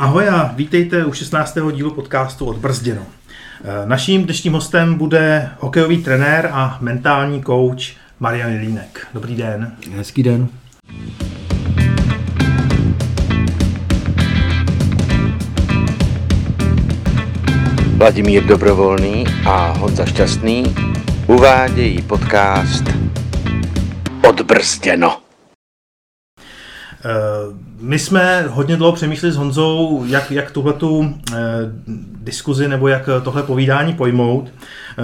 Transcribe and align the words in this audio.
Ahoj 0.00 0.28
a 0.28 0.52
vítejte 0.56 1.04
u 1.04 1.12
16. 1.12 1.58
dílu 1.72 1.90
podcastu 1.90 2.46
Odbrzděno. 2.46 3.02
Eh, 3.02 3.86
naším 3.86 4.24
dnešním 4.24 4.52
hostem 4.52 4.94
bude 4.94 5.50
hokejový 5.60 6.02
trenér 6.02 6.50
a 6.52 6.78
mentální 6.80 7.42
kouč 7.42 7.96
Marian 8.20 8.50
Línek. 8.60 9.06
Dobrý 9.14 9.36
den. 9.36 9.76
Hezký 9.96 10.22
den. 10.22 10.48
Vladimír 17.96 18.44
Dobrovolný 18.44 19.24
a 19.46 19.72
Honza 19.72 20.06
Šťastný 20.06 20.74
uvádějí 21.26 22.02
podcast 22.02 22.84
Odbrzděno. 24.28 25.27
Eh, 27.04 27.54
my 27.80 27.98
jsme 27.98 28.44
hodně 28.48 28.76
dlouho 28.76 28.92
přemýšleli 28.92 29.32
s 29.32 29.36
Honzou, 29.36 30.04
jak, 30.06 30.30
jak 30.30 30.50
tuhletu 30.50 31.14
eh, 31.32 31.36
diskuzi 32.20 32.68
nebo 32.68 32.88
jak 32.88 33.08
tohle 33.22 33.42
povídání 33.42 33.94
pojmout. 33.94 34.48
Eh, 34.48 35.02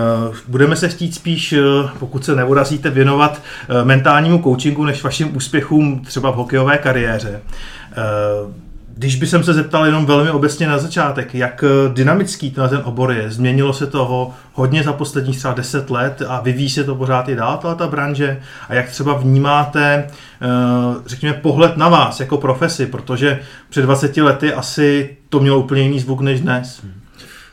budeme 0.48 0.76
se 0.76 0.88
chtít 0.88 1.14
spíš, 1.14 1.54
pokud 1.98 2.24
se 2.24 2.34
neurazíte, 2.34 2.90
věnovat 2.90 3.42
mentálnímu 3.84 4.42
coachingu 4.42 4.84
než 4.84 5.02
vašim 5.02 5.36
úspěchům 5.36 6.04
třeba 6.04 6.30
v 6.30 6.34
hokejové 6.34 6.78
kariéře. 6.78 7.40
Když 8.96 9.16
by 9.16 9.26
jsem 9.26 9.44
se 9.44 9.54
zeptal 9.54 9.86
jenom 9.86 10.06
velmi 10.06 10.30
obecně 10.30 10.66
na 10.66 10.78
začátek, 10.78 11.34
jak 11.34 11.64
dynamický 11.92 12.50
ten, 12.50 12.68
ten 12.68 12.80
obor 12.84 13.12
je, 13.12 13.30
změnilo 13.30 13.72
se 13.72 13.86
toho 13.86 14.30
hodně 14.52 14.82
za 14.82 14.92
posledních 14.92 15.38
třeba 15.38 15.54
10 15.54 15.90
let 15.90 16.22
a 16.28 16.40
vyvíjí 16.40 16.70
se 16.70 16.84
to 16.84 16.94
pořád 16.94 17.28
i 17.28 17.34
dál, 17.34 17.60
ta 17.78 17.86
branže 17.86 18.40
a 18.68 18.74
jak 18.74 18.88
třeba 18.88 19.14
vnímáte, 19.14 20.06
eh, 20.42 20.48
řekněme, 21.06 21.34
pohled 21.34 21.76
na 21.76 21.88
vás 21.88 22.20
jako 22.20 22.36
profesi, 22.36 22.86
protože 22.86 23.40
před 23.68 23.82
20 23.82 24.22
lety 24.22 24.52
asi 24.52 25.16
to 25.28 25.40
mělo 25.40 25.58
úplně 25.58 25.82
jiný 25.82 26.00
zvuk 26.00 26.20
než 26.20 26.40
dnes. 26.40 26.82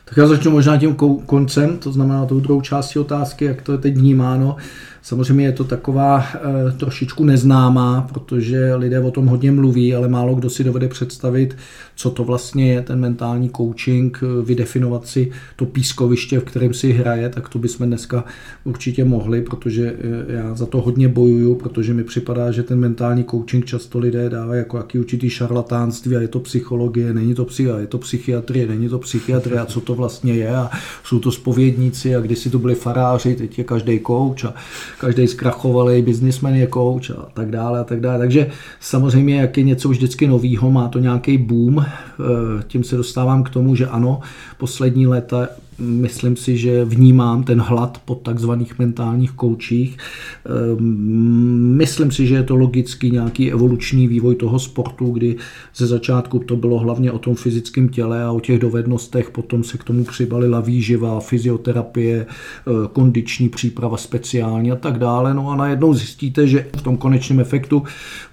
Tak 0.04 0.16
já 0.16 0.26
začnu 0.26 0.50
možná 0.50 0.76
tím 0.76 0.96
koncem, 1.26 1.78
to 1.78 1.92
znamená 1.92 2.26
tou 2.26 2.40
druhou 2.40 2.60
částí 2.60 2.98
otázky, 2.98 3.44
jak 3.44 3.62
to 3.62 3.72
je 3.72 3.78
teď 3.78 3.94
vnímáno. 3.94 4.56
Samozřejmě 5.02 5.44
je 5.44 5.52
to 5.52 5.64
taková 5.64 6.24
e, 6.24 6.72
trošičku 6.72 7.24
neznámá, 7.24 8.08
protože 8.12 8.74
lidé 8.74 9.00
o 9.00 9.10
tom 9.10 9.26
hodně 9.26 9.52
mluví, 9.52 9.94
ale 9.94 10.08
málo 10.08 10.34
kdo 10.34 10.50
si 10.50 10.64
dovede 10.64 10.88
představit, 10.88 11.56
co 12.02 12.10
to 12.10 12.24
vlastně 12.24 12.72
je 12.72 12.82
ten 12.82 13.00
mentální 13.00 13.50
coaching, 13.56 14.20
eh, 14.22 14.44
vydefinovat 14.44 15.06
si 15.06 15.30
to 15.56 15.66
pískoviště, 15.66 16.40
v 16.40 16.44
kterém 16.44 16.74
si 16.74 16.92
hraje, 16.92 17.28
tak 17.28 17.48
to 17.48 17.58
bychom 17.58 17.86
dneska 17.86 18.24
určitě 18.64 19.04
mohli, 19.04 19.42
protože 19.42 19.94
eh, 20.28 20.32
já 20.32 20.54
za 20.54 20.66
to 20.66 20.80
hodně 20.80 21.08
bojuju, 21.08 21.54
protože 21.54 21.94
mi 21.94 22.04
připadá, 22.04 22.50
že 22.50 22.62
ten 22.62 22.78
mentální 22.78 23.24
coaching 23.24 23.64
často 23.64 23.98
lidé 23.98 24.30
dávají 24.30 24.58
jako 24.58 24.76
jaký 24.76 24.98
určitý 24.98 25.30
šarlatánství 25.30 26.16
a 26.16 26.20
je 26.20 26.28
to 26.28 26.40
psychologie, 26.40 27.14
není 27.14 27.34
to 27.34 27.44
psychia, 27.44 27.78
je 27.78 27.86
to 27.86 27.98
psychiatrie, 27.98 28.66
není 28.66 28.88
to 28.88 28.98
psychiatrie 28.98 29.60
a 29.60 29.66
co 29.66 29.80
to 29.80 29.94
vlastně 29.94 30.34
je 30.34 30.56
a 30.56 30.70
jsou 31.04 31.18
to 31.18 31.32
spovědníci 31.32 32.16
a 32.16 32.20
kdysi 32.20 32.50
to 32.50 32.58
byli 32.58 32.74
faráři, 32.74 33.34
teď 33.34 33.58
je 33.58 33.64
každý 33.64 34.00
coach 34.06 34.44
a 34.44 34.54
každý 35.00 35.26
zkrachovalý 35.26 36.02
biznismen 36.02 36.54
je 36.54 36.68
coach 36.74 37.10
a 37.10 37.28
tak 37.34 37.50
dále 37.50 37.80
a 37.80 37.84
tak 37.84 38.00
dále. 38.00 38.18
Takže 38.18 38.50
samozřejmě, 38.80 39.40
jak 39.40 39.58
je 39.58 39.64
něco 39.64 39.88
vždycky 39.88 40.26
novýho, 40.26 40.70
má 40.70 40.88
to 40.88 40.98
nějaký 40.98 41.38
boom, 41.38 41.84
tím 42.66 42.84
se 42.84 42.96
dostávám 42.96 43.42
k 43.42 43.50
tomu, 43.50 43.74
že 43.74 43.86
ano, 43.86 44.20
poslední 44.58 45.06
léta 45.06 45.48
myslím 45.82 46.36
si, 46.36 46.56
že 46.56 46.84
vnímám 46.84 47.44
ten 47.44 47.60
hlad 47.60 48.02
po 48.04 48.14
takzvaných 48.14 48.78
mentálních 48.78 49.32
koučích. 49.32 49.98
Ehm, 50.46 51.74
myslím 51.76 52.10
si, 52.10 52.26
že 52.26 52.34
je 52.34 52.42
to 52.42 52.56
logický 52.56 53.10
nějaký 53.10 53.52
evoluční 53.52 54.08
vývoj 54.08 54.34
toho 54.34 54.58
sportu, 54.58 55.10
kdy 55.10 55.36
ze 55.76 55.86
začátku 55.86 56.38
to 56.38 56.56
bylo 56.56 56.78
hlavně 56.78 57.12
o 57.12 57.18
tom 57.18 57.34
fyzickém 57.34 57.88
těle 57.88 58.24
a 58.24 58.32
o 58.32 58.40
těch 58.40 58.58
dovednostech, 58.58 59.30
potom 59.30 59.64
se 59.64 59.78
k 59.78 59.84
tomu 59.84 60.04
přibalila 60.04 60.60
výživa, 60.60 61.20
fyzioterapie, 61.20 62.26
eh, 62.26 62.70
kondiční 62.92 63.48
příprava 63.48 63.96
speciální 63.96 64.72
a 64.72 64.76
tak 64.76 64.98
dále. 64.98 65.34
No 65.34 65.50
a 65.50 65.56
najednou 65.56 65.94
zjistíte, 65.94 66.46
že 66.46 66.66
v 66.76 66.82
tom 66.82 66.96
konečném 66.96 67.40
efektu 67.40 67.82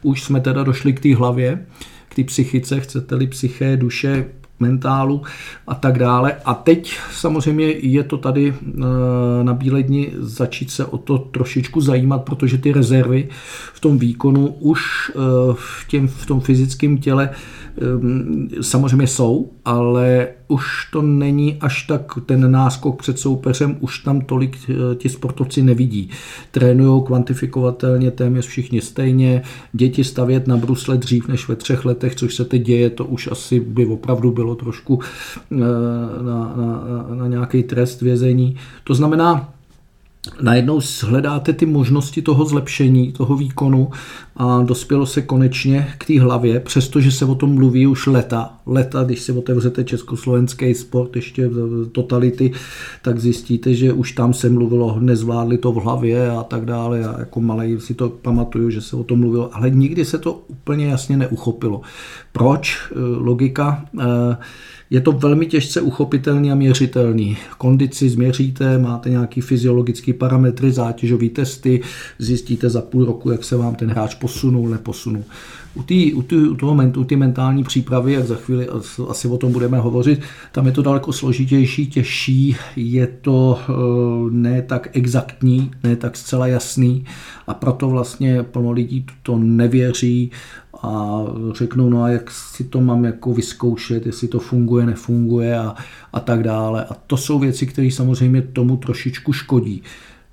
už 0.03 0.23
jsme 0.23 0.41
teda 0.41 0.63
došli 0.63 0.94
k 0.94 1.00
té 1.00 1.16
hlavě, 1.16 1.66
k 2.09 2.15
té 2.15 2.23
psychice, 2.23 2.79
chcete-li 2.79 3.27
psyché, 3.27 3.77
duše, 3.77 4.25
mentálu 4.59 5.21
a 5.67 5.75
tak 5.75 5.99
dále. 5.99 6.35
A 6.45 6.53
teď 6.53 6.99
samozřejmě 7.11 7.65
je 7.71 8.03
to 8.03 8.17
tady 8.17 8.53
eh, 8.53 9.43
na 9.43 9.53
Bíledni 9.53 10.11
začít 10.17 10.71
se 10.71 10.85
o 10.85 10.97
to 10.97 11.17
trošičku 11.17 11.81
zajímat, 11.81 12.23
protože 12.23 12.57
ty 12.57 12.71
rezervy 12.71 13.29
v 13.73 13.79
tom 13.79 13.99
výkonu 13.99 14.47
už 14.47 14.81
eh, 15.09 15.19
v, 15.53 15.87
těm, 15.87 16.07
v 16.07 16.25
tom 16.25 16.39
fyzickém 16.41 16.97
těle 16.97 17.29
eh, 17.29 18.63
samozřejmě 18.63 19.07
jsou, 19.07 19.51
ale 19.65 20.27
už 20.49 20.87
to 20.91 21.01
není 21.01 21.57
až 21.61 21.83
tak 21.83 22.13
ten 22.25 22.51
náskok 22.51 22.99
před 22.99 23.19
soupeřem, 23.19 23.77
už 23.79 23.99
tam 23.99 24.21
tolik 24.21 24.57
ti 24.97 25.09
sportovci 25.09 25.63
nevidí. 25.63 26.09
Trénují 26.51 27.03
kvantifikovatelně 27.03 28.11
téměř 28.11 28.47
všichni 28.47 28.81
stejně, 28.81 29.41
děti 29.73 30.03
stavět 30.03 30.47
na 30.47 30.57
brusle 30.57 30.97
dřív 30.97 31.27
než 31.27 31.47
ve 31.47 31.55
třech 31.55 31.85
letech, 31.85 32.15
což 32.15 32.35
se 32.35 32.45
teď 32.45 32.61
děje, 32.61 32.89
to 32.89 33.05
už 33.05 33.29
asi 33.31 33.59
by 33.59 33.85
opravdu 33.85 34.31
bylo 34.31 34.55
trošku 34.55 34.99
na, 35.51 35.67
na, 36.21 36.53
na, 36.55 37.15
na 37.15 37.27
nějaký 37.27 37.63
trest 37.63 38.01
vězení. 38.01 38.55
To 38.83 38.93
znamená, 38.93 39.53
najednou 40.41 40.80
hledáte 41.03 41.53
ty 41.53 41.66
možnosti 41.66 42.22
toho 42.22 42.46
zlepšení, 42.46 43.12
toho 43.12 43.35
výkonu 43.35 43.90
a 44.35 44.62
dospělo 44.62 45.06
se 45.06 45.22
konečně 45.22 45.94
k 45.97 46.06
té 46.06 46.22
hlavě, 46.22 46.59
přestože 46.59 47.12
se 47.12 47.25
o 47.25 47.35
tom 47.35 47.53
mluví 47.53 47.88
už 47.88 48.07
leta. 48.07 48.53
Leta, 48.66 49.03
když 49.03 49.22
si 49.22 49.31
otevřete 49.31 49.84
československý 49.84 50.74
sport, 50.74 51.16
ještě 51.16 51.50
totality, 51.91 52.52
tak 53.02 53.19
zjistíte, 53.19 53.74
že 53.74 53.94
už 53.94 54.12
tam 54.12 54.34
se 54.34 54.50
mluvilo, 54.50 54.97
nezvládli 55.00 55.57
to 55.57 55.72
v 55.72 55.75
hlavě 55.75 56.31
a 56.31 56.44
tak 56.44 56.66
dále. 56.66 57.06
A 57.06 57.19
jako 57.19 57.41
malý 57.41 57.80
si 57.80 57.94
to 57.94 58.09
pamatuju, 58.09 58.69
že 58.69 58.81
se 58.81 58.96
o 58.96 59.03
tom 59.03 59.19
mluvilo, 59.19 59.56
ale 59.56 59.69
nikdy 59.69 60.06
se 60.06 60.18
to 60.18 60.41
úplně 60.47 60.86
jasně 60.86 61.18
neuchopilo. 61.18 61.81
Proč? 62.31 62.91
Logika 63.18 63.86
je 64.89 65.01
to 65.01 65.11
velmi 65.11 65.45
těžce 65.45 65.81
uchopitelný 65.81 66.51
a 66.51 66.55
měřitelný. 66.55 67.38
Kondici 67.57 68.09
změříte, 68.09 68.77
máte 68.77 69.09
nějaký 69.09 69.41
fyziologický 69.41 70.13
parametry, 70.13 70.72
zátěžové 70.72 71.29
testy, 71.29 71.81
zjistíte 72.19 72.69
za 72.69 72.81
půl 72.81 73.05
roku, 73.05 73.31
jak 73.31 73.44
se 73.44 73.57
vám 73.57 73.75
ten 73.75 73.89
hráč 73.89 74.16
posunul, 74.16 74.69
neposunul. 74.69 75.23
U, 75.75 75.83
tý, 75.83 76.13
u, 76.13 76.22
tý, 76.22 76.35
u 76.35 76.55
toho 76.55 76.77
u 76.97 77.03
ty 77.03 77.16
mentální 77.16 77.63
přípravy, 77.63 78.13
jak 78.13 78.25
za 78.25 78.35
chvíli 78.35 78.67
asi 79.09 79.27
o 79.27 79.38
tom 79.38 79.51
budeme 79.51 79.79
hovořit, 79.79 80.22
tam 80.51 80.66
je 80.66 80.72
to 80.72 80.81
daleko 80.81 81.13
složitější, 81.13 81.88
těžší, 81.88 82.56
je 82.75 83.07
to 83.07 83.59
eh, 83.59 83.73
ne 84.29 84.61
tak 84.61 84.89
exaktní, 84.94 85.71
ne 85.83 85.95
tak 85.95 86.17
zcela 86.17 86.47
jasný 86.47 87.06
a 87.47 87.53
proto 87.53 87.89
vlastně 87.89 88.44
plno 88.44 88.71
lidí 88.71 89.06
to 89.23 89.38
nevěří 89.38 90.31
a 90.81 91.23
řeknou, 91.53 91.90
no 91.90 92.03
a 92.03 92.09
jak 92.09 92.31
si 92.31 92.63
to 92.63 92.81
mám 92.81 93.06
jako 93.06 93.34
vyzkoušet, 93.34 94.06
jestli 94.06 94.28
to 94.28 94.40
funguje, 94.40 94.85
nefunguje 94.85 95.57
a, 95.57 95.75
a 96.13 96.19
tak 96.19 96.44
dále. 96.44 96.85
A 96.85 96.94
to 97.07 97.17
jsou 97.17 97.40
věci, 97.40 97.66
které 97.66 97.91
samozřejmě 97.91 98.41
tomu 98.41 98.78
trošičku 98.78 99.34
škodí. 99.34 99.84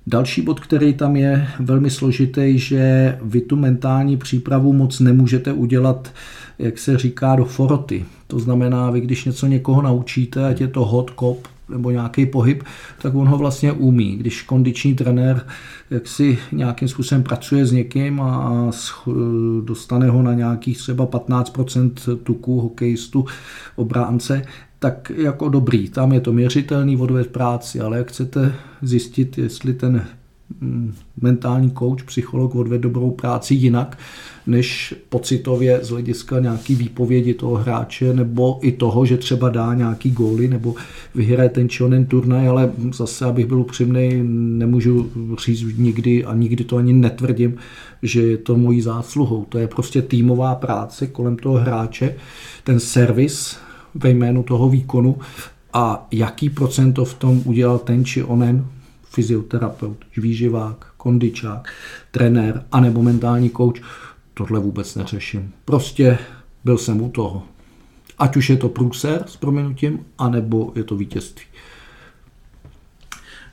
Další 0.07 0.41
bod, 0.41 0.59
který 0.59 0.93
tam 0.93 1.15
je 1.15 1.47
velmi 1.59 1.89
složitý, 1.89 2.59
že 2.59 3.17
vy 3.21 3.41
tu 3.41 3.55
mentální 3.55 4.17
přípravu 4.17 4.73
moc 4.73 4.99
nemůžete 4.99 5.53
udělat, 5.53 6.13
jak 6.59 6.77
se 6.77 6.97
říká, 6.97 7.35
do 7.35 7.45
foroty. 7.45 8.05
To 8.27 8.39
znamená, 8.39 8.91
vy 8.91 9.01
když 9.01 9.25
něco 9.25 9.47
někoho 9.47 9.81
naučíte, 9.81 10.45
ať 10.45 10.61
je 10.61 10.67
to 10.67 10.85
hot 10.85 11.09
kop 11.09 11.47
nebo 11.69 11.91
nějaký 11.91 12.25
pohyb, 12.25 12.63
tak 13.01 13.15
on 13.15 13.27
ho 13.27 13.37
vlastně 13.37 13.71
umí. 13.71 14.15
Když 14.15 14.41
kondiční 14.41 14.95
trenér 14.95 15.45
jak 15.89 16.07
si 16.07 16.37
nějakým 16.51 16.87
způsobem 16.87 17.23
pracuje 17.23 17.65
s 17.65 17.71
někým 17.71 18.21
a 18.21 18.71
dostane 19.63 20.09
ho 20.09 20.21
na 20.21 20.33
nějakých 20.33 20.77
třeba 20.77 21.07
15% 21.07 22.17
tuku 22.17 22.61
hokejistu, 22.61 23.25
obránce, 23.75 24.41
tak 24.79 25.11
jako 25.15 25.49
dobrý, 25.49 25.89
tam 25.89 26.13
je 26.13 26.21
to 26.21 26.33
měřitelný 26.33 26.97
odved 26.97 27.27
práci, 27.27 27.79
ale 27.79 27.97
jak 27.97 28.07
chcete 28.07 28.55
zjistit, 28.81 29.37
jestli 29.37 29.73
ten 29.73 30.05
mentální 31.21 31.71
coach, 31.71 32.03
psycholog 32.03 32.55
odved 32.55 32.81
dobrou 32.81 33.11
práci 33.11 33.53
jinak, 33.53 33.97
než 34.47 34.95
pocitově 35.09 35.79
z 35.83 35.89
hlediska 35.89 36.39
nějaký 36.39 36.75
výpovědi 36.75 37.33
toho 37.33 37.55
hráče, 37.55 38.13
nebo 38.13 38.59
i 38.61 38.71
toho, 38.71 39.05
že 39.05 39.17
třeba 39.17 39.49
dá 39.49 39.73
nějaký 39.73 40.11
góly, 40.11 40.47
nebo 40.47 40.75
vyhraje 41.15 41.49
ten 41.49 41.69
či 41.69 41.83
onen 41.83 42.05
turnaj, 42.05 42.47
ale 42.47 42.71
zase, 42.93 43.25
abych 43.25 43.45
byl 43.45 43.59
upřímný, 43.59 44.21
nemůžu 44.57 45.11
říct 45.45 45.77
nikdy 45.77 46.25
a 46.25 46.33
nikdy 46.33 46.63
to 46.63 46.77
ani 46.77 46.93
netvrdím, 46.93 47.55
že 48.03 48.21
je 48.21 48.37
to 48.37 48.57
mojí 48.57 48.81
zásluhou. 48.81 49.45
To 49.49 49.57
je 49.57 49.67
prostě 49.67 50.01
týmová 50.01 50.55
práce 50.55 51.07
kolem 51.07 51.35
toho 51.35 51.55
hráče, 51.55 52.15
ten 52.63 52.79
servis 52.79 53.57
ve 53.95 54.09
jménu 54.09 54.43
toho 54.43 54.69
výkonu 54.69 55.17
a 55.73 56.07
jaký 56.11 56.49
procento 56.49 57.05
v 57.05 57.13
tom 57.13 57.41
udělal 57.45 57.79
ten 57.79 58.05
či 58.05 58.23
onen 58.23 58.65
fyzioterapeut, 59.17 60.05
výživák, 60.17 60.85
kondičák, 60.97 61.73
trenér, 62.11 62.63
anebo 62.71 63.03
mentální 63.03 63.49
kouč, 63.49 63.81
tohle 64.33 64.59
vůbec 64.59 64.95
neřeším. 64.95 65.53
Prostě 65.65 66.17
byl 66.63 66.77
jsem 66.77 67.01
u 67.01 67.09
toho. 67.09 67.43
Ať 68.19 68.37
už 68.37 68.49
je 68.49 68.57
to 68.57 68.69
průser 68.69 69.23
s 69.27 69.37
proměnutím, 69.37 70.05
anebo 70.17 70.71
je 70.75 70.83
to 70.83 70.95
vítězství. 70.95 71.45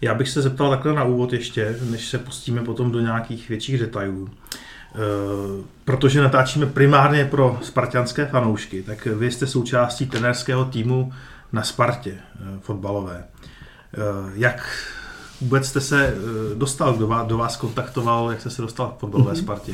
Já 0.01 0.15
bych 0.15 0.29
se 0.29 0.43
zeptal 0.43 0.71
takhle 0.71 0.95
na 0.95 1.05
úvod 1.05 1.33
ještě, 1.33 1.77
než 1.91 2.09
se 2.09 2.19
pustíme 2.19 2.63
potom 2.63 2.91
do 2.91 3.01
nějakých 3.01 3.49
větších 3.49 3.79
detailů. 3.79 4.29
E, 4.29 4.99
protože 5.85 6.23
natáčíme 6.23 6.67
primárně 6.67 7.25
pro 7.25 7.59
spartianské 7.63 8.27
fanoušky, 8.27 8.83
tak 8.83 9.07
vy 9.07 9.31
jste 9.31 9.47
součástí 9.47 10.07
trenerského 10.07 10.65
týmu 10.65 11.13
na 11.53 11.63
Spartě 11.63 12.11
e, 12.11 12.21
fotbalové. 12.61 13.17
E, 13.19 13.27
jak 14.35 14.69
vůbec 15.45 15.67
jste 15.67 15.81
se 15.81 16.07
eh, 16.07 16.15
dostal, 16.55 16.93
kdo 16.93 17.07
vás, 17.07 17.27
kdo 17.27 17.39
vás 17.39 17.57
kontaktoval, 17.57 18.31
jak 18.31 18.41
jste 18.41 18.51
se 18.51 18.63
dostal 18.63 18.95
k 18.97 19.01
fotbalové 19.01 19.33
mm-hmm. 19.33 19.39
Spartě? 19.39 19.73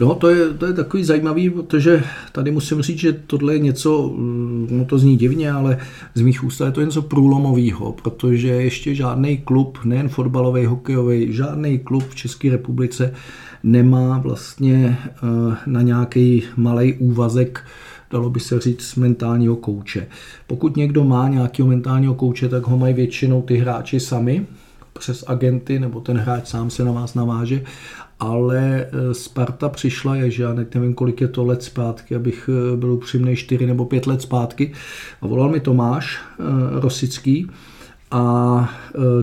No 0.00 0.14
to 0.14 0.28
je, 0.28 0.48
to 0.48 0.66
je 0.66 0.72
takový 0.72 1.04
zajímavý, 1.04 1.50
protože 1.50 2.04
tady 2.32 2.50
musím 2.50 2.82
říct, 2.82 2.98
že 2.98 3.12
tohle 3.12 3.54
je 3.54 3.58
něco, 3.58 4.14
no 4.70 4.84
to 4.84 4.98
zní 4.98 5.16
divně, 5.16 5.52
ale 5.52 5.78
z 6.14 6.20
mých 6.20 6.44
úst 6.44 6.60
je 6.60 6.70
to 6.70 6.82
něco 6.82 7.02
průlomového, 7.02 7.92
protože 7.92 8.48
ještě 8.48 8.94
žádný 8.94 9.38
klub, 9.38 9.78
nejen 9.84 10.08
fotbalový, 10.08 10.66
hokejový, 10.66 11.32
žádný 11.32 11.78
klub 11.78 12.04
v 12.08 12.14
České 12.14 12.50
republice 12.50 13.12
nemá 13.62 14.18
vlastně 14.18 14.98
eh, 15.06 15.56
na 15.66 15.82
nějaký 15.82 16.42
malý 16.56 16.94
úvazek 16.94 17.64
dalo 18.10 18.30
by 18.30 18.40
se 18.40 18.60
říct, 18.60 18.94
mentálního 18.94 19.56
kouče. 19.56 20.06
Pokud 20.46 20.76
někdo 20.76 21.04
má 21.04 21.28
nějakého 21.28 21.68
mentálního 21.68 22.14
kouče, 22.14 22.48
tak 22.48 22.66
ho 22.66 22.78
mají 22.78 22.94
většinou 22.94 23.42
ty 23.42 23.56
hráči 23.56 24.00
sami, 24.00 24.46
přes 24.92 25.24
agenty, 25.26 25.78
nebo 25.78 26.00
ten 26.00 26.18
hráč 26.18 26.46
sám 26.46 26.70
se 26.70 26.84
na 26.84 26.92
vás 26.92 27.14
naváže, 27.14 27.64
ale 28.20 28.58
e, 28.60 29.14
Sparta 29.14 29.68
přišla, 29.68 30.16
je, 30.16 30.30
že 30.30 30.42
já 30.42 30.54
nevím, 30.74 30.94
kolik 30.94 31.20
je 31.20 31.28
to 31.28 31.44
let 31.44 31.62
zpátky, 31.62 32.16
abych 32.16 32.50
e, 32.52 32.76
byl 32.76 32.92
upřímný, 32.92 33.36
čtyři 33.36 33.66
nebo 33.66 33.84
pět 33.84 34.06
let 34.06 34.22
zpátky, 34.22 34.72
a 35.22 35.26
volal 35.26 35.48
mi 35.48 35.60
Tomáš 35.60 36.18
e, 36.18 36.80
Rosický, 36.80 37.50
a 38.12 38.70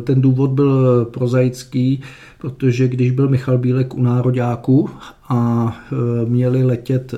ten 0.03 0.21
důvod 0.21 0.51
byl 0.51 1.05
prozaický, 1.05 2.01
protože 2.37 2.87
když 2.87 3.11
byl 3.11 3.29
Michal 3.29 3.57
Bílek 3.57 3.93
u 3.93 4.01
nároďáku 4.01 4.89
a 5.29 5.77
měli 6.25 6.63
letět, 6.63 7.15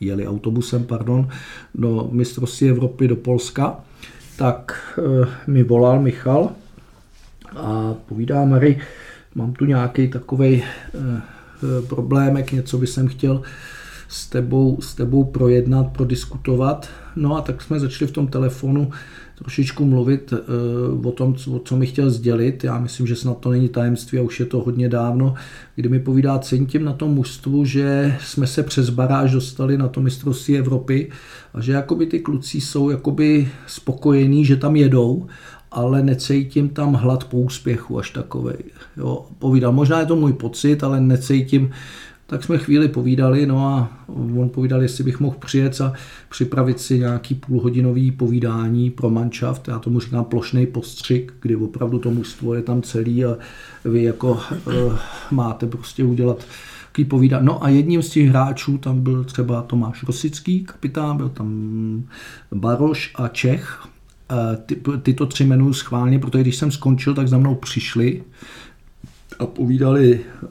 jeli 0.00 0.26
autobusem, 0.26 0.84
pardon, 0.84 1.28
do 1.74 2.08
mistrovství 2.12 2.68
Evropy 2.68 3.08
do 3.08 3.16
Polska, 3.16 3.76
tak 4.36 4.98
mi 5.46 5.62
volal 5.62 6.02
Michal 6.02 6.50
a 7.56 7.94
povídá 8.08 8.44
Mary, 8.44 8.78
mám 9.34 9.52
tu 9.52 9.64
nějaký 9.64 10.08
takový 10.08 10.62
eh, 10.62 11.22
problémek, 11.88 12.52
něco 12.52 12.78
by 12.78 12.86
jsem 12.86 13.08
chtěl 13.08 13.42
s 14.08 14.26
tebou, 14.26 14.78
s 14.80 14.94
tebou 14.94 15.24
projednat, 15.24 15.86
prodiskutovat. 15.92 16.88
No 17.16 17.36
a 17.36 17.40
tak 17.40 17.62
jsme 17.62 17.80
začali 17.80 18.08
v 18.08 18.12
tom 18.12 18.26
telefonu 18.26 18.90
trošičku 19.38 19.84
mluvit 19.84 20.32
uh, 20.32 21.06
o 21.06 21.12
tom, 21.12 21.34
co, 21.34 21.58
co 21.64 21.76
mi 21.76 21.86
chtěl 21.86 22.10
sdělit. 22.10 22.64
Já 22.64 22.78
myslím, 22.78 23.06
že 23.06 23.16
snad 23.16 23.38
to 23.38 23.50
není 23.50 23.68
tajemství 23.68 24.18
a 24.18 24.22
už 24.22 24.40
je 24.40 24.46
to 24.46 24.60
hodně 24.60 24.88
dávno, 24.88 25.34
kdy 25.74 25.88
mi 25.88 26.00
povídá, 26.00 26.38
cením 26.38 26.84
na 26.84 26.92
tom 26.92 27.10
mužstvu, 27.10 27.64
že 27.64 28.16
jsme 28.20 28.46
se 28.46 28.62
přes 28.62 28.90
baráž 28.90 29.32
dostali 29.32 29.78
na 29.78 29.88
to 29.88 30.00
mistrovství 30.00 30.58
Evropy 30.58 31.10
a 31.54 31.60
že 31.60 31.72
jakoby 31.72 32.06
ty 32.06 32.20
kluci 32.20 32.60
jsou 32.60 32.90
jakoby 32.90 33.48
spokojení, 33.66 34.44
že 34.44 34.56
tam 34.56 34.76
jedou 34.76 35.26
ale 35.70 36.02
necítím 36.02 36.68
tam 36.68 36.94
hlad 36.94 37.24
po 37.24 37.36
úspěchu 37.36 37.98
až 37.98 38.10
takovej. 38.10 38.56
Jo, 38.96 39.26
povídal, 39.38 39.72
možná 39.72 40.00
je 40.00 40.06
to 40.06 40.16
můj 40.16 40.32
pocit, 40.32 40.84
ale 40.84 41.00
necítím, 41.00 41.70
tak 42.26 42.44
jsme 42.44 42.58
chvíli 42.58 42.88
povídali, 42.88 43.46
no 43.46 43.66
a 43.66 43.92
on 44.38 44.48
povídal, 44.48 44.82
jestli 44.82 45.04
bych 45.04 45.20
mohl 45.20 45.36
přijet 45.46 45.80
a 45.80 45.92
připravit 46.28 46.80
si 46.80 46.98
nějaký 46.98 47.34
půlhodinový 47.34 48.10
povídání 48.10 48.90
pro 48.90 49.10
manšaft, 49.10 49.68
já 49.68 49.78
tomu 49.78 50.00
říkám 50.00 50.24
plošný 50.24 50.66
postřik, 50.66 51.32
kdy 51.40 51.56
opravdu 51.56 51.98
to 51.98 52.10
mužstvo 52.10 52.54
je 52.54 52.62
tam 52.62 52.82
celý 52.82 53.24
a 53.24 53.36
vy 53.84 54.02
jako 54.02 54.30
uh, 54.30 54.98
máte 55.30 55.66
prostě 55.66 56.04
udělat 56.04 56.44
takový 56.86 57.04
povídání. 57.04 57.46
No 57.46 57.64
a 57.64 57.68
jedním 57.68 58.02
z 58.02 58.10
těch 58.10 58.28
hráčů 58.28 58.78
tam 58.78 59.00
byl 59.00 59.24
třeba 59.24 59.62
Tomáš 59.62 60.02
Rosický, 60.02 60.64
kapitán, 60.64 61.16
byl 61.16 61.28
tam 61.28 62.02
Baroš 62.54 63.12
a 63.14 63.28
Čech, 63.28 63.88
ty, 64.66 64.80
tyto 65.02 65.26
tři 65.26 65.44
jmenuji 65.44 65.72
schválně, 65.74 66.18
protože 66.18 66.42
když 66.42 66.56
jsem 66.56 66.70
skončil, 66.70 67.14
tak 67.14 67.28
za 67.28 67.38
mnou 67.38 67.54
přišli 67.54 68.22
a 69.38 69.46
povídali, 69.46 70.20
eh, 70.44 70.48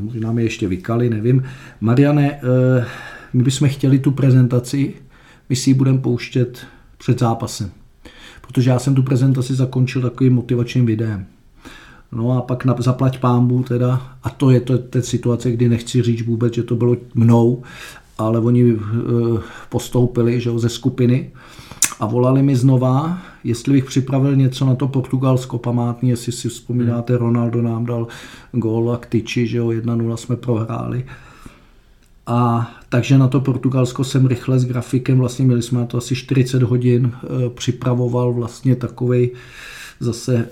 možná 0.00 0.32
mi 0.32 0.42
ještě 0.42 0.68
vykali, 0.68 1.10
nevím. 1.10 1.42
Mariane, 1.80 2.32
eh, 2.32 2.86
my 3.32 3.42
bychom 3.42 3.68
chtěli 3.68 3.98
tu 3.98 4.10
prezentaci, 4.10 4.94
my 5.48 5.56
si 5.56 5.70
ji 5.70 5.74
budeme 5.74 5.98
pouštět 5.98 6.66
před 6.98 7.18
zápasem. 7.18 7.70
Protože 8.40 8.70
já 8.70 8.78
jsem 8.78 8.94
tu 8.94 9.02
prezentaci 9.02 9.54
zakončil 9.54 10.02
takovým 10.02 10.32
motivačním 10.32 10.86
videem. 10.86 11.26
No 12.12 12.38
a 12.38 12.42
pak 12.42 12.64
na, 12.64 12.76
zaplať 12.78 13.18
pámbu 13.18 13.62
teda, 13.62 14.16
a 14.22 14.30
to 14.30 14.50
je 14.50 14.60
to, 14.60 14.78
ta 14.78 15.02
situace, 15.02 15.50
kdy 15.50 15.68
nechci 15.68 16.02
říct 16.02 16.26
vůbec, 16.26 16.54
že 16.54 16.62
to 16.62 16.76
bylo 16.76 16.96
mnou, 17.14 17.62
ale 18.18 18.38
oni 18.38 18.76
postoupili 19.68 20.40
že, 20.40 20.50
ze 20.58 20.68
skupiny 20.68 21.30
a 22.00 22.06
volali 22.06 22.42
mi 22.42 22.56
znova, 22.56 23.18
jestli 23.44 23.72
bych 23.72 23.84
připravil 23.84 24.36
něco 24.36 24.66
na 24.66 24.74
to 24.74 24.88
Portugalsko 24.88 25.58
památný, 25.58 26.10
jestli 26.10 26.32
si 26.32 26.48
vzpomínáte, 26.48 27.16
Ronaldo 27.16 27.62
nám 27.62 27.86
dal 27.86 28.06
gól 28.52 28.92
a 28.92 28.96
k 28.96 29.06
tyči, 29.06 29.46
že 29.46 29.58
jo, 29.58 29.68
1-0 29.68 30.16
jsme 30.16 30.36
prohráli. 30.36 31.04
A 32.26 32.70
takže 32.88 33.18
na 33.18 33.28
to 33.28 33.40
Portugalsko 33.40 34.04
jsem 34.04 34.26
rychle 34.26 34.58
s 34.58 34.64
grafikem, 34.64 35.18
vlastně 35.18 35.44
měli 35.44 35.62
jsme 35.62 35.80
na 35.80 35.86
to 35.86 35.98
asi 35.98 36.14
40 36.14 36.62
hodin, 36.62 37.12
e, 37.12 37.50
připravoval 37.50 38.32
vlastně 38.32 38.76
takovej 38.76 39.30
zase 40.00 40.36
e, 40.36 40.46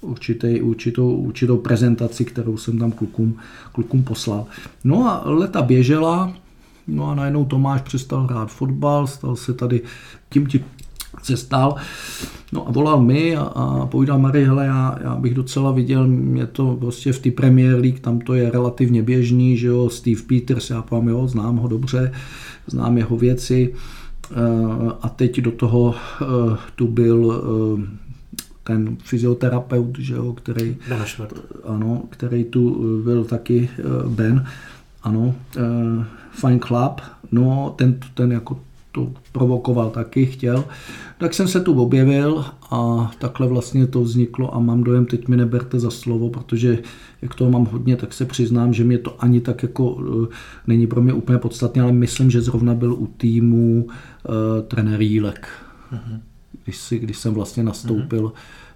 určitý, 0.00 0.60
určitou, 0.60 1.10
určitou 1.10 1.56
prezentaci, 1.56 2.24
kterou 2.24 2.56
jsem 2.56 2.78
tam 2.78 2.92
klukům, 2.92 3.36
klukům 3.72 4.02
poslal. 4.02 4.46
No 4.84 5.08
a 5.08 5.22
leta 5.24 5.62
běžela, 5.62 6.34
No 6.86 7.10
a 7.10 7.14
najednou 7.14 7.44
Tomáš 7.44 7.80
přestal 7.80 8.26
hrát 8.26 8.50
fotbal, 8.50 9.06
stal 9.06 9.36
se 9.36 9.54
tady 9.54 9.80
tím, 10.30 10.46
tím 10.46 10.64
se 11.22 11.36
stal. 11.36 11.76
No 12.52 12.68
a 12.68 12.70
volal 12.70 13.02
mi 13.02 13.36
a, 13.36 13.42
a 13.42 13.86
povídal 13.86 14.18
Marie, 14.18 14.46
hele, 14.46 14.66
já, 14.66 14.98
já 15.02 15.16
bych 15.16 15.34
docela 15.34 15.72
viděl, 15.72 16.06
mě 16.06 16.46
to 16.46 16.76
prostě 16.80 17.12
v 17.12 17.18
té 17.18 17.30
Premier 17.30 17.74
League, 17.74 18.00
tam 18.00 18.20
to 18.20 18.34
je 18.34 18.50
relativně 18.50 19.02
běžný, 19.02 19.56
že 19.56 19.66
jo, 19.66 19.90
Steve 19.90 20.22
Peters, 20.22 20.70
já 20.70 20.82
povím, 20.82 21.08
jo, 21.08 21.28
znám 21.28 21.56
ho 21.56 21.68
dobře, 21.68 22.12
znám 22.66 22.98
jeho 22.98 23.16
věci 23.16 23.74
eh, 23.74 24.36
a 25.02 25.08
teď 25.08 25.40
do 25.40 25.50
toho 25.50 25.94
eh, 25.94 26.26
tu 26.76 26.86
byl 26.86 27.42
eh, 27.42 28.02
ten 28.64 28.96
fyzioterapeut, 29.04 29.98
že 29.98 30.14
jo, 30.14 30.32
který, 30.32 30.76
ano, 31.64 32.02
který 32.10 32.44
tu 32.44 32.84
byl 33.04 33.24
taky 33.24 33.68
Ben, 34.08 34.46
ano, 35.02 35.34
Fine 36.30 36.58
Club, 36.58 37.00
no 37.32 37.74
ten, 37.76 38.00
ten 38.14 38.32
jako 38.32 38.60
to 38.92 39.12
provokoval 39.32 39.90
taky, 39.90 40.26
chtěl. 40.26 40.64
Tak 41.18 41.34
jsem 41.34 41.48
se 41.48 41.60
tu 41.60 41.82
objevil 41.82 42.44
a 42.70 43.10
takhle 43.18 43.46
vlastně 43.46 43.86
to 43.86 44.00
vzniklo 44.00 44.54
a 44.54 44.58
mám 44.58 44.84
dojem, 44.84 45.06
teď 45.06 45.28
mi 45.28 45.36
neberte 45.36 45.78
za 45.78 45.90
slovo, 45.90 46.30
protože 46.30 46.78
jak 47.22 47.34
toho 47.34 47.50
mám 47.50 47.66
hodně, 47.66 47.96
tak 47.96 48.12
se 48.12 48.24
přiznám, 48.24 48.74
že 48.74 48.84
mě 48.84 48.98
to 48.98 49.22
ani 49.22 49.40
tak 49.40 49.62
jako 49.62 49.98
eh, 50.00 50.34
není 50.66 50.86
pro 50.86 51.02
mě 51.02 51.12
úplně 51.12 51.38
podstatné, 51.38 51.82
ale 51.82 51.92
myslím, 51.92 52.30
že 52.30 52.40
zrovna 52.40 52.74
byl 52.74 52.92
u 52.92 53.06
týmu 53.06 53.84
uh, 53.84 54.32
trenér 54.68 55.02
Jílek. 55.02 55.48
Uh-huh. 55.92 56.20
Když, 56.64 56.76
si, 56.76 56.98
když 56.98 57.18
jsem 57.18 57.34
vlastně 57.34 57.62
nastoupil 57.62 58.24
uh-huh. 58.26 58.32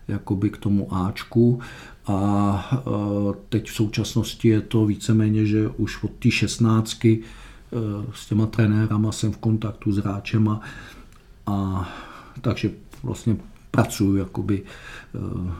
jakoby 0.09 0.50
k 0.50 0.56
tomu 0.56 0.95
Ačku 0.95 1.61
a 2.07 2.83
uh, 2.87 3.35
teď 3.49 3.71
v 3.71 3.75
současnosti 3.75 4.49
je 4.49 4.61
to 4.61 4.87
víceméně, 4.87 5.47
že 5.47 5.69
už 5.69 6.03
od 6.03 6.11
té 6.11 6.31
šestnáctky 6.31 7.23
Eh, 7.73 8.07
s 8.15 8.27
těma 8.27 8.47
trenérama 8.47 9.13
jsem 9.13 9.33
v 9.33 9.37
kontaktu 9.37 9.93
s 9.93 9.97
hráčema. 9.97 10.61
A 11.47 11.89
takže 12.41 12.71
vlastně 13.03 13.37
pracuji 13.71 14.17
jakoby 14.17 14.63
eh, 15.15 15.53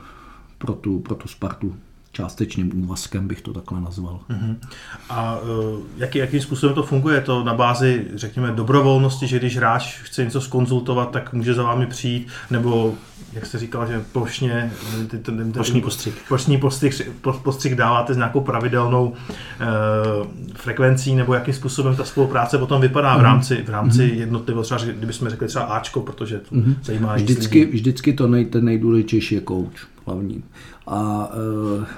pro 0.59 0.73
tu, 0.73 0.99
pro 1.01 1.15
tu 1.15 1.29
Spartu 1.29 1.77
částečným 2.17 2.85
úvazkem, 2.85 3.29
bych 3.29 3.41
to 3.41 3.53
takhle 3.53 3.81
nazval. 3.81 4.21
Uh-huh. 4.31 4.57
A 5.11 5.39
uh, 5.39 5.81
jaký, 5.97 6.19
jakým 6.19 6.41
způsobem 6.41 6.75
to 6.75 6.83
funguje? 6.83 7.21
To 7.21 7.45
na 7.45 7.55
bázi, 7.55 8.07
řekněme, 8.15 8.53
dobrovolnosti, 8.53 9.27
že 9.27 9.39
když 9.39 9.57
hráč 9.57 9.99
chce 10.03 10.25
něco 10.25 10.41
skonzultovat, 10.41 11.11
tak 11.11 11.33
může 11.33 11.55
za 11.55 11.63
vámi 11.63 11.87
přijít, 11.87 12.29
nebo 12.51 12.95
jak 13.33 13.47
jste 13.47 13.59
říkal, 13.59 13.87
že 13.87 14.05
plošně 14.13 14.73
plošný 15.53 15.81
postřik. 15.81 16.15
Plošný 16.29 16.59
postřik, 16.59 17.11
postřik 17.43 17.75
dáváte 17.75 18.15
s 18.15 18.17
nějakou 18.17 18.41
pravidelnou 18.41 19.09
uh, 19.09 19.17
frekvencí, 20.55 21.15
nebo 21.15 21.35
jakým 21.35 21.55
způsobem 21.55 21.97
ta 21.97 22.05
spolupráce 22.05 22.59
potom 22.59 22.81
vypadá 22.81 23.17
uh-huh. 23.17 23.21
v 23.21 23.23
rámci, 23.23 23.63
v 23.67 23.71
rámci 23.71 23.99
uh-huh. 23.99 24.19
jednotlivého, 24.19 24.63
třeba 24.63 24.81
kdybychom 24.85 25.29
řekli 25.29 25.47
třeba 25.47 25.65
Ačko, 25.65 26.01
protože 26.01 26.39
to 26.39 26.55
uh-huh. 26.55 26.75
zajímá 26.83 27.15
vždycky, 27.15 27.65
vždycky 27.65 28.13
to 28.13 28.29
nej, 28.29 28.45
ten 28.45 28.65
nejdůležitější 28.65 29.35
je 29.35 29.41
kouč 29.41 29.87
hlavní. 30.07 30.45
A 30.87 31.31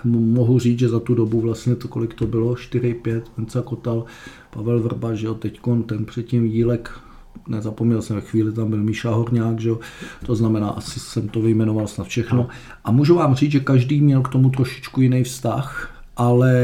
e, 0.04 0.08
mohu 0.08 0.58
říct, 0.58 0.78
že 0.78 0.88
za 0.88 1.00
tu 1.00 1.14
dobu 1.14 1.40
vlastně 1.40 1.76
to, 1.76 1.88
kolik 1.88 2.14
to 2.14 2.26
bylo, 2.26 2.54
4-5, 2.54 3.22
Venca 3.36 3.62
Kotal, 3.62 4.04
Pavel 4.50 4.80
Vrba, 4.80 5.14
že 5.14 5.26
jo, 5.26 5.34
teďkon 5.34 5.82
ten 5.82 6.04
předtím 6.04 6.46
Jílek, 6.46 6.90
nezapomněl 7.48 8.02
jsem, 8.02 8.16
ve 8.16 8.22
chvíli 8.22 8.52
tam 8.52 8.70
byl 8.70 8.82
Míša 8.82 9.10
Horňák, 9.10 9.60
že? 9.60 9.70
to 10.26 10.34
znamená, 10.34 10.68
asi 10.68 11.00
jsem 11.00 11.28
to 11.28 11.40
vyjmenoval 11.40 11.86
snad 11.86 12.06
všechno. 12.06 12.48
A 12.84 12.92
můžu 12.92 13.14
vám 13.14 13.34
říct, 13.34 13.52
že 13.52 13.60
každý 13.60 14.00
měl 14.00 14.22
k 14.22 14.28
tomu 14.28 14.50
trošičku 14.50 15.00
jiný 15.00 15.24
vztah, 15.24 15.98
ale 16.18 16.54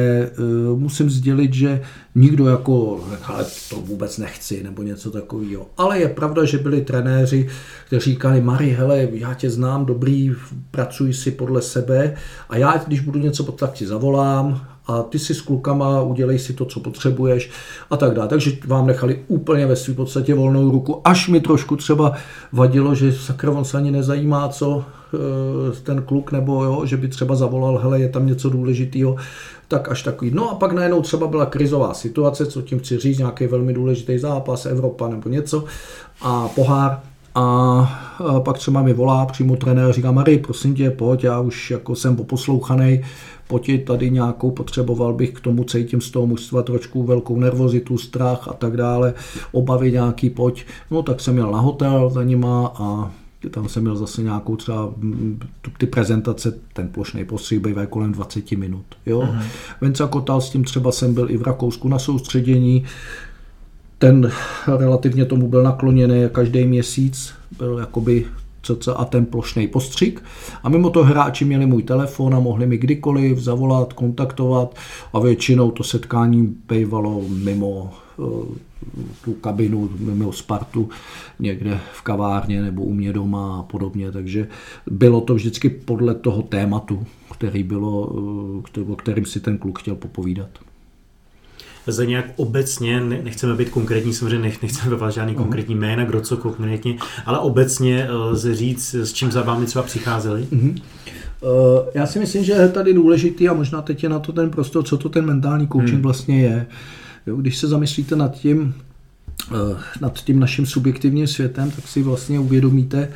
uh, 0.72 0.78
musím 0.80 1.10
sdělit, 1.10 1.54
že 1.54 1.82
nikdo 2.14 2.46
jako, 2.46 3.04
ale 3.24 3.46
to 3.70 3.76
vůbec 3.76 4.18
nechci, 4.18 4.62
nebo 4.62 4.82
něco 4.82 5.10
takového. 5.10 5.66
Ale 5.76 5.98
je 5.98 6.08
pravda, 6.08 6.44
že 6.44 6.58
byli 6.58 6.80
trenéři, 6.80 7.48
kteří 7.86 8.10
říkali, 8.10 8.40
Mari, 8.40 8.70
hele, 8.70 9.08
já 9.12 9.34
tě 9.34 9.50
znám, 9.50 9.86
dobrý, 9.86 10.32
pracuj 10.70 11.12
si 11.12 11.30
podle 11.30 11.62
sebe 11.62 12.14
a 12.48 12.56
já, 12.56 12.76
když 12.86 13.00
budu 13.00 13.18
něco 13.18 13.44
potřebovat, 13.44 13.54
tak 13.70 13.78
ti 13.78 13.86
zavolám 13.86 14.66
a 14.86 15.02
ty 15.02 15.18
si 15.18 15.34
s 15.34 15.40
klukama 15.40 16.02
udělej 16.02 16.38
si 16.38 16.52
to, 16.52 16.64
co 16.64 16.80
potřebuješ 16.80 17.50
a 17.90 17.96
tak 17.96 18.14
dále. 18.14 18.28
Takže 18.28 18.52
vám 18.66 18.86
nechali 18.86 19.24
úplně 19.28 19.66
ve 19.66 19.76
své 19.76 19.94
podstatě 19.94 20.34
volnou 20.34 20.70
ruku, 20.70 21.00
až 21.04 21.28
mi 21.28 21.40
trošku 21.40 21.76
třeba 21.76 22.12
vadilo, 22.52 22.94
že 22.94 23.12
sakra, 23.12 23.50
on 23.50 23.64
se 23.64 23.76
ani 23.76 23.90
nezajímá, 23.90 24.48
co 24.48 24.84
ten 25.82 26.02
kluk, 26.02 26.32
nebo 26.32 26.64
jo, 26.64 26.86
že 26.86 26.96
by 26.96 27.08
třeba 27.08 27.34
zavolal, 27.34 27.78
hele, 27.78 28.00
je 28.00 28.08
tam 28.08 28.26
něco 28.26 28.50
důležitého, 28.50 29.16
tak 29.68 29.88
až 29.88 30.02
takový. 30.02 30.30
No 30.34 30.50
a 30.50 30.54
pak 30.54 30.72
najednou 30.72 31.02
třeba 31.02 31.26
byla 31.26 31.46
krizová 31.46 31.94
situace, 31.94 32.46
co 32.46 32.62
tím 32.62 32.78
chci 32.78 32.98
říct, 32.98 33.18
nějaký 33.18 33.46
velmi 33.46 33.72
důležitý 33.72 34.18
zápas, 34.18 34.66
Evropa 34.66 35.08
nebo 35.08 35.28
něco 35.28 35.64
a 36.22 36.48
pohár, 36.48 37.00
a 37.36 37.90
pak 38.44 38.58
třeba 38.58 38.82
mi 38.82 38.92
volá 38.92 39.26
přímo 39.26 39.56
trenér, 39.56 39.92
říká 39.92 40.12
Mary, 40.12 40.38
prosím 40.38 40.74
tě, 40.74 40.90
pojď, 40.90 41.24
já 41.24 41.40
už 41.40 41.70
jako 41.70 41.94
jsem 41.96 42.16
poposlouchaný, 42.16 43.00
pojď 43.48 43.84
tady 43.84 44.10
nějakou, 44.10 44.50
potřeboval 44.50 45.12
bych 45.12 45.32
k 45.32 45.40
tomu 45.40 45.64
cítím 45.64 46.00
z 46.00 46.10
toho 46.10 46.26
mužstva 46.26 46.62
trošku 46.62 47.02
velkou 47.02 47.36
nervozitu, 47.36 47.98
strach 47.98 48.48
a 48.48 48.52
tak 48.52 48.76
dále, 48.76 49.14
obavy 49.52 49.92
nějaký, 49.92 50.30
pojď. 50.30 50.66
No 50.90 51.02
tak 51.02 51.20
jsem 51.20 51.34
měl 51.34 51.50
na 51.50 51.60
hotel 51.60 52.10
za 52.10 52.22
nima 52.22 52.72
a 52.74 53.10
tam 53.50 53.68
jsem 53.68 53.82
měl 53.82 53.96
zase 53.96 54.22
nějakou 54.22 54.56
třeba 54.56 54.94
ty 55.78 55.86
prezentace, 55.86 56.58
ten 56.72 56.88
plošný 56.88 57.24
postřih 57.24 57.60
bývá 57.60 57.86
kolem 57.86 58.12
20 58.12 58.52
minut. 58.52 58.84
Jo? 59.06 59.20
Uh-huh. 59.20 59.42
Vence 59.80 60.04
Kotal 60.10 60.40
s 60.40 60.50
tím 60.50 60.64
třeba 60.64 60.92
jsem 60.92 61.14
byl 61.14 61.30
i 61.30 61.36
v 61.36 61.42
Rakousku 61.42 61.88
na 61.88 61.98
soustředění, 61.98 62.84
ten 63.98 64.32
relativně 64.66 65.24
tomu 65.24 65.48
byl 65.48 65.62
nakloněný 65.62 66.28
každý 66.32 66.64
měsíc, 66.64 67.34
byl 67.58 67.78
jakoby 67.78 68.26
a 68.96 69.04
ten 69.04 69.26
plošný 69.26 69.68
postřik. 69.68 70.22
A 70.62 70.68
mimo 70.68 70.90
to 70.90 71.04
hráči 71.04 71.44
měli 71.44 71.66
můj 71.66 71.82
telefon 71.82 72.34
a 72.34 72.40
mohli 72.40 72.66
mi 72.66 72.78
kdykoliv 72.78 73.38
zavolat, 73.38 73.92
kontaktovat 73.92 74.76
a 75.12 75.20
většinou 75.20 75.70
to 75.70 75.84
setkání 75.84 76.56
bývalo 76.68 77.22
mimo 77.28 77.90
eh, 78.18 78.24
tu 79.24 79.32
kabinu, 79.32 79.90
mimo 79.98 80.32
Spartu, 80.32 80.88
někde 81.38 81.80
v 81.92 82.02
kavárně 82.02 82.62
nebo 82.62 82.82
u 82.82 82.94
mě 82.94 83.12
doma 83.12 83.58
a 83.58 83.62
podobně. 83.62 84.12
Takže 84.12 84.48
bylo 84.90 85.20
to 85.20 85.34
vždycky 85.34 85.68
podle 85.68 86.14
toho 86.14 86.42
tématu, 86.42 87.06
který 87.32 87.62
bylo, 87.62 88.12
eh, 88.76 88.80
o 88.80 88.96
kterým 88.96 89.26
si 89.26 89.40
ten 89.40 89.58
kluk 89.58 89.78
chtěl 89.78 89.94
popovídat 89.94 90.48
za 91.86 92.04
nějak 92.04 92.24
obecně, 92.36 93.00
nechceme 93.00 93.54
být 93.54 93.68
konkrétní, 93.68 94.14
samozřejmě 94.14 94.52
nechceme 94.62 94.90
vyvolat 94.90 95.14
žádný 95.14 95.34
uh-huh. 95.34 95.38
konkrétní 95.38 95.74
jména, 95.74 96.04
kdo 96.04 96.20
co 96.20 96.36
konkrétně, 96.36 96.96
ale 97.26 97.38
obecně 97.38 98.04
eh, 98.04 98.12
lze 98.12 98.54
říct, 98.54 98.94
s 98.94 99.12
čím 99.12 99.32
za 99.32 99.42
vámi 99.42 99.66
třeba 99.66 99.82
přicházeli? 99.82 100.42
Uh-huh. 100.42 100.74
Já 101.94 102.06
si 102.06 102.18
myslím, 102.18 102.44
že 102.44 102.52
je 102.52 102.68
tady 102.68 102.94
důležitý 102.94 103.48
a 103.48 103.52
možná 103.52 103.82
teď 103.82 104.02
je 104.02 104.08
na 104.08 104.18
to 104.18 104.32
ten 104.32 104.50
prostor, 104.50 104.84
co 104.84 104.96
to 104.98 105.08
ten 105.08 105.26
mentální 105.26 105.68
coaching 105.68 105.92
hmm. 105.92 106.02
vlastně 106.02 106.40
je. 106.40 106.66
Jo, 107.26 107.36
když 107.36 107.56
se 107.56 107.68
zamyslíte 107.68 108.16
nad 108.16 108.34
tím, 108.34 108.74
eh, 109.52 109.76
nad 110.00 110.24
tím 110.24 110.40
naším 110.40 110.66
subjektivním 110.66 111.26
světem, 111.26 111.70
tak 111.70 111.88
si 111.88 112.02
vlastně 112.02 112.40
uvědomíte, 112.40 113.08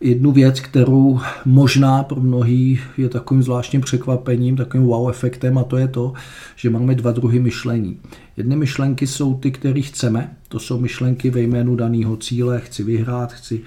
jednu 0.00 0.32
věc, 0.32 0.60
kterou 0.60 1.20
možná 1.44 2.02
pro 2.02 2.20
mnohý 2.20 2.80
je 2.96 3.08
takovým 3.08 3.42
zvláštním 3.42 3.80
překvapením, 3.80 4.56
takovým 4.56 4.86
wow 4.86 5.10
efektem 5.10 5.58
a 5.58 5.64
to 5.64 5.76
je 5.76 5.88
to, 5.88 6.12
že 6.56 6.70
máme 6.70 6.94
dva 6.94 7.12
druhy 7.12 7.40
myšlení. 7.40 8.00
Jedny 8.36 8.56
myšlenky 8.56 9.06
jsou 9.06 9.34
ty, 9.34 9.50
které 9.50 9.80
chceme, 9.80 10.36
to 10.48 10.58
jsou 10.58 10.80
myšlenky 10.80 11.30
ve 11.30 11.40
jménu 11.40 11.76
daného 11.76 12.16
cíle, 12.16 12.60
chci 12.60 12.82
vyhrát, 12.82 13.32
chci 13.32 13.60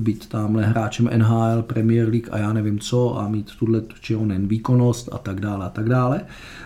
být 0.00 0.28
tamhle 0.28 0.66
hráčem 0.66 1.10
NHL, 1.16 1.62
Premier 1.62 2.08
League 2.08 2.28
a 2.30 2.38
já 2.38 2.52
nevím 2.52 2.78
co 2.78 3.18
a 3.18 3.28
mít 3.28 3.50
tuhle 3.58 3.82
či 4.00 4.16
onen 4.16 4.48
výkonnost 4.48 5.08
a 5.12 5.18
tak 5.18 5.40
dále 5.40 5.66
a 5.66 5.68
tak 5.68 5.88
dále. 5.88 6.20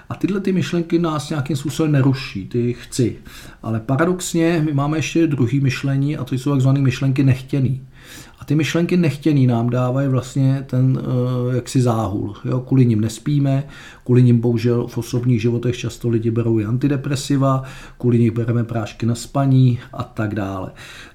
A 0.08 0.14
tyhle 0.14 0.40
ty 0.40 0.52
myšlenky 0.52 0.98
nás 0.98 1.30
nějakým 1.30 1.56
způsobem 1.56 1.92
neruší, 1.92 2.48
ty 2.48 2.72
chci. 2.72 3.16
Ale 3.62 3.80
paradoxně 3.80 4.62
my 4.64 4.72
máme 4.72 4.98
ještě 4.98 5.26
druhý 5.26 5.60
myšlení 5.60 6.16
a 6.16 6.24
to 6.24 6.34
jsou 6.34 6.50
takzvané 6.50 6.80
myšlenky 6.80 7.24
nechtěný. 7.24 7.80
A 8.42 8.44
ty 8.44 8.54
myšlenky 8.54 8.96
nechtěný 8.96 9.46
nám 9.46 9.70
dávají 9.70 10.08
vlastně 10.08 10.64
ten 10.66 10.98
uh, 10.98 11.54
jaksi 11.54 11.82
záhul. 11.82 12.34
Jo? 12.44 12.60
Kvůli 12.60 12.86
ním 12.86 13.00
nespíme, 13.00 13.64
kvůli 14.04 14.22
ním 14.22 14.40
bohužel 14.40 14.86
v 14.86 14.98
osobních 14.98 15.42
životech 15.42 15.76
často 15.76 16.08
lidi 16.08 16.30
berou 16.30 16.58
i 16.58 16.64
antidepresiva, 16.64 17.62
kvůli 17.98 18.18
nich 18.18 18.30
bereme 18.30 18.64
prášky 18.64 19.06
na 19.06 19.14
spaní 19.14 19.78
a 19.92 20.02
tak 20.02 20.34
dále. 20.34 20.70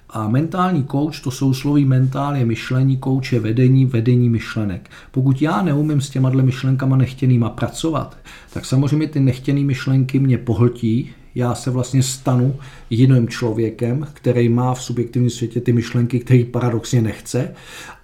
A 0.10 0.28
mentální 0.28 0.84
kouč, 0.84 1.20
to 1.20 1.32
jsou 1.32 1.54
sloví 1.54 1.86
mentál, 1.86 2.36
je 2.36 2.46
myšlení, 2.46 2.98
kouč 2.98 3.34
je 3.34 3.40
vedení, 3.40 3.86
vedení 3.86 4.30
myšlenek. 4.30 4.90
Pokud 5.12 5.42
já 5.42 5.62
neumím 5.62 6.02
s 6.02 6.10
těma 6.10 6.30
myšlenkama 6.30 6.98
nechtěnýma 6.98 7.50
pracovat, 7.50 8.18
tak 8.54 8.66
samozřejmě 8.66 9.08
ty 9.08 9.20
nechtěné 9.20 9.62
myšlenky 9.62 10.20
mě 10.20 10.38
pohltí, 10.38 11.10
já 11.38 11.56
se 11.56 11.72
vlastně 11.72 12.04
stanu 12.04 12.56
jiným 12.90 13.28
člověkem, 13.28 14.08
který 14.14 14.50
má 14.50 14.74
v 14.74 14.84
subjektivním 14.84 15.30
světě 15.30 15.62
ty 15.62 15.74
myšlenky, 15.74 16.20
který 16.20 16.44
paradoxně 16.44 17.02
nechce 17.02 17.54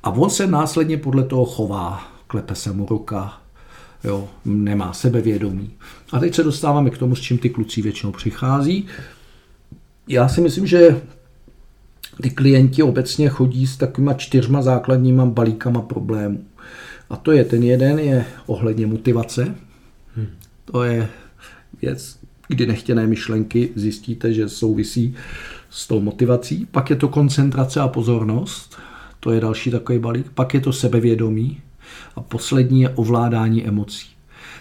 a 0.04 0.10
on 0.10 0.30
se 0.30 0.48
následně 0.48 0.98
podle 0.98 1.24
toho 1.24 1.46
chová. 1.46 2.08
Klepe 2.28 2.56
se 2.56 2.72
mu 2.72 2.86
ruka, 2.86 3.42
jo, 4.04 4.30
nemá 4.46 4.94
sebevědomí. 4.94 5.72
A 6.12 6.20
teď 6.20 6.36
se 6.36 6.44
dostáváme 6.44 6.90
k 6.90 6.98
tomu, 6.98 7.16
s 7.16 7.22
čím 7.22 7.38
ty 7.38 7.50
kluci 7.50 7.82
většinou 7.82 8.12
přichází. 8.12 8.86
Já 10.08 10.30
si 10.30 10.42
myslím, 10.42 10.68
že 10.68 11.02
ty 12.22 12.30
klienti 12.30 12.84
obecně 12.84 13.30
chodí 13.30 13.68
s 13.68 13.78
takovýma 13.78 14.14
čtyřma 14.14 14.62
základníma 14.62 15.26
balíkama 15.26 15.82
problémů. 15.82 16.46
A 17.10 17.16
to 17.16 17.32
je, 17.32 17.46
ten 17.46 17.64
jeden 17.64 18.00
je 18.00 18.26
ohledně 18.46 18.88
motivace. 18.88 19.56
Hmm. 20.16 20.28
To 20.66 20.84
je 20.84 21.10
věc, 21.82 22.23
kdy 22.56 22.66
nechtěné 22.66 23.08
myšlenky 23.08 23.70
zjistíte, 23.76 24.34
že 24.34 24.50
souvisí 24.50 25.16
s 25.70 25.88
tou 25.88 26.00
motivací. 26.00 26.68
Pak 26.72 26.90
je 26.90 26.96
to 26.96 27.08
koncentrace 27.08 27.80
a 27.80 27.88
pozornost, 27.88 28.78
to 29.20 29.32
je 29.32 29.42
další 29.42 29.72
takový 29.72 30.00
balík. 30.00 30.30
Pak 30.34 30.54
je 30.54 30.60
to 30.60 30.74
sebevědomí 30.74 31.62
a 32.16 32.22
poslední 32.22 32.82
je 32.82 32.90
ovládání 32.90 33.68
emocí. 33.68 34.08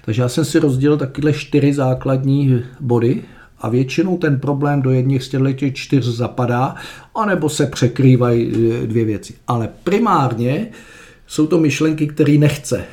Takže 0.04 0.22
já 0.22 0.28
jsem 0.28 0.44
si 0.44 0.58
rozdělil 0.58 0.96
takové 0.96 1.32
čtyři 1.32 1.74
základní 1.74 2.62
body 2.80 3.22
a 3.58 3.68
většinou 3.68 4.18
ten 4.18 4.40
problém 4.40 4.82
do 4.82 4.90
jedných 4.90 5.22
z 5.22 5.28
těchto 5.28 5.70
čtyř 5.72 6.04
zapadá, 6.04 6.74
anebo 7.14 7.48
se 7.48 7.66
překrývají 7.66 8.52
e, 8.52 8.86
dvě 8.86 9.04
věci. 9.04 9.34
Ale 9.48 9.68
primárně 9.84 10.66
jsou 11.26 11.46
to 11.46 11.58
myšlenky, 11.58 12.06
které 12.06 12.38
nechce. 12.38 12.84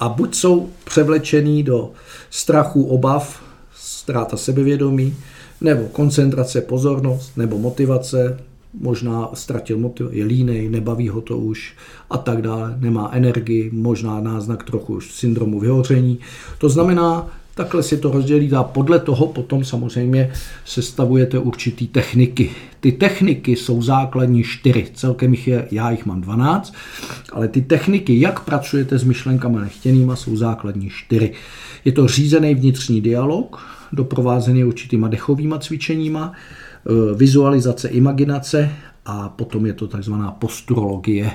A 0.00 0.08
buď 0.08 0.34
jsou 0.34 0.70
převlečený 0.84 1.62
do 1.62 1.92
strachu, 2.30 2.84
obav, 2.84 3.47
ztráta 3.80 4.36
sebevědomí, 4.36 5.14
nebo 5.60 5.88
koncentrace, 5.92 6.60
pozornost, 6.60 7.36
nebo 7.36 7.58
motivace, 7.58 8.38
možná 8.80 9.30
ztratil 9.34 9.78
motiv, 9.78 10.06
je 10.10 10.24
línej, 10.24 10.68
nebaví 10.68 11.08
ho 11.08 11.20
to 11.20 11.38
už 11.38 11.74
a 12.10 12.18
tak 12.18 12.42
dále, 12.42 12.74
nemá 12.78 13.10
energii, 13.12 13.70
možná 13.72 14.20
náznak 14.20 14.64
trochu 14.64 15.00
syndromu 15.00 15.60
vyhoření. 15.60 16.18
To 16.58 16.68
znamená, 16.68 17.30
takhle 17.54 17.82
si 17.82 17.96
to 17.96 18.10
rozdělí 18.10 18.52
a 18.52 18.62
podle 18.62 18.98
toho 18.98 19.26
potom 19.26 19.64
samozřejmě 19.64 20.32
sestavujete 20.64 21.38
určitý 21.38 21.88
techniky. 21.88 22.50
Ty 22.80 22.92
techniky 22.92 23.56
jsou 23.56 23.82
základní 23.82 24.42
čtyři, 24.42 24.86
celkem 24.94 25.30
jich 25.30 25.48
je, 25.48 25.68
já 25.70 25.90
jich 25.90 26.06
mám 26.06 26.20
12, 26.20 26.74
ale 27.32 27.48
ty 27.48 27.62
techniky, 27.62 28.20
jak 28.20 28.44
pracujete 28.44 28.98
s 28.98 29.04
myšlenkami 29.04 29.60
nechtěnýma, 29.60 30.16
jsou 30.16 30.36
základní 30.36 30.90
čtyři. 30.90 31.32
Je 31.84 31.92
to 31.92 32.08
řízený 32.08 32.54
vnitřní 32.54 33.00
dialog, 33.00 33.66
doprovázený 33.92 34.64
určitýma 34.64 35.08
dechovýma 35.08 35.58
cvičeníma, 35.58 36.32
e, 36.32 37.14
vizualizace, 37.14 37.88
imaginace 37.88 38.70
a 39.04 39.28
potom 39.28 39.66
je 39.66 39.72
to 39.72 39.88
takzvaná 39.88 40.30
posturologie. 40.30 41.30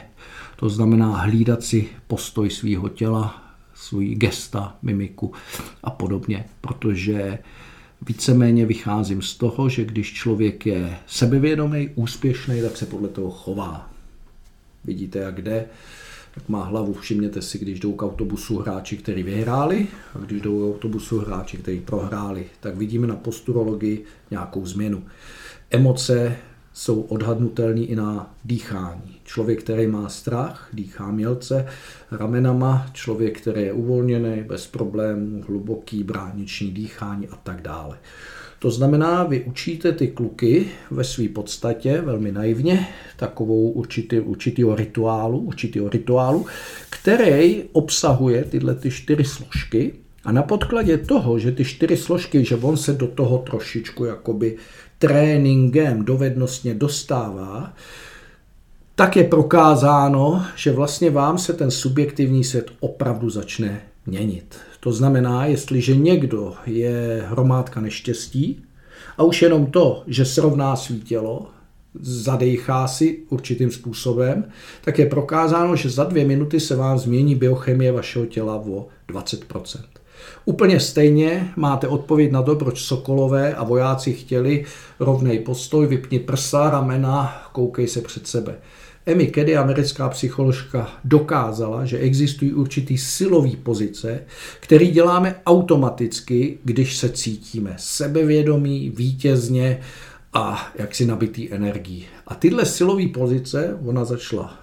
To 0.56 0.70
znamená 0.70 1.18
hlídat 1.18 1.64
si 1.64 1.88
postoj 2.08 2.50
svého 2.50 2.90
těla, 2.90 3.44
svůj 3.74 4.16
gesta, 4.16 4.76
mimiku 4.82 5.32
a 5.84 5.90
podobně, 5.90 6.46
protože 6.62 7.40
víceméně 8.08 8.66
vycházím 8.66 9.22
z 9.22 9.36
toho, 9.36 9.70
že 9.70 9.86
když 9.86 10.14
člověk 10.14 10.66
je 10.66 10.98
sebevědomý, 11.08 11.90
úspěšný, 11.96 12.62
tak 12.62 12.78
se 12.78 12.86
podle 12.86 13.08
toho 13.08 13.32
chová. 13.32 13.90
Vidíte, 14.84 15.20
jak 15.20 15.42
jde 15.42 15.66
tak 16.36 16.50
má 16.50 16.64
hlavu. 16.64 16.94
Všimněte 16.94 17.42
si, 17.42 17.60
když 17.60 17.80
jdou 17.80 17.94
k 17.94 18.04
autobusu 18.04 18.58
hráči, 18.58 18.98
kteří 18.98 19.24
vyhráli, 19.24 19.88
a 20.16 20.18
když 20.18 20.42
jdou 20.42 20.60
k 20.60 20.76
autobusu 20.76 21.20
hráči, 21.20 21.58
kteří 21.58 21.80
prohráli, 21.80 22.46
tak 22.60 22.78
vidíme 22.78 23.08
na 23.08 23.16
posturologii 23.16 24.04
nějakou 24.32 24.66
změnu. 24.66 25.04
Emoce 25.72 26.38
jsou 26.74 27.02
odhadnutelní 27.02 27.86
i 27.86 27.96
na 27.96 28.36
dýchání. 28.46 29.16
Člověk, 29.24 29.64
který 29.64 29.88
má 29.88 30.10
strach, 30.10 30.70
dýchá 30.74 31.12
mělce 31.12 31.66
ramenama, 32.12 32.86
člověk, 32.94 33.42
který 33.42 33.62
je 33.62 33.74
uvolněný, 33.74 34.44
bez 34.44 34.68
problémů, 34.68 35.44
hluboký 35.48 36.04
brániční 36.04 36.72
dýchání 36.72 37.28
a 37.28 37.36
tak 37.36 37.62
dále. 37.62 37.98
To 38.60 38.72
znamená, 38.72 39.24
vy 39.24 39.44
učíte 39.44 39.92
ty 39.92 40.08
kluky 40.08 40.66
ve 40.92 41.04
své 41.04 41.30
podstatě 41.30 42.02
velmi 42.02 42.32
naivně 42.32 42.88
takovou 43.18 43.70
určitý, 43.70 44.20
určitýho 44.20 44.76
rituálu, 44.76 45.40
určitýho 45.40 45.90
rituálu, 45.90 46.46
který 46.90 47.64
obsahuje 47.72 48.44
tyhle 48.44 48.76
ty 48.76 48.92
čtyři 48.92 49.24
složky 49.24 49.94
a 50.26 50.32
na 50.32 50.44
podkladě 50.44 50.98
toho, 50.98 51.40
že 51.40 51.52
ty 51.52 51.66
čtyři 51.66 51.98
složky, 51.98 52.46
že 52.46 52.56
on 52.56 52.78
se 52.78 52.94
do 52.94 53.08
toho 53.08 53.38
trošičku 53.38 54.06
jakoby 54.06 54.58
tréninkem 55.00 56.06
dovednostně 56.06 56.74
dostává, 56.74 57.74
tak 58.96 59.16
je 59.16 59.24
prokázáno, 59.24 60.46
že 60.56 60.72
vlastně 60.72 61.10
vám 61.12 61.38
se 61.38 61.54
ten 61.54 61.72
subjektivní 61.72 62.44
svět 62.44 62.72
opravdu 62.80 63.30
začne 63.30 63.82
měnit. 64.06 64.58
To 64.80 64.92
znamená, 64.92 65.46
jestliže 65.46 65.96
někdo 65.96 66.54
je 66.66 67.26
hromádka 67.28 67.82
neštěstí 67.82 68.64
a 69.18 69.24
už 69.24 69.42
jenom 69.42 69.66
to, 69.66 70.04
že 70.08 70.26
srovná 70.26 70.76
svý 70.76 71.02
tělo, 71.02 71.48
zadechá 72.00 72.88
si 72.88 73.20
určitým 73.30 73.72
způsobem, 73.72 74.46
tak 74.84 75.00
je 75.00 75.06
prokázáno, 75.06 75.76
že 75.76 75.90
za 75.90 76.04
dvě 76.04 76.26
minuty 76.26 76.60
se 76.60 76.76
vám 76.76 76.98
změní 76.98 77.36
biochemie 77.36 77.92
vašeho 77.92 78.26
těla 78.26 78.56
o 78.56 78.88
20%. 79.10 79.80
Úplně 80.46 80.80
stejně 80.80 81.54
máte 81.56 81.88
odpověď 81.88 82.32
na 82.32 82.42
to, 82.42 82.56
proč 82.56 82.82
Sokolové 82.82 83.54
a 83.56 83.64
vojáci 83.64 84.14
chtěli 84.14 84.66
rovnej 85.00 85.40
postoj, 85.40 85.88
vypni 85.88 86.20
prsa, 86.20 86.70
ramena, 86.70 87.48
koukej 87.52 87.88
se 87.88 88.02
před 88.02 88.28
sebe. 88.28 88.56
Amy 89.12 89.28
Kedy, 89.28 89.58
americká 89.58 90.10
psycholožka, 90.10 90.92
dokázala, 91.04 91.86
že 91.86 91.98
existují 91.98 92.54
určitý 92.54 92.98
silový 92.98 93.56
pozice, 93.56 94.24
který 94.60 94.92
děláme 94.92 95.36
automaticky, 95.46 96.58
když 96.64 96.98
se 96.98 97.10
cítíme 97.10 97.76
sebevědomí, 97.78 98.90
vítězně 98.90 99.80
a 100.34 100.68
jaksi 100.76 101.06
nabitý 101.06 101.54
energií. 101.54 102.06
A 102.28 102.36
tyhle 102.36 102.66
silové 102.66 103.08
pozice 103.08 103.78
ona 103.86 104.06
začala 104.06 104.63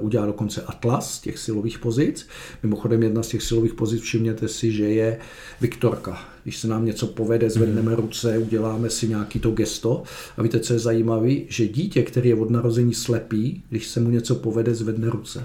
udělá 0.00 0.26
dokonce 0.26 0.62
atlas 0.62 1.20
těch 1.20 1.38
silových 1.38 1.78
pozic. 1.78 2.26
Mimochodem 2.62 3.02
jedna 3.02 3.22
z 3.22 3.28
těch 3.28 3.42
silových 3.42 3.74
pozic, 3.74 4.02
všimněte 4.02 4.48
si, 4.48 4.72
že 4.72 4.84
je 4.84 5.18
Viktorka. 5.60 6.18
Když 6.42 6.58
se 6.58 6.68
nám 6.68 6.84
něco 6.84 7.06
povede, 7.06 7.50
zvedneme 7.50 7.96
ruce, 7.96 8.38
uděláme 8.38 8.90
si 8.90 9.08
nějaký 9.08 9.38
to 9.38 9.50
gesto. 9.50 10.02
A 10.36 10.42
víte, 10.42 10.60
co 10.60 10.72
je 10.72 10.78
zajímavé? 10.78 11.34
Že 11.48 11.68
dítě, 11.68 12.02
který 12.02 12.28
je 12.28 12.34
od 12.34 12.50
narození 12.50 12.94
slepý, 12.94 13.62
když 13.70 13.86
se 13.86 14.00
mu 14.00 14.10
něco 14.10 14.34
povede, 14.34 14.74
zvedne 14.74 15.10
ruce. 15.10 15.44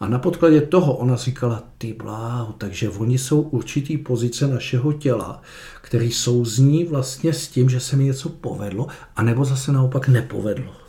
A 0.00 0.08
na 0.08 0.18
podkladě 0.18 0.60
toho 0.60 0.96
ona 0.96 1.16
říkala, 1.16 1.68
ty 1.78 1.92
bláho, 1.92 2.52
takže 2.52 2.90
oni 2.90 3.18
jsou 3.18 3.40
určitý 3.40 3.98
pozice 3.98 4.46
našeho 4.46 4.92
těla, 4.92 5.42
který 5.82 6.12
souzní 6.12 6.84
vlastně 6.84 7.32
s 7.32 7.48
tím, 7.48 7.68
že 7.68 7.80
se 7.80 7.96
mi 7.96 8.04
něco 8.04 8.28
povedlo, 8.28 8.86
anebo 9.16 9.44
zase 9.44 9.72
naopak 9.72 10.08
nepovedlo. 10.08 10.79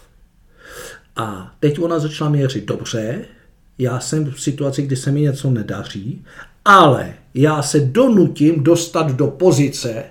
A 1.15 1.55
teď 1.59 1.79
ona 1.79 1.99
začala 1.99 2.29
měřit, 2.29 2.65
dobře, 2.65 3.25
já 3.77 3.99
jsem 3.99 4.31
v 4.31 4.41
situaci, 4.41 4.81
kdy 4.81 4.95
se 4.95 5.11
mi 5.11 5.21
něco 5.21 5.51
nedaří, 5.51 6.23
ale 6.65 7.13
já 7.33 7.61
se 7.61 7.79
donutím 7.79 8.63
dostat 8.63 9.11
do 9.11 9.27
pozice, 9.27 10.03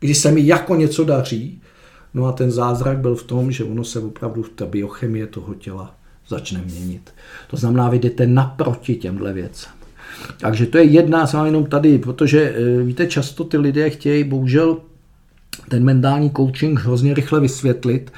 kdy 0.00 0.14
se 0.14 0.30
mi 0.32 0.46
jako 0.46 0.74
něco 0.74 1.04
daří. 1.04 1.60
No 2.14 2.26
a 2.26 2.32
ten 2.32 2.50
zázrak 2.50 2.98
byl 2.98 3.14
v 3.14 3.22
tom, 3.22 3.52
že 3.52 3.64
ono 3.64 3.84
se 3.84 3.98
opravdu 3.98 4.42
ta 4.42 4.66
biochemie 4.66 5.26
toho 5.26 5.54
těla 5.54 5.94
začne 6.28 6.62
měnit. 6.62 7.14
To 7.50 7.56
znamená, 7.56 7.88
vy 7.88 7.98
jdete 7.98 8.26
naproti 8.26 8.94
těmhle 8.94 9.32
věcem. 9.32 9.72
Takže 10.40 10.66
to 10.66 10.78
je 10.78 10.84
jedna, 10.84 11.26
jsem 11.26 11.46
jenom 11.46 11.66
tady, 11.66 11.98
protože 11.98 12.54
eh, 12.56 12.82
víte, 12.82 13.06
často 13.06 13.44
ty 13.44 13.58
lidé 13.58 13.90
chtějí 13.90 14.24
bohužel 14.24 14.76
ten 15.68 15.84
mentální 15.84 16.30
coaching 16.30 16.80
hrozně 16.80 17.14
rychle 17.14 17.40
vysvětlit 17.40 18.12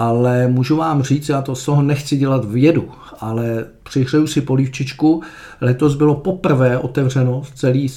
ale 0.00 0.48
můžu 0.48 0.76
vám 0.76 1.02
říct, 1.02 1.28
já 1.28 1.42
to 1.42 1.54
z 1.54 1.64
toho 1.64 1.82
nechci 1.82 2.16
dělat 2.16 2.44
vědu, 2.44 2.88
ale 3.20 3.64
přihřeju 3.82 4.26
si 4.26 4.40
polívčičku. 4.40 5.22
Letos 5.60 5.94
bylo 5.94 6.14
poprvé 6.14 6.78
otevřeno 6.78 7.40
v 7.40 7.50
celý 7.50 7.88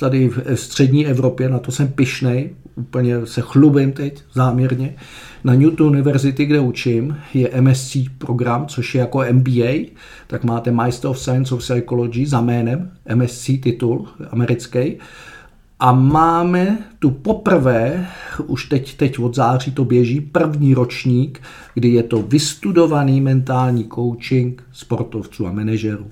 tady 0.00 0.28
v 0.28 0.56
střední 0.56 1.06
Evropě, 1.06 1.48
na 1.48 1.58
to 1.58 1.72
jsem 1.72 1.88
pišnej, 1.88 2.50
úplně 2.76 3.26
se 3.26 3.40
chlubím 3.40 3.92
teď 3.92 4.22
záměrně. 4.32 4.94
Na 5.44 5.54
Newton 5.54 5.86
University, 5.86 6.44
kde 6.44 6.60
učím, 6.60 7.16
je 7.34 7.60
MSc 7.60 7.96
program, 8.18 8.66
což 8.66 8.94
je 8.94 9.00
jako 9.00 9.24
MBA, 9.32 9.72
tak 10.26 10.44
máte 10.44 10.70
Master 10.70 11.10
of 11.10 11.18
Science 11.18 11.54
of 11.54 11.60
Psychology 11.60 12.26
za 12.26 12.40
jménem, 12.40 12.90
MSc 13.14 13.50
titul 13.62 14.08
americký 14.30 14.98
a 15.80 15.92
máme 15.92 16.78
tu 16.98 17.10
poprvé, 17.10 18.08
už 18.46 18.64
teď, 18.64 18.96
teď 18.96 19.18
od 19.18 19.34
září 19.34 19.72
to 19.72 19.84
běží, 19.84 20.20
první 20.20 20.74
ročník, 20.74 21.42
kdy 21.74 21.88
je 21.88 22.02
to 22.02 22.22
vystudovaný 22.22 23.20
mentální 23.20 23.88
coaching 23.94 24.62
sportovců 24.72 25.46
a 25.46 25.52
manažerů. 25.52 26.06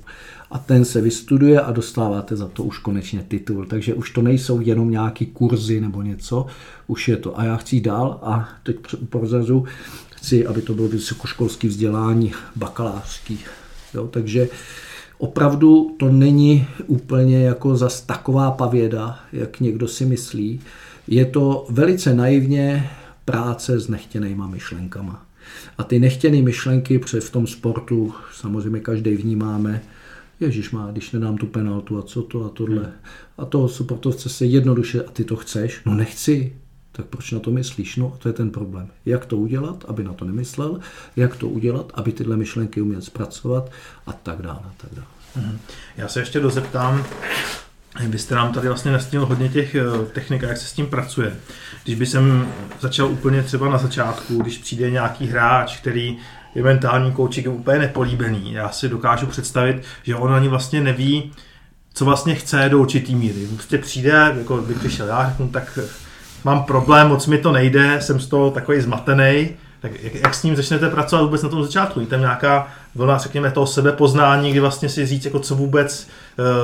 A 0.51 0.59
ten 0.59 0.85
se 0.85 1.01
vystuduje 1.01 1.61
a 1.61 1.73
dostáváte 1.73 2.37
za 2.37 2.49
to 2.49 2.63
už 2.63 2.79
konečně 2.79 3.25
titul. 3.29 3.67
Takže 3.67 3.95
už 3.95 4.11
to 4.11 4.23
nejsou 4.23 4.61
jenom 4.61 4.91
nějaký 4.91 5.27
kurzy 5.27 5.81
nebo 5.81 6.03
něco, 6.03 6.47
už 6.87 7.09
je 7.09 7.17
to. 7.17 7.39
A 7.39 7.45
já 7.45 7.57
chci 7.57 7.81
dál 7.81 8.19
a 8.23 8.49
teď 8.63 8.77
prozrazu, 9.09 9.65
chci, 10.11 10.47
aby 10.47 10.63
to 10.63 10.75
bylo 10.75 10.89
vysokoškolské 10.89 11.69
vzdělání 11.69 12.33
bakalářský. 12.57 13.39
Jo, 13.95 14.07
takže 14.07 14.49
Opravdu 15.19 15.95
to 15.99 16.13
není 16.13 16.67
úplně 16.87 17.41
jako 17.41 17.77
zas 17.77 18.01
taková 18.01 18.51
pavěda, 18.51 19.19
jak 19.33 19.61
někdo 19.61 19.89
si 19.89 20.05
myslí. 20.07 20.61
Je 21.07 21.25
to 21.25 21.67
velice 21.71 22.15
naivně 22.15 22.91
práce 23.25 23.81
s 23.81 23.89
nechtěnýma 23.89 24.47
myšlenkama. 24.47 25.27
A 25.79 25.85
ty 25.85 25.99
nechtěné 25.99 26.43
myšlenky 26.43 26.99
před 26.99 27.25
v 27.25 27.31
tom 27.31 27.47
sportu 27.47 28.15
samozřejmě 28.35 28.81
každý 28.81 29.15
vnímáme, 29.15 29.83
Ježíš 30.41 30.71
má, 30.71 30.91
když 30.91 31.13
nedám 31.13 31.37
tu 31.37 31.47
penaltu 31.47 31.99
a 31.99 32.03
co 32.03 32.23
to 32.23 32.45
a 32.45 32.49
tohle. 32.49 32.83
Hmm. 32.83 32.93
A 33.39 33.45
toho 33.45 33.69
sportovce 33.69 34.29
se 34.29 34.47
jednoduše, 34.47 35.03
a 35.03 35.11
ty 35.11 35.25
to 35.25 35.37
chceš? 35.37 35.81
No 35.87 35.95
nechci. 35.95 36.57
Tak 36.99 37.07
proč 37.07 37.33
na 37.33 37.41
to 37.41 37.51
myslíš? 37.51 37.97
No 37.97 38.17
to 38.19 38.29
je 38.29 38.33
ten 38.33 38.51
problém. 38.51 38.89
Jak 39.07 39.27
to 39.27 39.37
udělat, 39.37 39.85
aby 39.89 40.05
na 40.05 40.13
to 40.13 40.25
nemyslel, 40.25 40.81
jak 41.17 41.37
to 41.37 41.49
udělat, 41.49 41.93
aby 41.95 42.13
tyhle 42.13 42.37
myšlenky 42.37 42.81
uměl 42.81 43.03
zpracovat 43.03 43.71
a 44.07 44.13
tak 44.13 44.43
dále. 44.43 44.61
A 44.65 44.73
tak 44.77 44.91
dále. 44.93 45.07
Mhm. 45.37 45.59
Já 45.97 46.09
se 46.09 46.21
ještě 46.21 46.41
dozeptám, 46.41 47.05
vy 48.07 48.19
jste 48.19 48.35
nám 48.35 48.53
tady 48.53 48.69
vlastně 48.69 48.93
nastínil 48.93 49.27
hodně 49.27 49.49
těch 49.49 49.75
eh, 49.75 49.83
technik, 50.13 50.43
jak 50.43 50.57
se 50.57 50.67
s 50.67 50.73
tím 50.73 50.87
pracuje. 50.87 51.37
Když 51.85 51.97
by 51.97 52.07
jsem 52.07 52.49
začal 52.81 53.11
úplně 53.11 53.43
třeba 53.43 53.69
na 53.69 53.79
začátku, 53.79 54.43
když 54.43 54.59
přijde 54.59 54.91
nějaký 54.91 55.27
hráč, 55.27 55.77
který 55.77 56.19
je 56.55 56.63
mentální 56.63 57.13
koučik 57.13 57.45
je 57.45 57.51
úplně 57.51 57.79
nepolíbený, 57.79 58.53
já 58.53 58.69
si 58.69 58.89
dokážu 58.89 59.27
představit, 59.27 59.83
že 60.03 60.15
on 60.15 60.35
ani 60.35 60.49
vlastně 60.49 60.81
neví, 60.81 61.33
co 61.95 62.05
vlastně 62.05 62.35
chce 62.35 62.69
do 62.69 62.79
určitý 62.79 63.15
míry. 63.15 63.47
Prostě 63.55 63.79
přijde, 63.79 64.35
jako 64.39 64.57
by 64.57 64.75
přišel 64.75 65.07
já, 65.07 65.29
řeknu, 65.29 65.49
tak 65.49 65.79
mám 66.49 66.65
problém, 66.65 67.09
moc 67.09 67.27
mi 67.27 67.39
to 67.39 67.53
nejde, 67.53 67.99
jsem 68.01 68.21
z 68.21 68.27
toho 68.27 68.51
takový 68.51 68.81
zmatený, 68.81 69.49
tak 69.81 70.03
jak, 70.03 70.15
jak 70.15 70.35
s 70.35 70.43
ním 70.43 70.57
začnete 70.57 70.91
pracovat 70.91 71.23
vůbec 71.23 71.43
na 71.43 71.49
tom 71.49 71.63
začátku? 71.63 72.01
Je 72.01 72.07
tam 72.07 72.21
nějaká 72.21 72.69
vlna, 72.95 73.19
řekněme, 73.19 73.51
toho 73.51 73.67
sebepoznání, 73.67 74.51
kdy 74.51 74.61
vlastně 74.61 74.89
si 74.89 75.07
říct, 75.07 75.25
jako 75.25 75.39
co 75.39 75.55
vůbec 75.55 76.09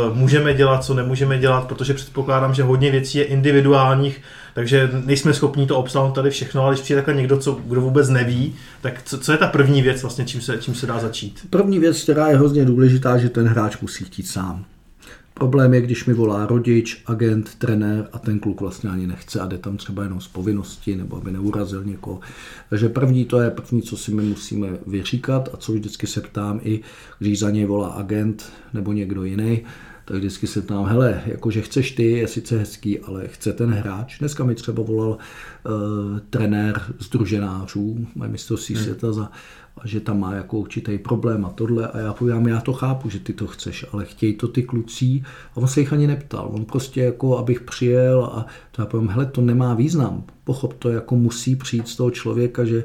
uh, 0.09 0.17
můžeme 0.17 0.55
dělat, 0.55 0.85
co 0.85 0.95
nemůžeme 0.95 1.39
dělat, 1.39 1.65
protože 1.67 1.95
předpokládám, 1.95 2.55
že 2.55 2.63
hodně 2.63 2.91
věcí 2.91 3.19
je 3.19 3.25
individuálních, 3.25 4.21
takže 4.55 4.91
nejsme 5.05 5.35
schopni 5.35 5.67
to 5.67 5.77
obsáhnout 5.77 6.15
tady 6.15 6.31
všechno, 6.31 6.63
ale 6.63 6.75
když 6.75 6.83
přijde 6.83 7.01
takhle 7.01 7.15
někdo, 7.15 7.37
co, 7.37 7.53
kdo 7.53 7.81
vůbec 7.81 8.09
neví, 8.09 8.55
tak 8.81 9.03
co, 9.05 9.19
co 9.19 9.33
je 9.33 9.39
ta 9.39 9.47
první 9.47 9.83
věc, 9.83 10.03
vlastně, 10.03 10.25
čím 10.25 10.41
se, 10.41 10.59
čím 10.59 10.75
se 10.75 10.87
dá 10.87 10.99
začít? 10.99 11.47
První 11.51 11.79
věc, 11.79 12.03
která 12.03 12.29
je 12.29 12.37
hrozně 12.37 12.65
důležitá, 12.65 13.19
že 13.19 13.29
ten 13.29 13.49
hráč 13.49 13.81
musí 13.81 14.05
chtít 14.05 14.29
sám. 14.29 14.65
Problém 15.35 15.75
je, 15.75 15.81
když 15.81 16.07
mi 16.07 16.15
volá 16.15 16.47
rodič, 16.47 17.03
agent, 17.07 17.55
trenér 17.55 18.09
a 18.13 18.19
ten 18.19 18.39
kluk 18.41 18.61
vlastně 18.61 18.91
ani 18.91 19.07
nechce 19.07 19.41
a 19.41 19.47
jde 19.47 19.59
tam 19.59 19.77
třeba 19.77 20.03
jenom 20.03 20.21
z 20.21 20.29
povinnosti 20.29 20.97
nebo 20.97 21.17
aby 21.17 21.33
neurazil 21.33 21.85
někoho. 21.85 22.21
Takže 22.71 22.89
první 22.89 23.25
to 23.25 23.41
je 23.41 23.51
první, 23.51 23.83
co 23.83 23.97
si 23.97 24.15
my 24.15 24.23
musíme 24.23 24.69
vyříkat 24.87 25.49
a 25.53 25.57
co 25.57 25.73
vždycky 25.73 26.07
se 26.07 26.21
ptám 26.21 26.61
i, 26.63 26.81
když 27.19 27.39
za 27.39 27.51
něj 27.51 27.65
volá 27.65 27.89
agent 27.89 28.53
nebo 28.75 28.93
někdo 28.93 29.25
jiný, 29.25 29.63
tak 30.05 30.17
vždycky 30.17 30.47
se 30.47 30.63
ptám, 30.63 30.87
hele, 30.87 31.23
jakože 31.27 31.63
chceš 31.63 31.91
ty, 31.91 32.11
je 32.11 32.29
sice 32.29 32.59
hezký, 32.59 33.01
ale 33.01 33.29
chce 33.29 33.53
ten 33.53 33.71
hráč. 33.71 34.19
Dneska 34.19 34.45
mi 34.45 34.55
třeba 34.55 34.83
volal 34.83 35.11
uh, 35.11 36.19
trenér 36.31 36.83
združenářů, 36.99 38.07
mají 38.15 38.33
mistrovství 38.33 38.75
hmm. 38.75 38.85
světa 38.85 39.13
za 39.13 39.31
a 39.77 39.87
že 39.87 40.01
tam 40.01 40.21
má 40.21 40.35
jako 40.35 40.59
určitý 40.59 40.99
problém 40.99 41.45
a 41.45 41.51
tohle 41.51 41.89
a 41.89 41.99
já 41.99 42.13
povím, 42.13 42.49
já 42.49 42.61
to 42.61 42.73
chápu, 42.73 43.11
že 43.11 43.19
ty 43.19 43.33
to 43.33 43.47
chceš, 43.47 43.87
ale 43.93 44.05
chtějí 44.05 44.35
to 44.35 44.49
ty 44.49 44.63
kluci. 44.63 45.23
A 45.53 45.57
on 45.57 45.69
se 45.69 45.81
jich 45.81 45.93
ani 45.93 46.07
neptal, 46.07 46.51
on 46.53 46.65
prostě 46.65 47.01
jako, 47.01 47.39
abych 47.39 47.61
přijel 47.61 48.25
a 48.25 48.47
to 48.73 48.83
já 48.83 48.87
povím, 48.87 49.09
hele, 49.09 49.27
to 49.27 49.41
nemá 49.41 49.75
význam, 49.75 50.25
Pochop 50.45 50.75
to 50.75 50.91
jako 50.91 51.17
musí 51.17 51.57
přijít 51.57 51.89
z 51.89 51.97
toho 51.97 52.11
člověka, 52.11 52.65
že 52.65 52.85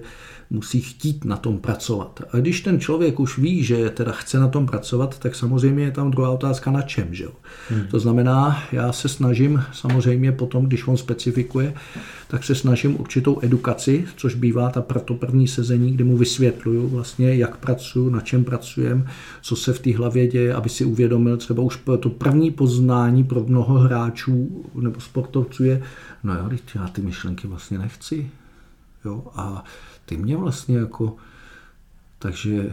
musí 0.49 0.81
chtít 0.81 1.25
na 1.25 1.37
tom 1.37 1.57
pracovat. 1.57 2.21
A 2.31 2.37
když 2.37 2.61
ten 2.61 2.79
člověk 2.79 3.19
už 3.19 3.37
ví, 3.37 3.63
že 3.63 3.89
teda 3.89 4.11
chce 4.11 4.39
na 4.39 4.47
tom 4.47 4.65
pracovat, 4.65 5.19
tak 5.19 5.35
samozřejmě 5.35 5.83
je 5.83 5.91
tam 5.91 6.11
druhá 6.11 6.29
otázka 6.29 6.71
na 6.71 6.81
čem. 6.81 7.07
Že? 7.11 7.25
Hmm. 7.69 7.87
To 7.87 7.99
znamená, 7.99 8.63
já 8.71 8.91
se 8.91 9.09
snažím 9.09 9.63
samozřejmě 9.73 10.31
potom, 10.31 10.65
když 10.65 10.87
on 10.87 10.97
specifikuje, 10.97 11.73
tak 12.27 12.43
se 12.43 12.55
snažím 12.55 12.99
určitou 12.99 13.39
edukaci, 13.41 14.05
což 14.15 14.35
bývá 14.35 14.69
ta 14.69 14.81
proto 14.81 15.13
první 15.13 15.47
sezení, 15.47 15.93
kde 15.93 16.03
mu 16.03 16.17
vysvětluju 16.17 16.87
vlastně, 16.87 17.35
jak 17.35 17.57
pracuji, 17.57 18.09
na 18.09 18.21
čem 18.21 18.43
pracujem, 18.43 19.07
co 19.41 19.55
se 19.55 19.73
v 19.73 19.79
té 19.79 19.97
hlavě 19.97 20.27
děje, 20.27 20.53
aby 20.53 20.69
si 20.69 20.85
uvědomil 20.85 21.37
třeba 21.37 21.63
už 21.63 21.79
to 21.99 22.09
první 22.09 22.51
poznání 22.51 23.23
pro 23.23 23.43
mnoho 23.43 23.73
hráčů 23.73 24.65
nebo 24.75 24.99
sportovců 24.99 25.63
je, 25.63 25.81
no 26.23 26.33
já, 26.33 26.49
já 26.75 26.87
ty 26.87 27.01
myšlenky 27.01 27.47
vlastně 27.47 27.77
nechci. 27.77 28.31
Jo? 29.05 29.23
A 29.35 29.63
ty 30.09 30.17
mě 30.17 30.37
vlastně 30.37 30.77
jako, 30.77 31.15
takže 32.19 32.71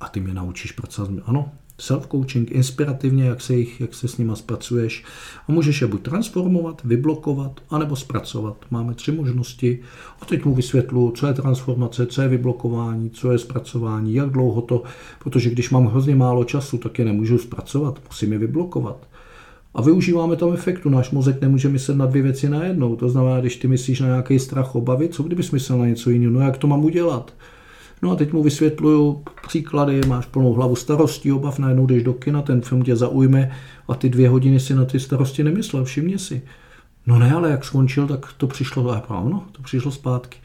a 0.00 0.08
ty 0.08 0.20
mě 0.20 0.34
naučíš 0.34 0.72
pracovat. 0.72 1.10
Ano, 1.24 1.52
self-coaching, 1.78 2.46
inspirativně, 2.50 3.24
jak 3.24 3.40
se, 3.40 3.54
jich, 3.54 3.80
jak 3.80 3.94
se 3.94 4.08
s 4.08 4.18
nima 4.18 4.36
zpracuješ. 4.36 5.04
A 5.48 5.52
můžeš 5.52 5.80
je 5.80 5.86
buď 5.86 6.02
transformovat, 6.02 6.82
vyblokovat, 6.84 7.60
anebo 7.70 7.96
zpracovat. 7.96 8.56
Máme 8.70 8.94
tři 8.94 9.12
možnosti. 9.12 9.80
A 10.20 10.24
teď 10.24 10.44
mu 10.44 10.54
vysvětlu, 10.54 11.10
co 11.16 11.26
je 11.26 11.34
transformace, 11.34 12.06
co 12.06 12.22
je 12.22 12.28
vyblokování, 12.28 13.10
co 13.10 13.32
je 13.32 13.38
zpracování, 13.38 14.14
jak 14.14 14.30
dlouho 14.30 14.62
to, 14.62 14.82
protože 15.18 15.50
když 15.50 15.70
mám 15.70 15.86
hrozně 15.86 16.14
málo 16.14 16.44
času, 16.44 16.78
tak 16.78 16.98
je 16.98 17.04
nemůžu 17.04 17.38
zpracovat, 17.38 18.00
musím 18.08 18.32
je 18.32 18.38
vyblokovat. 18.38 19.08
A 19.76 19.82
využíváme 19.82 20.36
tam 20.36 20.52
efektu. 20.52 20.90
Náš 20.90 21.10
mozek 21.10 21.40
nemůže 21.40 21.68
myslet 21.68 21.94
na 21.94 22.06
dvě 22.06 22.22
věci 22.22 22.48
najednou. 22.48 22.96
To 22.96 23.08
znamená, 23.08 23.40
když 23.40 23.56
ty 23.56 23.68
myslíš 23.68 24.00
na 24.00 24.06
nějaký 24.06 24.38
strach, 24.38 24.74
obavy, 24.74 25.08
co 25.08 25.22
kdyby 25.22 25.42
myslel 25.52 25.78
na 25.78 25.86
něco 25.86 26.10
jiného? 26.10 26.32
No 26.32 26.40
jak 26.40 26.58
to 26.58 26.66
mám 26.66 26.84
udělat? 26.84 27.34
No 28.02 28.10
a 28.10 28.16
teď 28.16 28.32
mu 28.32 28.42
vysvětluju 28.42 29.22
příklady, 29.46 30.00
máš 30.06 30.26
plnou 30.26 30.52
hlavu 30.52 30.76
starostí, 30.76 31.32
obav, 31.32 31.58
najednou 31.58 31.86
jdeš 31.86 32.02
do 32.02 32.12
kina, 32.12 32.42
ten 32.42 32.60
film 32.60 32.82
tě 32.82 32.96
zaujme 32.96 33.50
a 33.88 33.94
ty 33.94 34.08
dvě 34.08 34.28
hodiny 34.28 34.60
si 34.60 34.74
na 34.74 34.84
ty 34.84 35.00
starosti 35.00 35.44
nemyslel, 35.44 35.84
všimně 35.84 36.18
si. 36.18 36.42
No 37.06 37.18
ne, 37.18 37.32
ale 37.32 37.50
jak 37.50 37.64
skončil, 37.64 38.06
tak 38.06 38.32
to 38.36 38.46
přišlo, 38.46 39.02
ano, 39.08 39.44
to 39.52 39.62
přišlo 39.62 39.90
zpátky. 39.90 40.38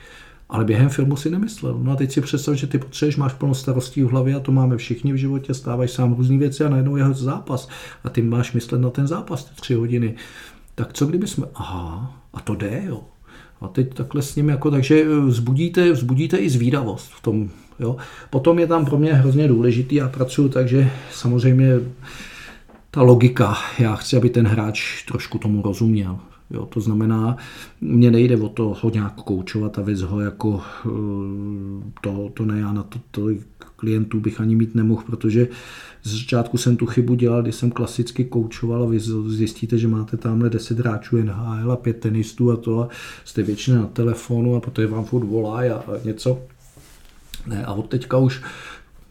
Ale 0.51 0.65
během 0.65 0.89
filmu 0.89 1.15
si 1.15 1.29
nemyslel. 1.29 1.79
No 1.83 1.91
a 1.91 1.95
teď 1.95 2.11
si 2.11 2.21
představ, 2.21 2.55
že 2.55 2.67
ty 2.67 2.77
potřebuješ, 2.77 3.17
máš 3.17 3.33
plno 3.33 3.55
starostí 3.55 4.03
v 4.03 4.09
hlavě 4.09 4.35
a 4.35 4.39
to 4.39 4.51
máme 4.51 4.77
všichni 4.77 5.13
v 5.13 5.15
životě, 5.15 5.53
stávají 5.53 5.89
sám 5.89 6.13
různé 6.13 6.37
věci 6.37 6.63
a 6.63 6.69
najednou 6.69 6.95
je 6.95 7.05
zápas. 7.13 7.69
A 8.03 8.09
ty 8.09 8.21
máš 8.21 8.53
myslet 8.53 8.81
na 8.81 8.89
ten 8.89 9.07
zápas, 9.07 9.43
ty 9.43 9.55
tři 9.55 9.73
hodiny. 9.73 10.15
Tak 10.75 10.93
co 10.93 11.05
kdyby 11.05 11.27
jsme, 11.27 11.45
aha, 11.55 12.19
a 12.33 12.39
to 12.39 12.55
jde, 12.55 12.83
jo. 12.87 13.01
A 13.61 13.67
teď 13.67 13.93
takhle 13.93 14.21
s 14.21 14.35
ním, 14.35 14.49
jako, 14.49 14.71
takže 14.71 15.19
vzbudíte, 15.19 15.91
vzbudíte 15.91 16.37
i 16.37 16.49
zvídavost 16.49 17.11
v 17.11 17.21
tom. 17.21 17.49
Jo. 17.79 17.97
Potom 18.29 18.59
je 18.59 18.67
tam 18.67 18.85
pro 18.85 18.97
mě 18.97 19.13
hrozně 19.13 19.47
důležitý, 19.47 19.95
já 19.95 20.09
pracuji 20.09 20.49
takže 20.49 20.91
samozřejmě 21.11 21.79
ta 22.91 23.01
logika, 23.01 23.57
já 23.79 23.95
chci, 23.95 24.17
aby 24.17 24.29
ten 24.29 24.47
hráč 24.47 25.05
trošku 25.05 25.37
tomu 25.37 25.61
rozuměl. 25.61 26.19
Jo, 26.53 26.65
to 26.65 26.79
znamená, 26.79 27.37
mně 27.81 28.11
nejde 28.11 28.37
o 28.37 28.49
to 28.49 28.77
ho 28.81 28.89
nějak 28.89 29.13
koučovat 29.13 29.79
a 29.79 29.81
věc 29.81 30.01
ho 30.01 30.19
jako 30.19 30.61
eh, 30.85 30.89
to, 32.01 32.31
to 32.33 32.45
ne, 32.45 32.59
já 32.59 32.73
na 32.73 32.83
to 32.83 32.99
tolik 33.11 33.41
klientů 33.81 34.19
bych 34.19 34.41
ani 34.41 34.55
mít 34.55 34.75
nemohl, 34.75 35.03
protože 35.05 35.47
z 36.03 36.11
začátku 36.19 36.57
jsem 36.57 36.77
tu 36.77 36.85
chybu 36.85 37.15
dělal, 37.15 37.41
když 37.41 37.55
jsem 37.55 37.71
klasicky 37.71 38.25
koučoval 38.25 38.83
a 38.83 38.85
vy 38.85 38.99
zjistíte, 39.27 39.77
že 39.77 39.87
máte 39.87 40.17
tamhle 40.17 40.49
10 40.49 40.79
hráčů 40.79 41.17
NHL 41.17 41.71
a 41.71 41.75
5 41.75 41.99
tenistů 41.99 42.51
a 42.51 42.55
to 42.55 42.79
a 42.79 42.89
jste 43.25 43.43
většině 43.43 43.77
na 43.77 43.85
telefonu 43.85 44.55
a 44.55 44.59
protože 44.59 44.87
vám 44.87 45.05
furt 45.05 45.25
volá 45.25 45.59
a, 45.59 45.83
něco. 46.03 46.39
Ne, 47.47 47.65
a 47.65 47.73
od 47.73 47.89
teďka 47.89 48.17
už 48.17 48.41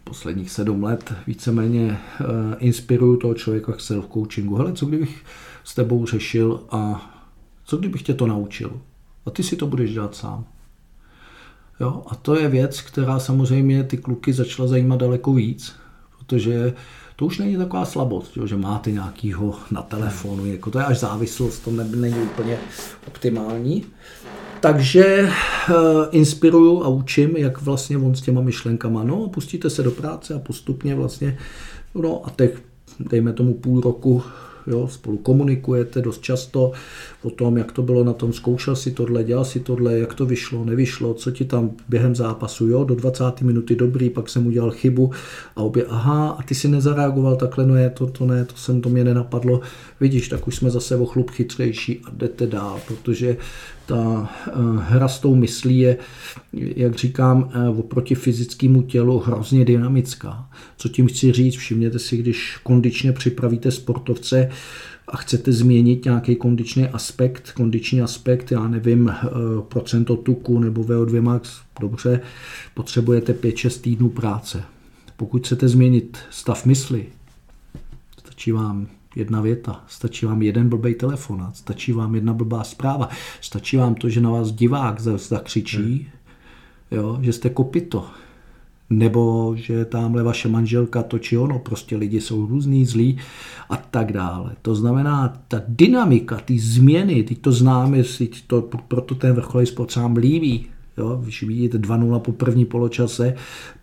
posledních 0.05 0.51
sedm 0.51 0.85
let 0.85 1.15
víceméně 1.27 1.99
uh, 2.21 2.27
inspiruju 2.59 3.17
toho 3.17 3.35
člověka 3.35 3.73
k 3.73 3.79
self-coachingu. 3.79 4.57
Hele, 4.57 4.73
co 4.73 4.87
kdybych 4.87 5.25
s 5.65 5.75
tebou 5.75 6.07
řešil 6.07 6.61
a 6.71 7.11
co 7.71 7.77
kdybych 7.77 8.03
tě 8.03 8.15
to 8.15 8.27
naučil? 8.27 8.81
A 9.27 9.31
ty 9.31 9.43
si 9.43 9.57
to 9.57 9.67
budeš 9.67 9.93
dělat 9.93 10.15
sám. 10.15 10.45
Jo? 11.81 12.03
A 12.07 12.15
to 12.15 12.39
je 12.39 12.49
věc, 12.49 12.81
která 12.81 13.19
samozřejmě 13.19 13.85
ty 13.85 13.97
kluky 13.97 14.33
začala 14.33 14.69
zajímat 14.69 14.97
daleko 14.97 15.33
víc, 15.33 15.73
protože 16.19 16.75
to 17.17 17.27
už 17.27 17.39
není 17.39 17.57
taková 17.57 17.85
slabost, 17.85 18.37
jo, 18.37 18.47
že 18.47 18.57
máte 18.57 18.91
nějakýho 18.91 19.55
na 19.71 19.83
telefonu, 19.83 20.47
jako 20.47 20.71
to 20.71 20.79
je 20.79 20.85
až 20.85 20.99
závislost, 20.99 21.59
to 21.59 21.71
není 21.71 22.19
úplně 22.19 22.59
optimální. 23.07 23.85
Takže 24.61 25.31
uh, 25.69 25.77
inspiruju 26.11 26.85
a 26.85 26.89
učím, 26.89 27.37
jak 27.37 27.63
vlastně 27.63 27.99
on 27.99 28.15
s 28.15 28.21
těma 28.21 28.41
myšlenkama, 28.41 29.05
no 29.05 29.29
pustíte 29.29 29.71
se 29.71 29.83
do 29.83 29.91
práce 29.91 30.35
a 30.35 30.39
postupně 30.39 30.95
vlastně, 30.95 31.39
no 31.95 32.27
a 32.27 32.31
teď 32.31 32.55
dejme 33.01 33.33
tomu 33.33 33.55
půl 33.55 33.81
roku 33.81 34.23
jo, 34.67 34.89
spolu 34.89 35.17
komunikujete 35.19 36.01
dost 36.01 36.23
často 36.23 36.73
o 37.23 37.31
tom, 37.31 37.57
jak 37.57 37.73
to 37.73 37.83
bylo 37.83 38.05
na 38.05 38.13
tom, 38.13 38.33
zkoušel 38.33 38.77
si 38.77 38.91
tohle, 38.91 39.25
dělal 39.25 39.45
si 39.45 39.61
tohle, 39.61 39.99
jak 39.99 40.15
to 40.15 40.27
vyšlo, 40.27 40.65
nevyšlo, 40.65 41.15
co 41.15 41.31
ti 41.31 41.45
tam 41.45 41.71
během 41.89 42.15
zápasu, 42.15 42.69
jo, 42.69 42.85
do 42.85 42.95
20 42.95 43.41
minuty 43.41 43.77
dobrý, 43.77 44.11
pak 44.11 44.29
jsem 44.29 44.47
udělal 44.47 44.71
chybu 44.71 45.11
a 45.57 45.63
obě, 45.63 45.85
aha, 45.85 46.29
a 46.29 46.43
ty 46.43 46.55
si 46.55 46.69
nezareagoval 46.69 47.37
takhle, 47.37 47.67
no 47.67 47.77
je 47.77 47.91
to, 47.91 48.07
to 48.07 48.27
ne, 48.27 48.45
to 48.45 48.57
jsem, 48.57 48.81
to 48.81 48.89
mě 48.89 49.05
nenapadlo, 49.05 49.61
vidíš, 50.01 50.29
tak 50.29 50.49
už 50.49 50.57
jsme 50.57 50.71
zase 50.71 50.97
o 50.97 51.07
chlup 51.07 51.31
chytřejší 51.31 52.01
a 52.05 52.11
jdete 52.13 52.47
dál, 52.47 52.81
protože 52.89 53.37
ta 53.91 54.31
eh, 54.47 54.51
hra 54.79 55.09
s 55.09 55.19
tou 55.19 55.35
myslí 55.35 55.79
je, 55.79 55.97
jak 56.53 56.95
říkám, 56.95 57.51
eh, 57.55 57.69
oproti 57.69 58.15
fyzickému 58.15 58.83
tělu 58.83 59.19
hrozně 59.19 59.65
dynamická. 59.65 60.49
Co 60.77 60.89
tím 60.89 61.07
chci 61.07 61.33
říct, 61.33 61.57
všimněte 61.57 61.99
si, 61.99 62.17
když 62.17 62.57
kondičně 62.63 63.13
připravíte 63.13 63.71
sportovce 63.71 64.51
a 65.09 65.17
chcete 65.17 65.53
změnit 65.53 66.05
nějaký 66.05 66.37
kondiční 66.37 66.89
aspekt, 66.89 67.53
kondiční 67.53 68.03
aspekt, 68.03 68.53
já 68.53 68.69
nevím, 68.69 69.09
eh, 69.09 69.29
procento 69.69 70.17
tuku 70.17 70.59
nebo 70.59 70.83
VO2 70.83 71.23
max, 71.23 71.61
dobře, 71.81 72.21
potřebujete 72.75 73.33
5-6 73.33 73.81
týdnů 73.81 74.09
práce. 74.09 74.63
Pokud 75.17 75.47
chcete 75.47 75.69
změnit 75.69 76.19
stav 76.31 76.67
mysli, 76.67 77.07
stačí 78.19 78.53
vám 78.53 78.87
jedna 79.17 79.41
věta, 79.41 79.85
stačí 79.89 80.27
vám 80.27 80.43
jeden 80.43 80.69
blbý 80.69 80.95
telefonát, 80.95 81.57
stačí 81.57 81.93
vám 81.93 82.15
jedna 82.15 82.33
blbá 82.33 82.65
zpráva, 82.65 83.09
stačí 83.41 83.77
vám 83.77 83.95
to, 83.95 84.09
že 84.09 84.21
na 84.21 84.31
vás 84.31 84.53
divák 84.53 85.01
zakřičí, 85.01 85.79
hmm. 85.79 86.07
jo, 86.91 87.19
že 87.23 87.33
jste 87.33 87.51
kopito, 87.51 88.07
nebo 88.91 89.53
že 89.57 89.85
tamhle 89.85 90.23
vaše 90.23 90.49
manželka 90.49 91.03
to 91.03 91.19
či 91.19 91.39
ono, 91.39 91.59
prostě 91.59 91.97
lidi 91.97 92.21
jsou 92.21 92.47
různý, 92.47 92.87
zlí 92.87 93.19
a 93.71 93.77
tak 93.77 94.13
dále. 94.13 94.57
To 94.63 94.75
znamená, 94.75 95.43
ta 95.49 95.63
dynamika, 95.69 96.37
ty 96.37 96.59
změny, 96.59 97.23
ty 97.23 97.35
to 97.35 97.53
známe, 97.53 97.99
to, 98.47 98.63
proto 98.89 99.15
ten 99.15 99.33
vrcholový 99.33 99.67
sport 99.67 99.91
sám 99.91 100.17
líbí, 100.17 100.67
Jo, 100.99 101.21
když 101.23 101.43
vidíte 101.43 101.79
2-0 101.79 102.19
po 102.19 102.33
první 102.33 102.65
poločase, 102.65 103.35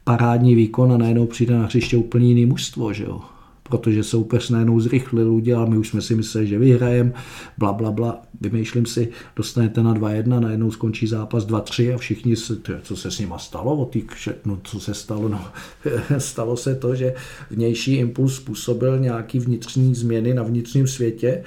parádní 0.03 0.55
výkon 0.55 0.93
a 0.93 0.97
najednou 0.97 1.25
přijde 1.25 1.57
na 1.57 1.65
hřiště 1.65 1.97
úplně 1.97 2.27
jiný 2.27 2.45
mužstvo, 2.45 2.93
že 2.93 3.03
jo 3.03 3.21
protože 3.69 4.03
soupeř 4.03 4.49
najednou 4.49 4.79
zrychlil, 4.79 5.33
udělal, 5.33 5.67
my 5.67 5.77
už 5.77 5.89
jsme 5.89 6.01
si 6.01 6.15
mysleli, 6.15 6.47
že 6.47 6.59
vyhrajeme, 6.59 7.13
bla, 7.57 7.73
bla, 7.73 7.91
bla. 7.91 8.21
Vymýšlím 8.41 8.85
si, 8.85 9.09
dostanete 9.35 9.83
na 9.83 9.93
2-1, 9.93 10.39
najednou 10.39 10.71
skončí 10.71 11.07
zápas 11.07 11.47
2-3 11.47 11.95
a 11.95 11.97
všichni, 11.97 12.35
se, 12.35 12.57
co 12.81 12.95
se 12.95 13.11
s 13.11 13.19
nima 13.19 13.37
stalo, 13.37 13.77
o 13.77 13.85
tý, 13.85 14.03
no, 14.45 14.59
co 14.63 14.79
se 14.79 14.93
stalo, 14.93 15.29
no, 15.29 15.45
stalo 16.17 16.57
se 16.57 16.75
to, 16.75 16.95
že 16.95 17.13
vnější 17.51 17.95
impuls 17.95 18.35
způsobil 18.35 18.99
nějaký 18.99 19.39
vnitřní 19.39 19.95
změny 19.95 20.33
na 20.33 20.43
vnitřním 20.43 20.87
světě 20.87 21.43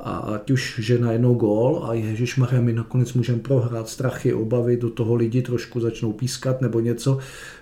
a 0.00 0.18
ať 0.18 0.50
už, 0.50 0.80
že 0.82 0.98
najednou 0.98 1.34
gól 1.34 1.84
a 1.84 1.94
Ježíš 1.94 2.40
my 2.60 2.72
nakonec 2.72 3.12
můžeme 3.12 3.38
prohrát 3.38 3.88
strachy, 3.88 4.34
obavy, 4.34 4.76
do 4.76 4.90
toho 4.90 5.14
lidi 5.14 5.42
trošku 5.42 5.80
začnou 5.80 6.12
pískat 6.12 6.60
nebo 6.60 6.80
něco, 6.80 7.18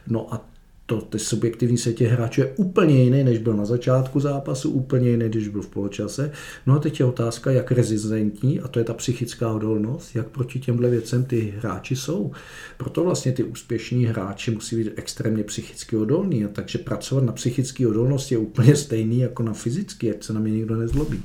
no 0.09 0.35
a 0.35 0.44
to, 0.88 1.01
ty 1.01 1.18
subjektivní 1.18 1.79
světě 1.79 2.09
hráčů 2.09 2.40
je 2.40 2.53
úplně 2.57 3.05
jiný, 3.05 3.24
než 3.24 3.38
byl 3.38 3.55
na 3.55 3.64
začátku 3.64 4.20
zápasu, 4.20 4.70
úplně 4.70 5.11
jiný, 5.11 5.29
když 5.29 5.48
byl 5.48 5.62
v 5.62 5.68
poločase. 5.68 6.31
No 6.66 6.74
a 6.74 6.79
teď 6.79 7.01
je 7.01 7.07
otázka, 7.07 7.51
jak 7.51 7.72
rezistentní, 7.72 8.61
a 8.61 8.68
to 8.68 8.79
je 8.79 8.85
ta 8.85 8.94
psychická 8.94 9.53
odolnost, 9.53 10.16
jak 10.16 10.27
proti 10.27 10.61
těmhle 10.61 10.90
věcem 10.90 11.24
ty 11.24 11.55
hráči 11.59 11.96
jsou. 11.96 12.33
Proto 12.77 13.05
vlastně 13.05 13.33
ty 13.33 13.44
úspěšní 13.44 14.05
hráči 14.07 14.51
musí 14.51 14.77
být 14.77 14.92
extrémně 14.96 15.44
psychicky 15.44 15.96
odolní, 15.96 16.44
a 16.44 16.48
takže 16.48 16.79
pracovat 16.79 17.24
na 17.24 17.33
psychické 17.33 17.87
odolnosti 17.87 18.35
je 18.35 18.38
úplně 18.38 18.77
stejný 18.77 19.18
jako 19.18 19.42
na 19.42 19.53
fyzické, 19.53 20.11
ať 20.11 20.22
se 20.22 20.33
na 20.33 20.40
mě 20.40 20.53
nikdo 20.53 20.77
nezlobí. 20.77 21.22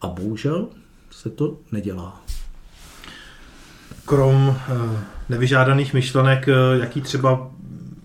A 0.00 0.06
bohužel 0.06 0.68
se 1.10 1.30
to 1.30 1.58
nedělá. 1.72 2.24
Krom 4.04 4.56
eh, 4.56 4.98
nevyžádaných 5.28 5.94
myšlenek, 5.94 6.48
eh, 6.48 6.54
jaký 6.80 7.00
třeba 7.00 7.52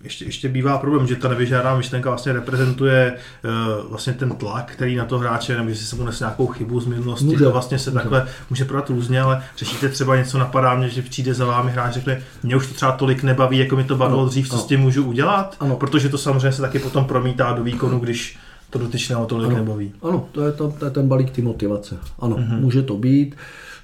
ještě, 0.08 0.26
ještě 0.26 0.50
bývá 0.50 0.78
problém, 0.78 1.08
že 1.08 1.16
ta 1.16 1.28
nevyžádá 1.28 1.78
myšlenka 1.78 2.10
vlastně 2.10 2.34
reprezentuje 2.34 3.14
uh, 3.44 3.90
vlastně 3.90 4.14
ten 4.14 4.30
tlak, 4.30 4.72
který 4.72 4.96
na 4.96 5.06
to 5.06 5.18
hráče, 5.18 5.58
nebo 5.58 5.70
jestli 5.70 5.86
se 5.86 5.96
mu 5.96 6.04
nese 6.04 6.24
nějakou 6.24 6.48
chybu 6.48 6.80
z 6.80 6.86
minulosti, 6.86 7.26
může. 7.26 7.44
to 7.44 7.52
vlastně 7.52 7.80
se 7.80 7.90
může. 7.90 8.00
takhle 8.00 8.28
může 8.50 8.66
prodat 8.66 8.90
různě, 8.90 9.22
ale 9.22 9.44
řešíte 9.58 9.90
třeba 9.90 10.16
něco 10.16 10.38
napadá 10.38 10.76
mě, 10.76 10.90
že 10.90 11.02
přijde 11.02 11.34
za 11.34 11.46
vámi 11.46 11.72
hráč, 11.72 11.94
řekne, 11.94 12.22
mě 12.44 12.56
už 12.56 12.68
to 12.68 12.74
třeba 12.74 12.92
tolik 12.92 13.24
nebaví, 13.24 13.58
jako 13.58 13.76
mi 13.76 13.84
to 13.84 13.96
bavilo 13.96 14.20
ano, 14.20 14.30
dřív, 14.30 14.50
co 14.50 14.56
ano. 14.56 14.64
s 14.64 14.68
tím 14.68 14.80
můžu 14.80 15.04
udělat, 15.04 15.56
ano. 15.60 15.76
protože 15.76 16.10
to 16.10 16.18
samozřejmě 16.18 16.52
se 16.52 16.62
taky 16.62 16.80
potom 16.80 17.06
promítá 17.06 17.54
do 17.54 17.64
výkonu, 17.64 18.00
když 18.00 18.38
to 18.70 18.80
dotyčného 18.80 19.26
tolik 19.26 19.48
ano. 19.48 19.58
nebaví. 19.58 19.94
Ano, 20.02 20.26
to 20.32 20.46
je, 20.46 20.52
to, 20.52 20.74
to 20.80 20.86
je 20.86 20.92
ten 20.92 21.08
balík 21.08 21.30
ty 21.30 21.42
motivace. 21.42 21.98
Ano, 22.20 22.36
uh-huh. 22.36 22.60
může 22.60 22.82
to 22.82 22.98
být. 22.98 23.36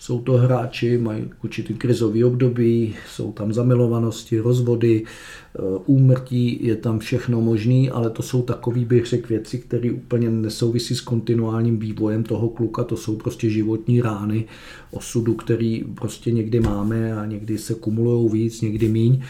Jsou 0.03 0.19
to 0.21 0.33
hráči, 0.33 0.97
mají 0.97 1.29
určitý 1.43 1.73
krizový 1.73 2.23
období, 2.23 2.95
jsou 3.09 3.31
tam 3.31 3.53
zamilovanosti, 3.53 4.39
rozvody, 4.39 5.03
eh, 5.03 5.59
úmrtí, 5.85 6.65
je 6.65 6.75
tam 6.75 6.99
všechno 6.99 7.41
možný, 7.41 7.89
ale 7.89 8.09
to 8.09 8.23
jsou 8.23 8.41
takový, 8.41 8.85
bych 8.85 9.05
řekl, 9.05 9.27
věci, 9.27 9.57
které 9.57 9.91
úplně 9.91 10.29
nesouvisí 10.29 10.95
s 10.95 11.01
kontinuálním 11.01 11.79
vývojem 11.79 12.23
toho 12.23 12.49
kluka, 12.49 12.83
to 12.83 12.97
jsou 12.97 13.15
prostě 13.15 13.49
životní 13.49 14.01
rány 14.01 14.45
osudu, 14.91 15.33
který 15.33 15.83
prostě 15.95 16.31
někdy 16.31 16.59
máme 16.59 17.13
a 17.13 17.25
někdy 17.25 17.57
se 17.57 17.73
kumulují 17.73 18.29
víc, 18.29 18.61
někdy 18.61 18.87
míň, 18.87 19.21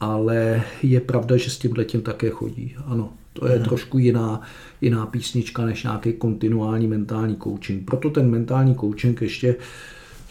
ale 0.00 0.62
je 0.82 1.00
pravda, 1.00 1.36
že 1.36 1.50
s 1.50 1.58
tím 1.58 1.72
letím 1.76 2.00
také 2.00 2.30
chodí. 2.30 2.74
Ano, 2.84 3.12
to 3.32 3.46
je 3.46 3.54
hmm. 3.54 3.64
trošku 3.64 3.98
jiná, 3.98 4.40
jiná 4.80 5.06
písnička 5.06 5.64
než 5.64 5.82
nějaký 5.82 6.12
kontinuální 6.12 6.86
mentální 6.86 7.36
coaching. 7.36 7.84
Proto 7.84 8.10
ten 8.10 8.30
mentální 8.30 8.74
coaching 8.74 9.22
ještě 9.22 9.56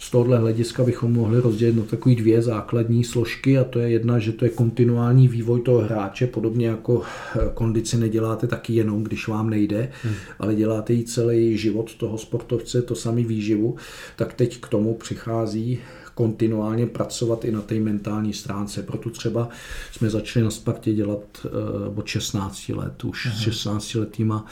z 0.02 0.10
tohohle 0.10 0.38
hlediska 0.38 0.84
bychom 0.84 1.12
mohli 1.12 1.40
rozdělit 1.40 1.76
na 1.76 1.82
takové 1.82 2.14
dvě 2.14 2.42
základní 2.42 3.04
složky 3.04 3.58
a 3.58 3.64
to 3.64 3.78
je 3.78 3.90
jedna, 3.90 4.18
že 4.18 4.32
to 4.32 4.44
je 4.44 4.50
kontinuální 4.50 5.28
vývoj 5.28 5.60
toho 5.60 5.78
hráče, 5.78 6.26
podobně 6.26 6.66
jako 6.66 7.02
eh, 7.36 7.38
kondici 7.54 7.96
neděláte 7.96 8.46
taky 8.46 8.72
jenom, 8.72 9.04
když 9.04 9.28
vám 9.28 9.50
nejde, 9.50 9.92
hmm. 10.02 10.14
ale 10.38 10.54
děláte 10.54 10.94
i 10.94 11.04
celý 11.04 11.58
život 11.58 11.94
toho 11.94 12.18
sportovce, 12.18 12.82
to 12.82 12.94
samý 12.94 13.24
výživu, 13.24 13.76
tak 14.16 14.34
teď 14.34 14.60
k 14.60 14.68
tomu 14.68 14.94
přichází 14.94 15.78
kontinuálně 16.14 16.86
pracovat 16.86 17.44
i 17.44 17.52
na 17.52 17.60
té 17.60 17.74
mentální 17.74 18.32
stránce. 18.32 18.82
Proto 18.82 19.10
třeba 19.10 19.48
jsme 19.92 20.10
začali 20.10 20.44
na 20.44 20.50
Spartě 20.50 20.92
dělat 20.92 21.46
uh, 21.86 21.98
od 21.98 22.06
16 22.06 22.68
let, 22.68 23.04
už 23.04 23.28
s 23.34 23.40
16 23.40 23.94
letýma 23.94 24.46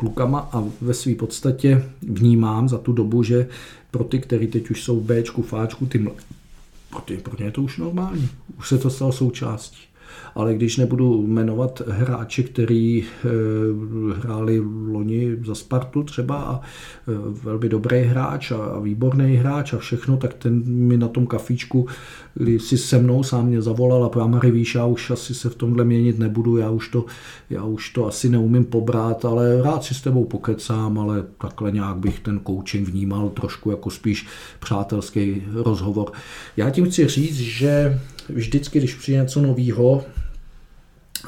klukama 0.00 0.48
a 0.52 0.64
ve 0.80 0.94
své 0.94 1.14
podstatě 1.14 1.84
vnímám 2.02 2.68
za 2.68 2.78
tu 2.78 2.92
dobu, 2.92 3.22
že 3.22 3.48
pro 3.90 4.04
ty, 4.04 4.18
kteří 4.18 4.46
teď 4.46 4.70
už 4.70 4.84
jsou 4.84 5.00
Bčku, 5.00 5.42
Fáčku, 5.42 5.86
ty 5.86 5.98
pro, 6.90 7.00
ty, 7.00 7.16
pro 7.16 7.36
ně 7.38 7.44
je 7.44 7.50
to 7.50 7.62
už 7.62 7.78
normální. 7.78 8.28
Už 8.58 8.68
se 8.68 8.78
to 8.78 8.90
stalo 8.90 9.12
součástí 9.12 9.89
ale 10.34 10.54
když 10.54 10.76
nebudu 10.76 11.26
jmenovat 11.26 11.82
hráče, 11.88 12.42
který 12.42 13.04
eh, 13.04 13.28
hráli 14.14 14.62
loni 14.92 15.36
za 15.46 15.54
Spartu 15.54 16.02
třeba 16.02 16.36
a 16.36 16.60
eh, 16.60 17.12
velmi 17.44 17.68
dobrý 17.68 18.00
hráč 18.00 18.52
a 18.52 18.78
výborný 18.78 19.36
hráč 19.36 19.72
a 19.72 19.78
všechno, 19.78 20.16
tak 20.16 20.34
ten 20.34 20.62
mi 20.66 20.96
na 20.96 21.08
tom 21.08 21.26
kafíčku, 21.26 21.86
když 22.34 22.62
si 22.62 22.78
se 22.78 22.98
mnou 22.98 23.22
sám 23.22 23.46
mě 23.46 23.62
zavolal 23.62 24.04
a 24.04 24.08
Pramary 24.08 24.50
víš, 24.50 24.74
já 24.74 24.86
už 24.86 25.10
asi 25.10 25.34
se 25.34 25.48
v 25.48 25.54
tomhle 25.54 25.84
měnit 25.84 26.18
nebudu, 26.18 26.56
já 26.56 26.70
už 26.70 26.88
to, 26.88 27.04
já 27.50 27.64
už 27.64 27.90
to 27.90 28.06
asi 28.06 28.28
neumím 28.28 28.64
pobrat, 28.64 29.24
ale 29.24 29.62
rád 29.62 29.84
si 29.84 29.94
s 29.94 30.00
tebou 30.00 30.24
pokecám, 30.24 30.98
ale 30.98 31.24
takhle 31.38 31.72
nějak 31.72 31.96
bych 31.96 32.20
ten 32.20 32.40
coaching 32.46 32.88
vnímal 32.88 33.28
trošku 33.28 33.70
jako 33.70 33.90
spíš 33.90 34.26
přátelský 34.60 35.42
rozhovor. 35.54 36.12
Já 36.56 36.70
tím 36.70 36.84
chci 36.84 37.08
říct, 37.08 37.36
že 37.36 38.00
vždycky, 38.34 38.78
když 38.78 38.94
přijde 38.94 39.20
něco 39.20 39.40
nového, 39.42 40.04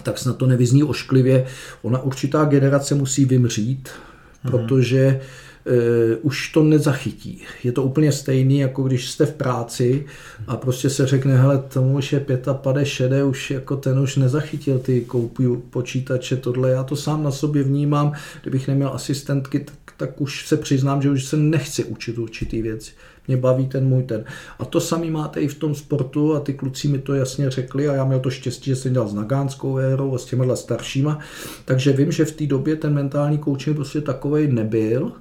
tak 0.02 0.18
snad 0.18 0.36
to 0.36 0.46
nevyzní 0.46 0.82
ošklivě. 0.82 1.46
Ona 1.82 2.02
určitá 2.02 2.44
generace 2.44 2.94
musí 2.94 3.24
vymřít, 3.24 3.88
mm-hmm. 3.88 4.50
protože 4.50 5.20
uh, 5.64 6.16
už 6.22 6.48
to 6.48 6.62
nezachytí. 6.62 7.42
Je 7.64 7.72
to 7.72 7.82
úplně 7.82 8.12
stejný, 8.12 8.58
jako 8.58 8.82
když 8.82 9.10
jste 9.10 9.26
v 9.26 9.34
práci 9.34 10.06
a 10.46 10.56
prostě 10.56 10.90
se 10.90 11.06
řekne, 11.06 11.36
hele, 11.36 11.58
tomu 11.58 11.96
už 11.96 12.12
je 12.12 12.20
55, 12.20 12.84
šedé, 12.84 13.24
už 13.24 13.50
jako 13.50 13.76
ten 13.76 13.98
už 13.98 14.16
nezachytil 14.16 14.78
ty 14.78 15.00
koupí 15.00 15.44
počítače, 15.70 16.36
tohle. 16.36 16.70
Já 16.70 16.84
to 16.84 16.96
sám 16.96 17.22
na 17.22 17.30
sobě 17.30 17.62
vnímám, 17.62 18.12
kdybych 18.42 18.68
neměl 18.68 18.90
asistentky, 18.94 19.60
tak, 19.60 19.94
tak 19.96 20.20
už 20.20 20.48
se 20.48 20.56
přiznám, 20.56 21.02
že 21.02 21.10
už 21.10 21.24
se 21.24 21.36
nechci 21.36 21.84
učit 21.84 22.18
určitý 22.18 22.62
věci 22.62 22.92
mě 23.32 23.40
baví 23.40 23.66
ten 23.66 23.88
můj 23.88 24.02
ten. 24.02 24.24
A 24.58 24.64
to 24.64 24.80
samý 24.80 25.10
máte 25.10 25.40
i 25.40 25.48
v 25.48 25.58
tom 25.58 25.74
sportu 25.74 26.34
a 26.34 26.40
ty 26.40 26.54
kluci 26.54 26.88
mi 26.88 26.98
to 26.98 27.14
jasně 27.14 27.50
řekli 27.50 27.88
a 27.88 27.94
já 27.94 28.04
měl 28.04 28.20
to 28.20 28.30
štěstí, 28.30 28.70
že 28.70 28.76
jsem 28.76 28.92
dělal 28.92 29.08
s 29.08 29.14
Nagánskou 29.14 29.78
érou 29.78 30.14
a 30.14 30.18
s 30.18 30.24
těmihle 30.24 30.56
staršíma, 30.56 31.18
takže 31.64 31.92
vím, 31.92 32.12
že 32.12 32.24
v 32.24 32.32
té 32.32 32.46
době 32.46 32.76
ten 32.76 32.94
mentální 32.94 33.38
coaching 33.38 33.76
prostě 33.76 34.00
takovej 34.00 34.52
nebyl 34.52 35.12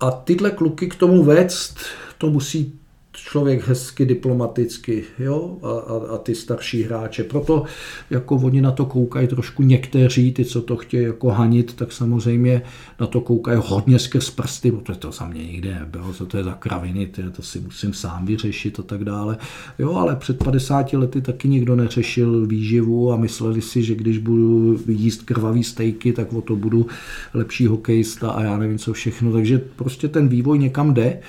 a 0.00 0.10
tyhle 0.10 0.50
kluky 0.50 0.88
k 0.88 0.94
tomu 0.94 1.24
vést, 1.24 1.76
to 2.18 2.30
musí 2.30 2.78
člověk 3.16 3.68
hezky 3.68 4.06
diplomaticky, 4.06 5.04
jo, 5.18 5.58
a, 5.62 5.68
a, 5.68 6.14
a 6.14 6.18
ty 6.18 6.34
starší 6.34 6.82
hráče. 6.82 7.24
Proto 7.24 7.64
jako 8.10 8.36
oni 8.36 8.60
na 8.60 8.70
to 8.70 8.86
koukají 8.86 9.28
trošku 9.28 9.62
někteří, 9.62 10.32
ty, 10.32 10.44
co 10.44 10.62
to 10.62 10.76
chtějí 10.76 11.04
jako 11.04 11.28
hanit, 11.28 11.74
tak 11.74 11.92
samozřejmě 11.92 12.62
na 13.00 13.06
to 13.06 13.20
koukají 13.20 13.60
hodně 13.64 13.98
skrz 13.98 14.30
prsty, 14.30 14.72
protože 14.72 14.98
to 14.98 15.12
za 15.12 15.28
mě 15.28 15.44
nikdy 15.44 15.74
nebylo, 15.74 16.12
co 16.12 16.26
to 16.26 16.36
je 16.36 16.44
za 16.44 16.52
kraviny, 16.52 17.06
ty, 17.06 17.22
to 17.22 17.42
si 17.42 17.60
musím 17.60 17.92
sám 17.92 18.26
vyřešit 18.26 18.80
a 18.80 18.82
tak 18.82 19.04
dále. 19.04 19.36
Jo, 19.78 19.94
ale 19.94 20.16
před 20.16 20.44
50 20.44 20.92
lety 20.92 21.20
taky 21.20 21.48
nikdo 21.48 21.76
neřešil 21.76 22.46
výživu 22.46 23.12
a 23.12 23.16
mysleli 23.16 23.60
si, 23.60 23.82
že 23.82 23.94
když 23.94 24.18
budu 24.18 24.78
jíst 24.88 25.22
krvavý 25.22 25.64
stejky, 25.64 26.12
tak 26.12 26.32
o 26.32 26.40
to 26.40 26.56
budu 26.56 26.86
lepší 27.34 27.66
hokejista 27.66 28.30
a 28.30 28.42
já 28.42 28.58
nevím 28.58 28.78
co 28.78 28.92
všechno. 28.92 29.32
Takže 29.32 29.58
prostě 29.58 30.08
ten 30.08 30.28
vývoj 30.28 30.58
někam 30.58 30.94
jde, 30.94 31.20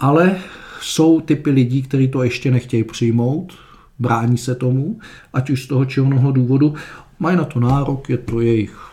ale 0.00 0.38
jsou 0.82 1.20
typy 1.20 1.50
lidí, 1.50 1.82
kteří 1.82 2.08
to 2.08 2.22
ještě 2.22 2.50
nechtějí 2.50 2.84
přijmout, 2.84 3.52
brání 3.98 4.38
se 4.38 4.54
tomu, 4.54 4.98
ať 5.32 5.50
už 5.50 5.64
z 5.64 5.66
toho 5.66 5.84
či 5.84 6.00
onoho 6.00 6.32
důvodu, 6.32 6.74
mají 7.18 7.36
na 7.36 7.44
to 7.44 7.60
nárok, 7.60 8.10
je 8.10 8.18
to 8.18 8.40
jejich 8.40 8.88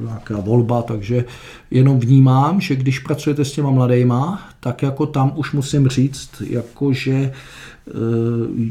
nějaká 0.00 0.40
volba, 0.40 0.82
takže 0.82 1.24
jenom 1.70 2.00
vnímám, 2.00 2.60
že 2.60 2.76
když 2.76 2.98
pracujete 2.98 3.44
s 3.44 3.52
těma 3.52 3.70
mladejma, 3.70 4.48
tak 4.60 4.82
jako 4.82 5.06
tam 5.06 5.32
už 5.36 5.52
musím 5.52 5.88
říct, 5.88 6.42
jako 6.46 6.92
že 6.92 7.12
e, 7.12 7.32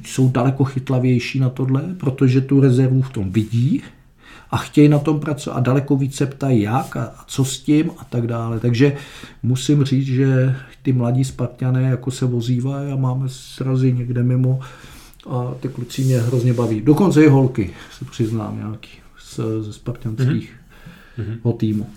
jsou 0.06 0.30
daleko 0.30 0.64
chytlavější 0.64 1.40
na 1.40 1.50
tohle, 1.50 1.96
protože 1.98 2.42
tu 2.42 2.60
rezervu 2.60 3.02
v 3.02 3.10
tom 3.10 3.32
vidí, 3.32 3.82
a 4.52 4.58
chtějí 4.58 4.90
na 4.90 5.00
tom 5.00 5.20
pracovat 5.20 5.58
a 5.58 5.60
daleko 5.60 5.98
více 5.98 6.26
ptají 6.26 6.62
jak 6.62 6.98
a, 6.98 7.14
co 7.28 7.46
s 7.46 7.60
tím 7.60 7.92
a 7.98 8.04
tak 8.04 8.28
dále. 8.28 8.60
Takže 8.60 8.96
musím 9.44 9.84
říct, 9.84 10.06
že 10.06 10.56
ty 10.82 10.94
mladí 10.94 11.24
Spartané 11.24 11.82
jako 11.84 12.12
se 12.12 12.26
vozívají 12.26 12.92
a 12.92 12.96
máme 12.96 13.30
srazy 13.30 13.94
někde 13.94 14.24
mimo 14.24 14.60
a 15.30 15.54
ty 15.60 15.68
kluci 15.68 16.02
mě 16.04 16.20
hrozně 16.20 16.54
baví. 16.54 16.82
Dokonce 16.82 17.24
i 17.24 17.28
holky, 17.28 17.74
se 18.00 18.06
přiznám, 18.06 18.58
nějaký 18.58 18.90
z, 19.20 19.40
ze 19.62 19.74
spartanských 19.74 20.54
mm-hmm. 21.20 21.58
týmu. 21.58 21.90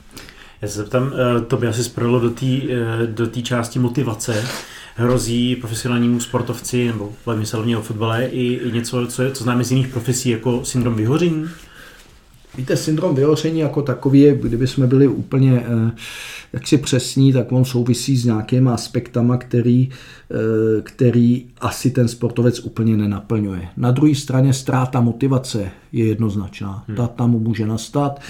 Já 0.62 0.69
se 0.69 0.79
zeptám, 0.79 1.12
eh, 1.12 1.40
to 1.40 1.57
by 1.57 1.67
asi 1.67 1.85
spadlo 1.85 2.21
do 2.21 2.31
té 2.31 2.47
eh, 2.47 3.07
do 3.07 3.27
části 3.27 3.79
motivace. 3.79 4.45
Hrozí 4.97 5.57
profesionálnímu 5.57 6.21
sportovci 6.21 6.87
nebo 6.87 7.12
hlavně 7.53 7.77
o 7.77 7.83
fotbale 7.83 8.27
i, 8.27 8.53
i 8.55 8.73
něco, 8.73 9.07
co, 9.07 9.23
je, 9.23 9.33
co 9.33 9.45
známe 9.45 9.64
z 9.64 9.71
jiných 9.71 9.88
profesí, 9.88 10.31
jako 10.31 10.64
syndrom 10.64 10.95
vyhoření? 10.95 11.49
Víte, 12.57 12.77
syndrom 12.77 13.14
vyhoření 13.14 13.61
jako 13.61 13.83
takový, 13.83 14.33
kdyby 14.43 14.67
jsme 14.67 14.87
byli 14.87 15.09
úplně 15.09 15.64
eh, 15.67 15.93
jaksi 16.53 16.79
přesní, 16.79 17.33
tak 17.33 17.53
on 17.53 17.64
souvisí 17.64 18.17
s 18.17 18.25
nějakými 18.25 18.71
aspektama, 18.71 19.37
který, 19.37 19.88
eh, 20.31 20.83
který 20.83 21.47
asi 21.61 21.90
ten 21.90 22.09
sportovec 22.09 22.61
úplně 22.61 22.97
nenaplňuje. 22.97 23.69
Na 23.77 23.90
druhé 23.90 24.14
straně 24.14 24.53
ztráta 24.53 25.01
motivace 25.01 25.71
je 25.93 26.07
jednoznačná. 26.07 26.85
Hmm. 26.88 26.97
Ta 26.97 27.07
tam 27.07 27.31
může 27.31 27.67
nastat. 27.67 28.21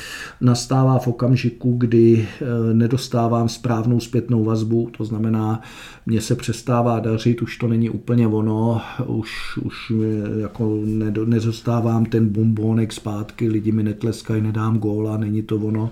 Nastává 0.40 0.98
v 0.98 1.08
okamžiku, 1.08 1.74
kdy 1.78 2.28
eh, 2.28 2.74
nedostávám 2.74 3.48
správnou 3.48 4.00
zpětnou 4.00 4.44
vazbu, 4.44 4.90
to 4.96 5.04
znamená, 5.04 5.62
mně 6.06 6.20
se 6.20 6.34
přestává 6.34 7.00
dařit, 7.00 7.42
už 7.42 7.58
to 7.58 7.68
není 7.68 7.90
úplně 7.90 8.28
ono, 8.28 8.80
už, 9.06 9.58
už 9.62 9.92
jako 10.40 10.80
nedostávám 11.24 12.04
ten 12.04 12.28
bombónek 12.28 12.92
zpátky, 12.92 13.48
lidi 13.48 13.72
mi 13.72 13.82
netleskají, 14.14 14.42
nedám 14.42 14.78
góla, 14.78 15.16
není 15.16 15.42
to 15.42 15.56
ono. 15.56 15.90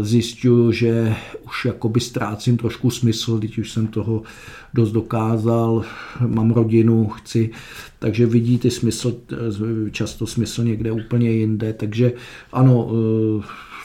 Zjišťuju, 0.00 0.72
že 0.72 1.14
už 1.46 1.64
jakoby 1.64 2.00
ztrácím 2.00 2.56
trošku 2.56 2.90
smysl, 2.90 3.38
když 3.38 3.58
už 3.58 3.72
jsem 3.72 3.86
toho 3.86 4.22
dost 4.74 4.92
dokázal, 4.92 5.84
mám 6.26 6.50
rodinu, 6.50 7.08
chci, 7.08 7.50
takže 7.98 8.26
vidí 8.26 8.58
ty 8.58 8.70
smysl, 8.70 9.14
často 9.90 10.26
smysl 10.26 10.64
někde 10.64 10.92
úplně 10.92 11.30
jinde, 11.30 11.72
takže 11.72 12.12
ano, 12.52 12.90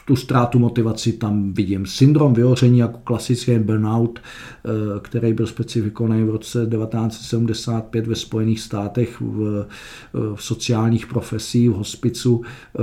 tu 0.06 0.16
ztrátu 0.16 0.60
motivaci 0.60 1.14
tam 1.14 1.54
vidím. 1.54 1.86
Syndrom 1.86 2.34
vyhoření 2.34 2.80
jako 2.80 3.00
klasický 3.04 3.60
burnout, 3.60 4.20
eh, 4.20 4.70
který 5.02 5.34
byl 5.34 5.48
specifikovaný 5.48 6.24
v 6.24 6.30
roce 6.30 6.66
1975 6.66 8.08
ve 8.08 8.16
Spojených 8.16 8.60
státech 8.60 9.22
v, 9.22 9.66
eh, 9.66 10.36
v 10.36 10.44
sociálních 10.44 11.08
profesích, 11.08 11.70
v 11.70 11.74
hospicu, 11.74 12.42
eh, 12.44 12.82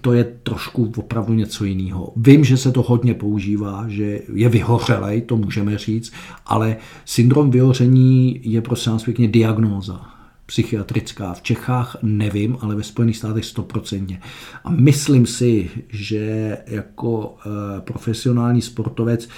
to 0.00 0.12
je 0.12 0.24
trošku 0.42 0.92
opravdu 0.96 1.34
něco 1.34 1.64
jiného. 1.64 2.12
Vím, 2.16 2.44
že 2.44 2.56
se 2.56 2.72
to 2.72 2.82
hodně 2.82 3.14
používá, 3.14 3.84
že 3.88 4.20
je 4.32 4.48
vyhořelej, 4.48 5.20
to 5.20 5.36
můžeme 5.36 5.78
říct, 5.78 6.12
ale 6.46 6.76
syndrom 7.04 7.25
vyhoření 7.50 8.40
je 8.42 8.60
prosím 8.60 8.92
vás 8.92 9.04
pěkně 9.04 9.28
diagnóza 9.28 10.00
psychiatrická. 10.46 11.34
V 11.34 11.42
Čechách 11.42 11.96
nevím, 12.02 12.58
ale 12.60 12.74
ve 12.74 12.82
Spojených 12.82 13.16
státech 13.16 13.44
stoprocentně. 13.44 14.20
A 14.64 14.70
myslím 14.70 15.26
si, 15.26 15.70
že 15.88 16.58
jako 16.66 17.36
eh, 17.46 17.80
profesionální 17.80 18.62
sportovec 18.62 19.28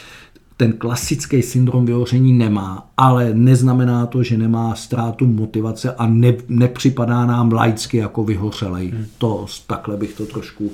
ten 0.56 0.72
klasický 0.72 1.42
syndrom 1.42 1.86
vyhoření 1.86 2.32
nemá, 2.32 2.90
ale 2.96 3.34
neznamená 3.34 4.06
to, 4.06 4.22
že 4.22 4.38
nemá 4.38 4.74
ztrátu 4.74 5.26
motivace 5.26 5.94
a 5.94 6.06
ne, 6.06 6.34
nepřipadá 6.48 7.26
nám 7.26 7.52
laicky 7.52 7.96
jako 7.96 8.24
vyhořelej. 8.24 8.88
Hmm. 8.88 9.06
To, 9.18 9.46
takhle 9.66 9.96
bych 9.96 10.12
to 10.12 10.26
trošku 10.26 10.72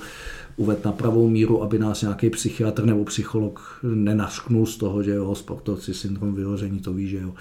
uvedl 0.56 0.80
na 0.84 0.92
pravou 0.92 1.28
míru, 1.28 1.62
aby 1.62 1.78
nás 1.78 2.02
nějaký 2.02 2.30
psychiatr 2.30 2.84
nebo 2.84 3.04
psycholog 3.04 3.80
nenasknul 3.82 4.66
z 4.66 4.76
toho, 4.76 5.02
že 5.02 5.10
jo, 5.10 5.34
sportovci 5.34 5.94
syndrom 5.94 6.34
vyhoření, 6.34 6.80
to 6.80 6.92
ví, 6.92 7.08
že 7.08 7.16
jo, 7.16 7.34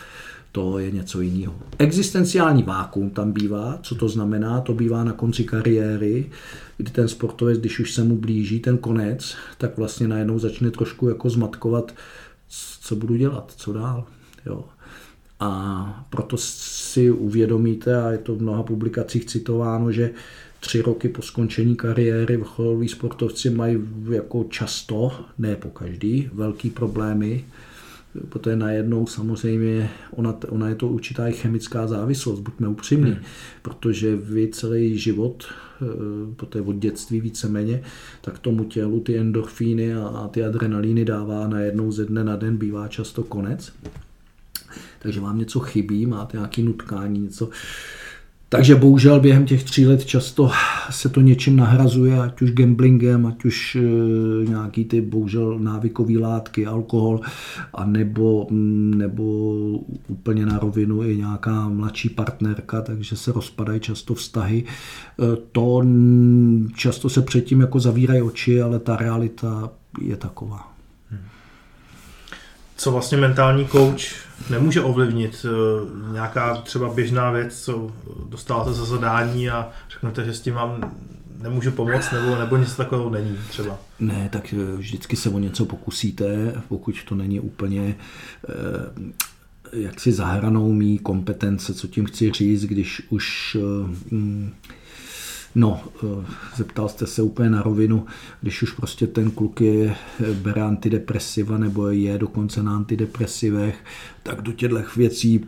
to 0.52 0.80
je 0.80 0.92
něco 0.92 1.22
jiného. 1.22 1.56
Existenciální 1.78 2.64
vákum 2.64 3.10
tam 3.10 3.32
bývá, 3.32 3.80
co 3.82 3.96
to 3.96 4.10
znamená? 4.10 4.62
To 4.62 4.74
bývá 4.74 5.04
na 5.04 5.12
konci 5.12 5.44
kariéry, 5.44 6.30
kdy 6.78 6.92
ten 6.92 7.08
sportovec, 7.08 7.60
když 7.60 7.80
už 7.80 7.94
se 7.94 8.04
mu 8.04 8.18
blíží 8.18 8.60
ten 8.60 8.78
konec, 8.78 9.36
tak 9.58 9.78
vlastně 9.78 10.08
najednou 10.08 10.40
začne 10.40 10.72
trošku 10.72 11.10
jako 11.10 11.30
zmatkovat, 11.30 11.94
co 12.82 12.96
budu 12.96 13.16
dělat, 13.16 13.54
co 13.56 13.74
dál. 13.74 14.06
Jo. 14.46 14.66
A 15.40 16.06
proto 16.10 16.38
si 16.38 17.12
uvědomíte, 17.12 18.02
a 18.02 18.12
je 18.12 18.18
to 18.18 18.36
v 18.36 18.42
mnoha 18.42 18.64
publikacích 18.64 19.26
citováno, 19.26 19.92
že 19.92 20.12
tři 20.64 20.82
roky 20.82 21.10
po 21.10 21.22
skončení 21.22 21.76
kariéry 21.76 22.38
vrcholoví 22.38 22.88
sportovci 22.88 23.50
mají 23.50 23.78
jako 24.10 24.44
často, 24.50 25.12
ne 25.38 25.56
po 25.56 25.70
každý, 25.70 26.30
velký 26.34 26.70
problémy 26.70 27.44
protože 28.30 28.56
najednou 28.56 29.08
samozřejmě 29.08 29.90
ona, 30.12 30.36
ona 30.50 30.70
je 30.70 30.76
to 30.76 30.88
určitá 30.88 31.28
i 31.28 31.34
chemická 31.34 31.88
závislost, 31.88 32.40
buďme 32.40 32.68
upřímní, 32.68 33.12
hmm. 33.12 33.22
protože 33.62 34.16
vy 34.16 34.48
celý 34.48 34.98
život, 34.98 35.46
eh, 35.82 35.86
protože 36.36 36.62
od 36.62 36.76
dětství 36.76 37.22
víceméně, 37.22 37.84
tak 38.22 38.40
tomu 38.40 38.64
tělu 38.64 39.00
ty 39.00 39.18
endorfíny 39.18 39.96
a, 39.96 40.08
a 40.08 40.28
ty 40.28 40.44
adrenalíny 40.44 41.06
dává 41.06 41.48
najednou 41.48 41.92
ze 41.92 42.06
dne 42.06 42.24
na 42.24 42.36
den, 42.36 42.58
bývá 42.58 42.88
často 42.88 43.24
konec. 43.24 43.74
Takže 45.00 45.20
vám 45.20 45.40
něco 45.40 45.60
chybí, 45.60 46.06
máte 46.06 46.38
nějaký 46.38 46.64
nutkání, 46.64 47.20
něco, 47.20 47.50
takže 48.54 48.76
bohužel 48.76 49.20
během 49.20 49.46
těch 49.46 49.64
tří 49.64 49.86
let 49.86 50.06
často 50.06 50.52
se 50.90 51.10
to 51.10 51.22
něčím 51.22 51.56
nahrazuje, 51.56 52.20
ať 52.20 52.42
už 52.42 52.52
gamblingem, 52.52 53.26
ať 53.26 53.46
už 53.46 53.76
e, 53.76 53.80
nějaký 54.50 54.86
ty 54.86 55.02
bohužel 55.02 55.60
návykové 55.60 56.20
látky, 56.20 56.66
alkohol, 56.66 57.20
a 57.74 57.86
nebo, 57.86 58.48
mm, 58.52 58.94
nebo 58.98 59.24
úplně 60.08 60.46
na 60.46 60.60
rovinu 60.60 61.04
i 61.04 61.18
nějaká 61.18 61.70
mladší 61.70 62.10
partnerka, 62.10 62.82
takže 62.82 63.16
se 63.16 63.32
rozpadají 63.32 63.80
často 63.80 64.14
vztahy. 64.14 64.64
E, 64.64 65.36
to 65.52 65.82
často 66.76 67.10
se 67.10 67.22
předtím 67.22 67.62
jako 67.62 67.80
zavírají 67.80 68.22
oči, 68.22 68.62
ale 68.62 68.80
ta 68.80 68.96
realita 68.96 69.70
je 70.02 70.16
taková. 70.18 70.73
Co 72.78 72.92
vlastně 72.92 73.18
mentální 73.18 73.68
coach 73.68 74.02
nemůže 74.50 74.82
ovlivnit? 74.82 75.46
Eh, 75.46 76.12
nějaká 76.14 76.56
třeba 76.56 76.94
běžná 76.94 77.32
věc, 77.32 77.64
co 77.64 77.92
dostáváte 78.30 78.74
za 78.74 78.86
zadání 78.86 79.50
a 79.50 79.70
řeknete, 79.90 80.26
že 80.26 80.34
s 80.34 80.42
tím 80.42 80.54
vám 80.54 80.92
nemůže 81.42 81.72
pomoct, 81.72 82.12
nebo, 82.12 82.36
nebo 82.36 82.58
něco 82.58 82.76
takového 82.76 83.10
není 83.10 83.38
třeba? 83.50 83.80
Ne, 84.00 84.30
tak 84.32 84.54
eh, 84.54 84.78
vždycky 84.78 85.16
se 85.16 85.30
o 85.30 85.40
něco 85.40 85.66
pokusíte, 85.66 86.54
pokud 86.68 86.96
to 87.04 87.16
není 87.16 87.40
úplně 87.40 87.96
eh, 88.50 89.14
jak 89.74 90.00
si 90.00 90.12
zahranou 90.12 90.74
mý 90.74 91.00
kompetence, 91.00 91.74
co 91.74 91.88
tím 91.88 92.06
chci 92.06 92.32
říct, 92.32 92.66
když 92.66 93.02
už 93.10 93.58
mm, 94.12 94.52
No, 95.56 95.84
eh, 96.04 96.26
zeptal 96.56 96.90
jste 96.90 97.08
se 97.08 97.22
úplně 97.22 97.50
na 97.50 97.62
rovinu, 97.62 98.06
když 98.42 98.62
už 98.62 98.72
prostě 98.72 99.08
ten 99.08 99.32
kluk 99.32 99.62
je, 99.62 99.96
eh, 100.20 100.34
bere 100.34 100.62
antidepresiva 100.62 101.58
nebo 101.58 101.88
je 101.88 102.18
dokonce 102.18 102.64
na 102.64 102.76
antidepresivech, 102.76 103.86
tak 104.24 104.42
do 104.42 104.52
těchto 104.52 104.84
věcí 104.96 105.46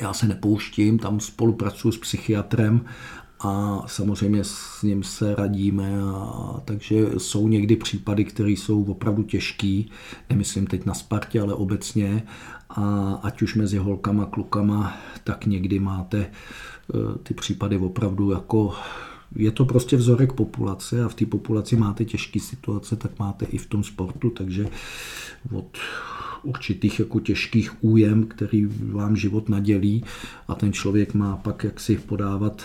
já 0.00 0.12
se 0.12 0.26
nepouštím, 0.26 0.98
tam 0.98 1.20
spolupracuji 1.20 1.92
s 1.92 1.98
psychiatrem 1.98 2.84
a 3.40 3.82
samozřejmě 3.86 4.44
s 4.44 4.82
ním 4.82 5.02
se 5.02 5.34
radíme, 5.34 6.02
a, 6.02 6.60
takže 6.64 7.06
jsou 7.18 7.48
někdy 7.48 7.76
případy, 7.76 8.24
které 8.24 8.50
jsou 8.50 8.84
opravdu 8.84 9.22
těžký, 9.22 9.90
nemyslím 10.30 10.66
teď 10.66 10.86
na 10.86 10.94
Spartě, 10.94 11.40
ale 11.40 11.54
obecně 11.54 12.22
a 12.70 13.12
ať 13.22 13.42
už 13.42 13.54
mezi 13.54 13.78
holkama, 13.78 14.26
klukama, 14.26 14.96
tak 15.24 15.46
někdy 15.46 15.78
máte 15.78 16.18
eh, 16.18 17.18
ty 17.22 17.34
případy 17.34 17.76
opravdu 17.76 18.30
jako 18.30 18.74
je 19.36 19.50
to 19.50 19.64
prostě 19.64 19.96
vzorek 19.96 20.32
populace 20.32 21.04
a 21.04 21.08
v 21.08 21.14
té 21.14 21.26
populaci 21.26 21.76
máte 21.76 22.04
těžké 22.04 22.40
situace, 22.40 22.96
tak 22.96 23.18
máte 23.18 23.44
i 23.44 23.58
v 23.58 23.66
tom 23.66 23.84
sportu, 23.84 24.30
takže 24.30 24.68
od 25.52 25.78
určitých 26.42 26.98
jako 26.98 27.20
těžkých 27.20 27.84
újem, 27.84 28.26
který 28.26 28.68
vám 28.92 29.16
život 29.16 29.48
nadělí 29.48 30.04
a 30.48 30.54
ten 30.54 30.72
člověk 30.72 31.14
má 31.14 31.36
pak 31.36 31.64
jak 31.64 31.80
si 31.80 31.96
podávat 31.96 32.62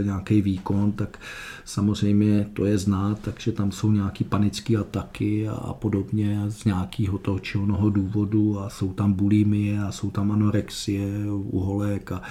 e, 0.00 0.04
nějaký 0.04 0.42
výkon, 0.42 0.92
tak 0.92 1.18
samozřejmě 1.64 2.46
to 2.52 2.64
je 2.64 2.78
znát, 2.78 3.18
takže 3.22 3.52
tam 3.52 3.72
jsou 3.72 3.92
nějaké 3.92 4.24
panické 4.24 4.76
ataky 4.76 5.48
a, 5.48 5.74
podobně 5.74 6.44
z 6.48 6.64
nějakého 6.64 7.18
toho 7.18 7.38
či 7.38 7.58
onoho 7.58 7.90
důvodu 7.90 8.60
a 8.60 8.70
jsou 8.70 8.92
tam 8.92 9.12
bulimie 9.12 9.80
a 9.80 9.92
jsou 9.92 10.10
tam 10.10 10.32
anorexie 10.32 11.06
u 11.30 11.58
holek 11.58 12.12
a 12.12 12.22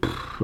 pff, 0.00 0.42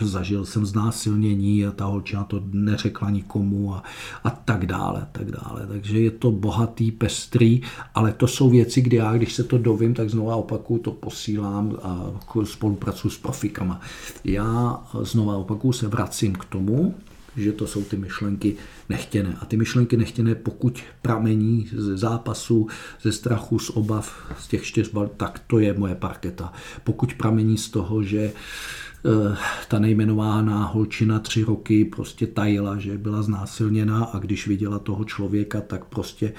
zažil 0.00 0.44
jsem 0.44 0.66
znásilnění 0.66 1.66
a 1.66 1.70
ta 1.70 1.84
holčina 1.84 2.24
to 2.24 2.42
neřekla 2.52 3.10
nikomu 3.10 3.74
a, 3.74 3.82
a 4.24 4.30
tak 4.30 4.66
dále, 4.66 5.06
tak 5.12 5.30
dále. 5.30 5.66
Takže 5.68 6.00
je 6.00 6.10
to 6.10 6.30
bohatý, 6.30 6.90
pestrý, 6.92 7.60
ale 7.94 8.12
to 8.12 8.26
jsou 8.26 8.50
věci, 8.50 8.82
kdy 8.90 8.96
já, 8.96 9.16
když 9.16 9.34
se 9.34 9.44
to 9.44 9.58
dovím, 9.58 9.94
tak 9.94 10.10
znova 10.10 10.36
opakuju, 10.36 10.80
to 10.80 10.90
posílám 10.90 11.76
a 11.82 12.20
spolupracuji 12.44 13.10
s 13.10 13.18
profikama. 13.18 13.80
Já 14.24 14.82
znova 15.02 15.36
opakuju, 15.36 15.72
se 15.72 15.88
vracím 15.88 16.32
k 16.32 16.44
tomu, 16.44 16.94
že 17.36 17.52
to 17.52 17.66
jsou 17.66 17.84
ty 17.84 17.96
myšlenky 17.96 18.56
nechtěné. 18.88 19.36
A 19.40 19.46
ty 19.46 19.56
myšlenky 19.56 19.96
nechtěné, 19.96 20.34
pokud 20.34 20.80
pramení 21.02 21.68
ze 21.76 21.96
zápasu, 21.96 22.66
ze 23.02 23.12
strachu, 23.12 23.58
z 23.58 23.70
obav, 23.70 24.32
z 24.38 24.48
těch 24.48 24.62
čtyř 24.62 24.90
tak 25.16 25.38
to 25.46 25.58
je 25.58 25.74
moje 25.74 25.94
parketa. 25.94 26.52
Pokud 26.84 27.14
pramení 27.14 27.58
z 27.58 27.70
toho, 27.70 28.02
že 28.02 28.20
eh, 28.20 29.36
ta 29.68 29.78
nejmenovaná 29.78 30.64
holčina 30.64 31.18
tři 31.18 31.44
roky 31.44 31.84
prostě 31.84 32.26
tajila, 32.26 32.78
že 32.78 32.98
byla 32.98 33.22
znásilněna 33.22 34.04
a 34.04 34.18
když 34.18 34.46
viděla 34.46 34.78
toho 34.78 35.04
člověka, 35.04 35.60
tak 35.60 35.84
prostě 35.84 36.32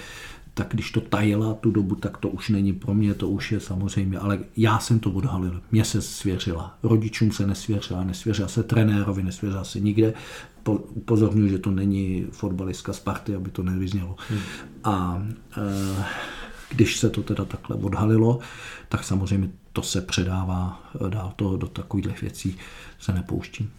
tak 0.53 0.67
když 0.71 0.91
to 0.91 1.01
tajila 1.01 1.53
tu 1.53 1.71
dobu, 1.71 1.95
tak 1.95 2.17
to 2.17 2.29
už 2.29 2.49
není 2.49 2.73
pro 2.73 2.93
mě, 2.93 3.13
to 3.13 3.29
už 3.29 3.51
je 3.51 3.59
samozřejmě, 3.59 4.19
ale 4.19 4.39
já 4.57 4.79
jsem 4.79 4.99
to 4.99 5.11
odhalil, 5.11 5.61
mě 5.71 5.85
se 5.85 6.01
svěřila, 6.01 6.77
rodičům 6.83 7.31
se 7.31 7.47
nesvěřila, 7.47 8.03
nesvěřila 8.03 8.47
se 8.47 8.63
trenérovi, 8.63 9.23
nesvěřila 9.23 9.63
se 9.63 9.79
nikde, 9.79 10.13
upozorňuji, 10.67 11.49
že 11.49 11.59
to 11.59 11.71
není 11.71 12.25
fotbalistka 12.31 12.93
Sparty, 12.93 13.35
aby 13.35 13.51
to 13.51 13.63
nevyznělo. 13.63 14.15
Hmm. 14.29 14.39
A 14.83 15.23
e, 15.57 16.05
když 16.69 16.97
se 16.97 17.09
to 17.09 17.23
teda 17.23 17.45
takhle 17.45 17.75
odhalilo, 17.75 18.39
tak 18.89 19.03
samozřejmě 19.03 19.49
to 19.73 19.81
se 19.81 20.01
předává 20.01 20.91
dál, 21.09 21.33
to 21.35 21.57
do 21.57 21.67
takových 21.67 22.21
věcí 22.21 22.57
se 22.99 23.13
nepouštím. 23.13 23.69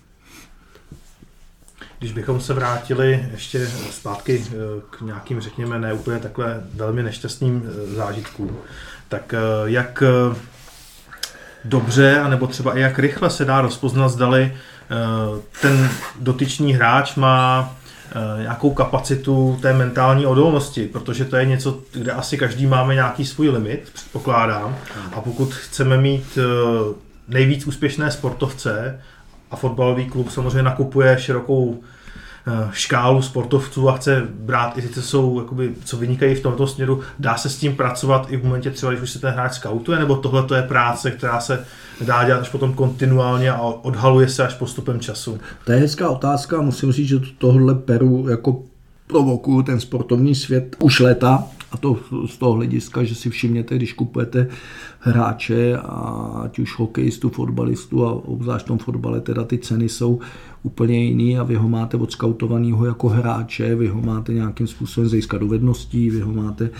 Když 2.02 2.12
bychom 2.12 2.40
se 2.40 2.54
vrátili 2.54 3.28
ještě 3.32 3.68
zpátky 3.90 4.44
eh, 4.46 4.52
k 4.90 5.00
nějakým, 5.00 5.40
řekněme, 5.40 5.78
ne 5.78 5.92
úplně 5.92 6.18
takhle 6.18 6.60
velmi 6.74 7.02
nešťastným 7.02 7.62
eh, 7.64 7.94
zážitkům, 7.94 8.56
tak 9.08 9.34
eh, 9.34 9.38
jak 9.64 10.02
dobře, 11.64 12.20
anebo 12.20 12.46
třeba 12.46 12.78
i 12.78 12.80
jak 12.80 12.98
rychle 12.98 13.30
se 13.30 13.44
dá 13.44 13.60
rozpoznat, 13.60 14.08
zdali 14.08 14.56
ten 15.60 15.90
dotyčný 16.20 16.74
hráč 16.74 17.14
má 17.14 17.74
nějakou 18.38 18.70
kapacitu 18.74 19.58
té 19.62 19.72
mentální 19.72 20.26
odolnosti, 20.26 20.86
protože 20.86 21.24
to 21.24 21.36
je 21.36 21.46
něco, 21.46 21.80
kde 21.92 22.12
asi 22.12 22.38
každý 22.38 22.66
máme 22.66 22.94
nějaký 22.94 23.26
svůj 23.26 23.48
limit, 23.48 23.90
předpokládám. 23.94 24.76
A 25.12 25.20
pokud 25.20 25.54
chceme 25.54 25.96
mít 25.96 26.38
nejvíc 27.28 27.66
úspěšné 27.66 28.10
sportovce, 28.10 29.00
a 29.52 29.56
fotbalový 29.56 30.06
klub 30.06 30.30
samozřejmě 30.30 30.62
nakupuje 30.62 31.18
širokou 31.18 31.80
škálu 32.72 33.22
sportovců 33.22 33.88
a 33.88 33.96
chce 33.96 34.28
brát 34.34 34.78
i 34.78 34.82
ty, 34.82 34.88
co 34.88 35.02
jsou, 35.02 35.40
jakoby, 35.40 35.74
co 35.84 35.96
vynikají 35.96 36.34
v 36.34 36.42
tomto 36.42 36.66
směru, 36.66 37.00
dá 37.18 37.36
se 37.36 37.50
s 37.50 37.58
tím 37.58 37.76
pracovat 37.76 38.26
i 38.30 38.36
v 38.36 38.44
momentě 38.44 38.70
třeba, 38.70 38.92
když 38.92 39.02
už 39.02 39.10
se 39.10 39.18
ten 39.18 39.30
hráč 39.30 39.52
skautuje, 39.52 39.98
nebo 39.98 40.16
tohle 40.16 40.42
to 40.42 40.54
je 40.54 40.62
práce, 40.62 41.10
která 41.10 41.40
se 41.40 41.64
dá 42.00 42.24
dělat 42.24 42.40
až 42.40 42.48
potom 42.48 42.72
kontinuálně 42.72 43.52
a 43.52 43.60
odhaluje 43.62 44.28
se 44.28 44.46
až 44.46 44.54
postupem 44.54 45.00
času? 45.00 45.38
To 45.64 45.72
je 45.72 45.78
hezká 45.78 46.10
otázka. 46.10 46.58
A 46.58 46.62
musím 46.62 46.92
říct, 46.92 47.08
že 47.08 47.20
tohle 47.38 47.74
peru 47.74 48.28
jako 48.28 48.62
provokuju 49.06 49.62
ten 49.62 49.80
sportovní 49.80 50.34
svět 50.34 50.76
už 50.78 51.00
leta 51.00 51.44
a 51.72 51.76
to 51.76 51.98
z 52.26 52.36
toho 52.38 52.52
hlediska, 52.52 53.04
že 53.04 53.14
si 53.14 53.30
všimněte, 53.30 53.76
když 53.76 53.92
kupujete 53.92 54.48
hráče, 55.00 55.76
ať 56.44 56.58
už 56.58 56.78
hokejistu, 56.78 57.30
fotbalistu 57.30 58.06
a 58.06 58.12
obzvlášť 58.12 58.64
v 58.64 58.68
tom 58.68 58.78
fotbale 58.78 59.20
teda 59.20 59.44
ty 59.44 59.58
ceny 59.58 59.88
jsou 59.88 60.20
úplně 60.62 61.04
jiný 61.04 61.38
a 61.38 61.42
vy 61.42 61.54
ho 61.54 61.68
máte 61.68 61.96
odskautovanýho 61.96 62.86
jako 62.86 63.08
hráče, 63.08 63.74
vy 63.74 63.88
ho 63.88 64.02
máte 64.02 64.34
nějakým 64.34 64.66
způsobem 64.66 65.08
získat 65.08 65.38
dovedností, 65.38 66.10
vy 66.10 66.20
ho 66.20 66.32
máte 66.32 66.70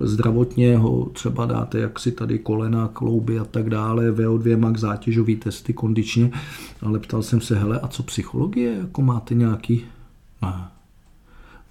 zdravotně, 0.00 0.76
ho 0.76 1.04
třeba 1.04 1.46
dáte 1.46 1.78
jak 1.78 1.98
si 1.98 2.12
tady 2.12 2.38
kolena, 2.38 2.88
klouby 2.88 3.38
a 3.38 3.44
tak 3.44 3.70
dále, 3.70 4.12
VO2 4.12 4.58
max 4.58 4.80
zátěžový 4.80 5.36
testy 5.36 5.72
kondičně, 5.72 6.30
ale 6.82 6.98
ptal 6.98 7.22
jsem 7.22 7.40
se, 7.40 7.58
hele, 7.58 7.80
a 7.80 7.88
co 7.88 8.02
psychologie, 8.02 8.76
jako 8.80 9.02
máte 9.02 9.34
nějaký? 9.34 9.84
Ne. 10.42 10.68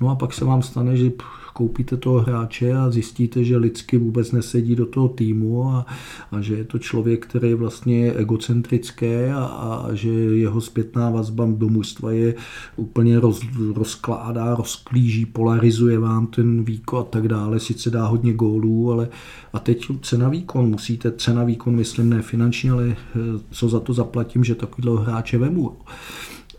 No 0.02 0.10
a 0.10 0.16
pak 0.16 0.34
se 0.34 0.46
vám 0.46 0.62
stane, 0.62 0.98
že 0.98 1.12
koupíte 1.60 1.98
toho 1.98 2.20
hráče 2.20 2.74
a 2.74 2.92
zjistíte, 2.92 3.44
že 3.44 3.58
lidsky 3.58 3.98
vůbec 3.98 4.32
nesedí 4.32 4.76
do 4.76 4.86
toho 4.86 5.08
týmu 5.08 5.70
a, 5.70 5.86
a 6.32 6.42
že 6.42 6.56
je 6.56 6.64
to 6.64 6.80
člověk, 6.80 7.26
který 7.26 7.54
vlastně 7.54 8.06
je 8.06 8.14
egocentrický 8.14 9.06
a, 9.36 9.44
a 9.46 9.94
že 9.94 10.10
jeho 10.10 10.62
zpětná 10.62 11.10
vazba 11.10 11.48
do 11.58 11.70
mužstva 11.70 12.12
je 12.12 12.36
úplně 12.76 13.20
roz, 13.20 13.42
rozkládá, 13.76 14.56
rozklíží, 14.56 15.26
polarizuje 15.26 16.00
vám 16.00 16.28
ten 16.28 16.64
výkon 16.64 17.00
a 17.00 17.04
tak 17.04 17.28
dále. 17.28 17.60
Sice 17.60 17.90
dá 17.90 18.08
hodně 18.08 18.34
gólů, 18.34 18.92
ale 18.92 19.10
a 19.54 19.60
teď 19.60 19.88
cena 20.02 20.30
výkon, 20.30 20.70
musíte, 20.70 21.12
cena 21.12 21.44
výkon 21.44 21.76
myslím 21.76 22.10
ne 22.10 22.22
finančně, 22.22 22.72
ale 22.72 22.86
eh, 22.90 23.20
co 23.52 23.70
za 23.70 23.80
to 23.80 23.94
zaplatím, 23.94 24.44
že 24.44 24.56
takovýhle 24.56 25.04
hráče 25.04 25.38
vemu. 25.38 25.78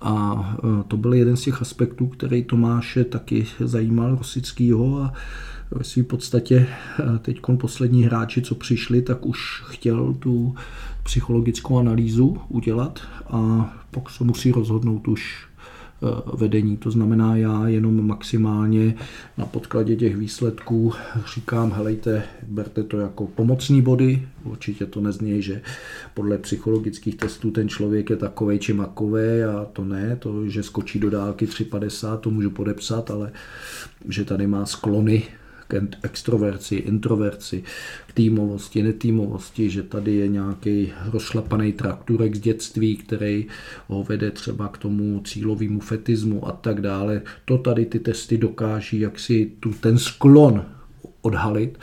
A 0.01 0.45
e, 0.59 0.85
to 0.89 0.97
byl 0.97 1.15
jeden 1.15 1.37
z 1.37 1.43
těch 1.43 1.63
aspektů, 1.63 2.07
který 2.07 2.45
Tomáše 2.45 3.05
taky 3.05 3.47
zajímal 3.61 4.17
Rosickýho 4.17 5.03
a 5.03 5.13
ve 5.71 5.85
své 5.85 6.03
podstatě 6.03 6.57
e, 6.57 7.19
teď 7.19 7.41
poslední 7.57 8.05
hráči, 8.05 8.43
co 8.43 8.55
přišli, 8.55 9.03
tak 9.03 9.27
už 9.27 9.63
chtěl 9.67 10.15
tu 10.15 10.55
psychologickou 11.03 11.79
analýzu 11.79 12.39
udělat 12.49 13.01
a 13.31 13.71
pak 13.91 14.11
se 14.11 14.25
musí 14.25 14.53
rozhodnout 14.53 15.09
už 15.09 15.50
vedení. 16.35 16.77
To 16.77 16.91
znamená, 16.91 17.37
já 17.37 17.69
jenom 17.69 18.07
maximálně 18.07 18.95
na 19.39 19.47
podkladě 19.47 19.97
těch 19.97 20.17
výsledků 20.17 20.93
říkám, 21.35 21.73
helejte, 21.73 22.23
berte 22.49 22.83
to 22.83 22.99
jako 22.99 23.27
pomocní 23.27 23.83
body, 23.83 24.29
určitě 24.45 24.87
to 24.87 25.01
nezní, 25.01 25.43
že 25.43 25.63
podle 26.15 26.39
psychologických 26.39 27.17
testů 27.17 27.51
ten 27.51 27.69
člověk 27.69 28.11
je 28.11 28.17
takovej 28.17 28.59
či 28.59 28.73
makový 28.73 29.43
a 29.43 29.67
to 29.73 29.85
ne, 29.85 30.17
to, 30.17 30.49
že 30.49 30.63
skočí 30.63 30.99
do 30.99 31.11
dálky 31.11 31.47
3,50, 31.47 32.19
to 32.19 32.31
můžu 32.31 32.51
podepsat, 32.51 33.11
ale 33.11 33.33
že 34.09 34.25
tady 34.25 34.47
má 34.47 34.67
sklony 34.67 35.23
k 35.71 35.97
extroverci, 36.03 36.75
introverci, 36.75 37.63
k 38.07 38.13
týmovosti, 38.13 38.83
netýmovosti, 38.83 39.71
že 39.71 39.83
tady 39.83 40.15
je 40.15 40.29
nějaký 40.29 40.93
rozšlapaný 41.13 41.73
trakturek 41.73 42.35
z 42.35 42.41
dětství, 42.41 42.97
který 42.97 43.47
ho 43.89 44.05
vede 44.05 44.31
třeba 44.31 44.69
k 44.69 44.79
tomu 44.79 45.21
cílovému 45.25 45.81
fetismu 45.81 46.49
a 46.49 46.53
tak 46.53 46.81
dále. 46.81 47.23
To 47.45 47.59
tady 47.59 47.87
ty 47.87 47.99
testy 47.99 48.39
dokáží 48.39 49.01
jak 49.01 49.19
si 49.19 49.53
tu, 49.61 49.73
ten 49.73 49.99
sklon 49.99 50.65
odhalit 51.23 51.79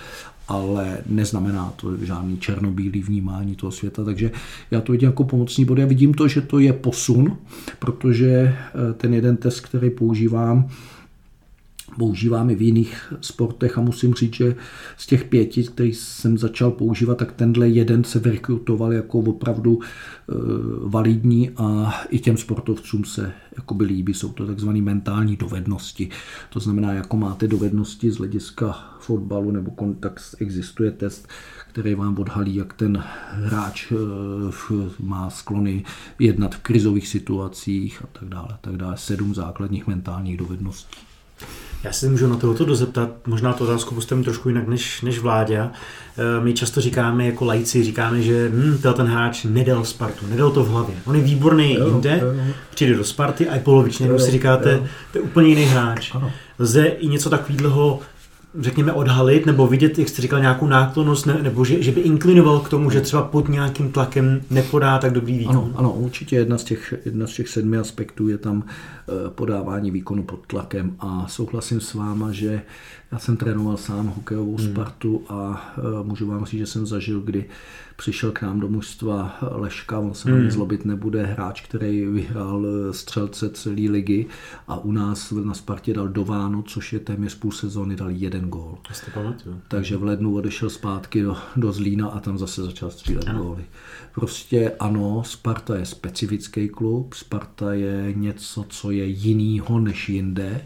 ale 0.48 0.98
neznamená 1.06 1.74
to 1.76 1.98
žádný 1.98 2.38
černobílý 2.38 3.02
vnímání 3.02 3.56
toho 3.56 3.72
světa, 3.72 4.04
takže 4.04 4.32
já 4.72 4.82
to 4.82 4.92
vidím 4.92 5.10
jako 5.10 5.24
pomocný 5.24 5.66
bod. 5.66 5.78
Já 5.78 5.86
vidím 5.86 6.14
to, 6.14 6.28
že 6.28 6.42
to 6.42 6.60
je 6.60 6.74
posun, 6.74 7.38
protože 7.80 8.28
eh, 8.30 8.94
ten 8.94 9.14
jeden 9.14 9.38
test, 9.38 9.60
který 9.60 9.90
používám, 9.90 10.70
používám 11.98 12.50
i 12.50 12.56
v 12.56 12.62
jiných 12.62 13.14
sportech 13.22 13.78
a 13.78 13.82
musím 13.82 14.14
říct, 14.14 14.34
že 14.34 14.56
z 14.98 15.08
těch 15.08 15.24
pěti, 15.24 15.64
který 15.64 15.94
jsem 15.94 16.38
začal 16.38 16.72
používat, 16.72 17.18
tak 17.18 17.32
tenhle 17.32 17.70
jeden 17.70 18.04
se 18.04 18.20
vykrutoval 18.20 18.94
jako 18.94 19.20
opravdu 19.20 19.80
e, 19.80 19.86
validní 20.84 21.50
a 21.50 21.94
i 22.10 22.20
těm 22.20 22.38
sportovcům 22.38 23.06
se 23.06 23.34
jakoby 23.58 23.86
líbí. 23.86 24.14
Jsou 24.14 24.30
to 24.30 24.48
takzvané 24.48 24.82
mentální 24.82 25.36
dovednosti. 25.36 26.10
To 26.50 26.60
znamená, 26.60 26.94
jako 26.94 27.18
máte 27.18 27.48
dovednosti 27.48 28.12
z 28.12 28.18
hlediska 28.18 28.98
fotbalu 29.00 29.52
nebo 29.52 29.72
tak 30.00 30.22
existuje 30.40 30.92
test, 30.92 31.28
který 31.72 31.96
vám 31.96 32.20
odhalí, 32.20 32.56
jak 32.56 32.74
ten 32.74 33.04
hráč 33.32 33.92
e, 33.92 33.96
má 35.00 35.30
sklony 35.30 35.84
jednat 36.20 36.56
v 36.56 36.60
krizových 36.60 37.08
situacích 37.08 38.02
a 38.04 38.08
tak 38.20 38.30
dále. 38.30 38.58
tak 38.62 38.78
dále. 38.78 38.98
Sedm 38.98 39.36
základních 39.36 39.88
mentálních 39.88 40.38
dovedností. 40.38 41.07
Já 41.84 41.92
si 41.92 42.10
můžu 42.10 42.28
na 42.28 42.36
tohoto 42.36 42.66
dozeptat, 42.66 43.10
možná 43.28 43.54
to 43.54 43.64
otázku 43.64 43.96
postavím 43.96 44.24
trošku 44.24 44.50
jinak 44.50 44.68
než, 44.68 45.02
než 45.02 45.20
vládě. 45.20 45.60
Eh, 45.60 46.44
my 46.44 46.54
často 46.54 46.82
říkáme 46.82 47.26
jako 47.26 47.46
lajci, 47.46 47.84
říkáme, 47.84 48.22
že 48.22 48.50
hm, 48.50 48.78
ten 48.94 49.06
hráč 49.08 49.44
nedal 49.44 49.86
Spartu, 49.86 50.28
nedal 50.28 50.52
to 50.52 50.64
v 50.64 50.70
hlavě. 50.70 50.96
On 51.06 51.16
je 51.16 51.22
výborný 51.22 51.74
jo, 51.74 51.88
jinde, 51.88 52.20
jo. 52.22 52.54
přijde 52.70 52.96
do 52.96 53.04
Sparty 53.04 53.50
a 53.50 53.56
je 53.56 53.62
polovičně, 53.62 54.20
si 54.20 54.32
říkáte, 54.32 54.72
jo. 54.72 54.88
to 55.12 55.18
je 55.18 55.22
úplně 55.22 55.50
jiný 55.50 55.64
hráč. 55.64 56.16
Ano. 56.16 56.32
Lze 56.60 56.86
i 56.86 57.08
něco 57.08 57.30
takového 57.30 58.00
řekněme, 58.60 58.94
odhalit 58.94 59.46
nebo 59.46 59.68
vidět, 59.68 60.00
jak 60.00 60.10
jste 60.10 60.22
říkal, 60.22 60.40
nějakou 60.40 60.68
náklonost, 60.68 61.26
ne, 61.26 61.40
nebo 61.42 61.66
že, 61.66 61.84
že 61.84 61.92
by 61.92 62.02
inklinoval 62.02 62.60
k 62.60 62.70
tomu, 62.70 62.92
že 62.92 63.02
třeba 63.02 63.24
pod 63.24 63.50
nějakým 63.50 63.92
tlakem 63.92 64.42
nepodá 64.50 64.98
tak 64.98 65.14
dobrý 65.14 65.38
výkon? 65.38 65.56
Ano, 65.56 65.72
ano 65.76 65.94
určitě 65.94 66.36
jedna 66.36 66.58
z, 66.58 66.64
těch, 66.64 66.94
jedna 67.06 67.28
z 67.28 67.34
těch 67.34 67.48
sedmi 67.48 67.78
aspektů 67.78 68.28
je 68.28 68.38
tam 68.38 68.64
eh, 68.68 69.30
podávání 69.30 69.92
výkonu 69.92 70.24
pod 70.24 70.40
tlakem 70.48 70.96
a 71.00 71.26
souhlasím 71.28 71.82
s 71.82 71.94
váma, 71.94 72.32
že 72.32 72.62
já 73.12 73.20
jsem 73.20 73.38
trénoval 73.38 73.78
sám 73.78 74.08
hokejovou 74.16 74.58
hmm. 74.58 74.72
Spartu 74.72 75.24
a 75.30 75.74
eh, 75.78 75.82
můžu 76.04 76.28
vám 76.28 76.46
říct, 76.46 76.60
že 76.60 76.66
jsem 76.66 76.86
zažil, 76.86 77.22
kdy 77.22 77.46
přišel 77.98 78.32
k 78.32 78.42
nám 78.42 78.60
do 78.60 78.68
mužstva 78.68 79.38
Leška, 79.52 80.00
on 80.00 80.14
se 80.14 80.32
hmm. 80.32 80.52
zlobit 80.52 80.86
nebude, 80.86 81.26
hráč, 81.26 81.62
který 81.62 82.06
vyhrál 82.06 82.66
eh, 82.66 82.94
střelce 82.94 83.50
celé 83.50 83.90
ligy 83.90 84.26
a 84.68 84.78
u 84.78 84.92
nás 84.92 85.32
na 85.32 85.54
Spartě 85.54 85.94
dal 85.94 86.08
do 86.08 86.26
Vánu, 86.26 86.62
což 86.62 86.94
je 86.94 87.00
téměř 87.00 87.36
půl 87.36 87.52
sezóny, 87.52 87.96
dal 87.96 88.10
jeden 88.10 88.50
gól. 88.50 88.78
Takže 89.68 89.98
v 89.98 90.04
lednu 90.04 90.36
odešel 90.36 90.70
zpátky 90.70 91.24
do, 91.24 91.38
do 91.56 91.72
Zlína 91.72 92.08
a 92.08 92.20
tam 92.20 92.38
zase 92.38 92.64
začal 92.64 92.92
střílet 92.92 93.30
ano. 93.30 93.44
góly. 93.44 93.66
Prostě 94.16 94.72
ano, 94.80 95.24
Sparta 95.26 95.76
je 95.76 95.86
specifický 95.86 96.70
klub, 96.70 97.14
Sparta 97.14 97.74
je 97.74 98.14
něco, 98.16 98.66
co 98.70 98.92
je 98.92 99.06
jinýho 99.06 99.80
než 99.80 100.10
jinde 100.10 100.62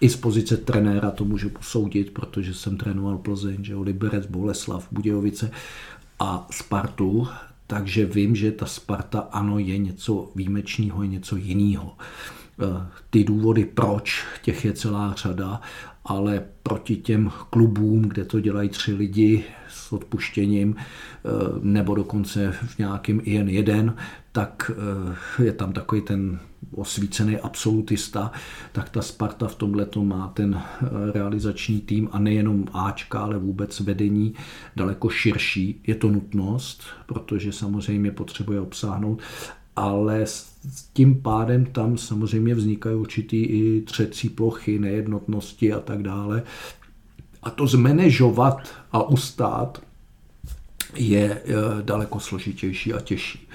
i 0.00 0.08
z 0.08 0.16
pozice 0.16 0.56
trenéra 0.56 1.10
to 1.10 1.24
můžu 1.24 1.50
posoudit, 1.50 2.10
protože 2.10 2.54
jsem 2.54 2.76
trénoval 2.76 3.18
Plzeň, 3.18 3.64
že 3.64 3.76
Liberec, 3.76 4.26
Boleslav, 4.26 4.88
Budějovice 4.92 5.50
a 6.20 6.46
Spartu, 6.50 7.28
takže 7.66 8.06
vím, 8.06 8.36
že 8.36 8.52
ta 8.52 8.66
Sparta 8.66 9.20
ano 9.20 9.58
je 9.58 9.78
něco 9.78 10.30
výjimečného, 10.34 11.02
je 11.02 11.08
něco 11.08 11.36
jiného. 11.36 11.96
Eh, 12.62 12.86
ty 13.10 13.24
důvody 13.24 13.64
proč, 13.64 14.24
těch 14.42 14.64
je 14.64 14.72
celá 14.72 15.12
řada, 15.12 15.60
ale 16.04 16.44
proti 16.62 16.96
těm 16.96 17.32
klubům, 17.50 18.02
kde 18.02 18.24
to 18.24 18.40
dělají 18.40 18.68
tři 18.68 18.94
lidi 18.94 19.44
s 19.68 19.92
odpuštěním, 19.92 20.76
eh, 20.78 21.28
nebo 21.62 21.94
dokonce 21.94 22.52
v 22.52 22.78
nějakém 22.78 23.20
jen 23.24 23.48
jeden, 23.48 23.96
tak 24.32 24.70
eh, 25.38 25.44
je 25.44 25.52
tam 25.52 25.72
takový 25.72 26.00
ten 26.00 26.38
osvícený 26.72 27.36
absolutista, 27.36 28.32
tak 28.72 28.88
ta 28.88 29.02
Sparta 29.02 29.48
v 29.48 29.54
tomhle 29.54 29.86
má 30.02 30.28
ten 30.28 30.54
eh, 30.54 30.88
realizační 31.12 31.80
tým 31.80 32.08
a 32.12 32.18
nejenom 32.18 32.64
Ačka, 32.72 33.20
ale 33.20 33.38
vůbec 33.38 33.80
vedení 33.80 34.34
daleko 34.76 35.08
širší. 35.08 35.80
Je 35.86 35.94
to 35.94 36.08
nutnost, 36.08 36.82
protože 37.06 37.52
samozřejmě 37.52 38.10
potřebuje 38.10 38.60
obsáhnout, 38.60 39.22
ale 39.76 40.20
s 40.22 40.54
tím 40.92 41.22
pádem 41.22 41.66
tam 41.66 41.98
samozřejmě 41.98 42.54
vznikají 42.54 42.96
určitý 42.96 43.36
i 43.36 43.82
třecí 43.82 44.28
plochy, 44.28 44.78
nejednotnosti 44.78 45.72
a 45.72 45.80
tak 45.80 46.02
dále. 46.02 46.42
A 47.42 47.50
to 47.50 47.66
zmanežovat 47.66 48.74
a 48.92 49.08
ustát 49.08 49.82
je 50.96 51.42
eh, 51.44 51.52
daleko 51.82 52.20
složitější 52.20 52.92
a 52.92 53.00
těžší. 53.00 53.48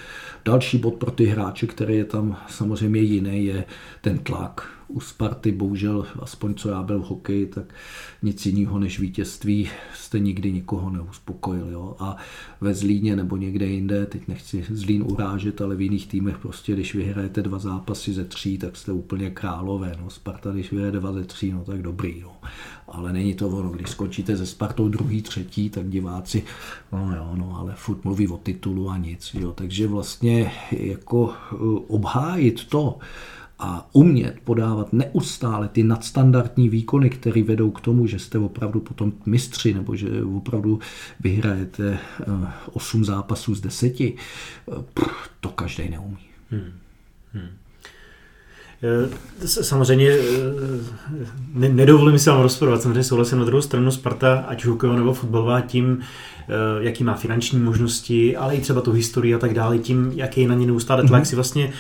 Další 0.46 0.78
bod 0.78 0.94
pro 0.94 1.12
ty 1.12 1.26
hráče, 1.26 1.68
který 1.68 1.98
je 1.98 2.06
tam 2.06 2.38
samozřejmě 2.48 3.02
jiný, 3.02 3.46
je 3.46 3.66
ten 4.02 4.18
tlak. 4.18 4.79
U 4.90 5.00
Sparty 5.00 5.52
bohužel, 5.52 6.06
aspoň 6.20 6.54
co 6.54 6.70
já 6.70 6.84
byl 6.84 7.00
v 7.00 7.06
hokeji, 7.06 7.46
tak 7.46 7.74
nic 8.24 8.46
jiného 8.46 8.80
než 8.80 9.00
vítězství 9.00 9.70
jste 9.96 10.20
nikdy 10.20 10.52
nikoho 10.52 10.90
neuspokojil. 10.90 11.68
Jo? 11.72 11.96
A 12.00 12.18
ve 12.62 12.74
Zlíně 12.74 13.16
nebo 13.16 13.38
někde 13.38 13.66
jinde, 13.66 14.06
teď 14.06 14.28
nechci 14.28 14.66
Zlín 14.70 15.04
urážet, 15.08 15.62
ale 15.62 15.76
v 15.76 15.82
jiných 15.82 16.08
týmech 16.08 16.38
prostě, 16.38 16.74
když 16.74 16.96
vyhrajete 16.96 17.42
dva 17.42 17.60
zápasy 17.60 18.14
ze 18.14 18.26
tří, 18.26 18.58
tak 18.58 18.78
jste 18.78 18.92
úplně 18.92 19.30
králové. 19.30 19.96
No. 20.02 20.10
Sparta, 20.10 20.52
když 20.52 20.72
vyhraje 20.72 20.92
dva 20.92 21.14
ze 21.14 21.24
tří, 21.24 21.52
no 21.52 21.64
tak 21.64 21.82
dobrý. 21.82 22.22
No. 22.22 22.36
Ale 22.88 23.14
není 23.14 23.34
to 23.34 23.50
ono, 23.50 23.70
když 23.70 23.90
skončíte 23.90 24.36
ze 24.36 24.46
Spartou 24.46 24.90
druhý, 24.90 25.22
třetí, 25.22 25.70
tak 25.70 25.90
diváci, 25.90 26.44
no 26.92 27.16
jo, 27.16 27.32
no, 27.36 27.58
ale 27.58 27.74
furt 27.78 28.06
mluví 28.06 28.28
o 28.28 28.38
titulu 28.38 28.90
a 28.90 28.98
nic. 28.98 29.36
Jo. 29.40 29.52
Takže 29.52 29.88
vlastně 29.88 30.52
jako 30.72 31.34
eh, 31.34 31.56
obhájit 31.88 32.66
to, 32.70 33.00
a 33.60 33.90
umět 33.94 34.40
podávat 34.44 34.94
neustále 34.94 35.68
ty 35.68 35.84
nadstandardní 35.84 36.70
výkony, 36.70 37.10
které 37.10 37.44
vedou 37.44 37.72
k 37.72 37.82
tomu, 37.82 38.08
že 38.08 38.20
jste 38.20 38.38
opravdu 38.38 38.80
potom 38.80 39.14
mistři, 39.26 39.74
nebo 39.74 39.96
že 39.96 40.24
opravdu 40.24 40.80
vyhrajete 41.20 42.00
8 42.74 43.02
eh, 43.02 43.06
zápasů 43.06 43.56
z 43.56 43.62
10, 43.62 44.02
eh, 44.02 44.16
to 45.40 45.50
každý 45.50 45.90
neumí. 45.90 46.18
Hmm. 46.52 46.72
Hmm. 47.34 47.50
Eh, 48.84 49.48
samozřejmě 49.48 50.18
nedovolím 51.56 52.20
si 52.20 52.30
vám 52.30 52.42
rozporovat, 52.42 52.82
samozřejmě 52.82 53.04
souhlasím 53.04 53.40
na 53.40 53.46
druhou 53.46 53.62
stranu 53.62 53.92
Sparta, 53.92 54.46
ať 54.48 54.66
hokejová 54.66 55.00
nebo 55.00 55.14
fotbalová, 55.14 55.62
tím, 55.62 56.00
jaký 56.80 57.04
má 57.04 57.14
finanční 57.14 57.60
možnosti, 57.60 58.38
ale 58.38 58.56
i 58.56 58.62
třeba 58.62 58.82
tu 58.82 58.92
historii 58.92 59.36
a 59.36 59.40
tak 59.40 59.54
dále, 59.54 59.78
tím, 59.78 60.12
jaký 60.16 60.42
je 60.42 60.48
na 60.48 60.56
ně 60.56 60.68
neustále 60.68 61.08
tlak, 61.08 61.24
mm-hmm. 61.24 61.26
si 61.26 61.36
vlastně 61.36 61.72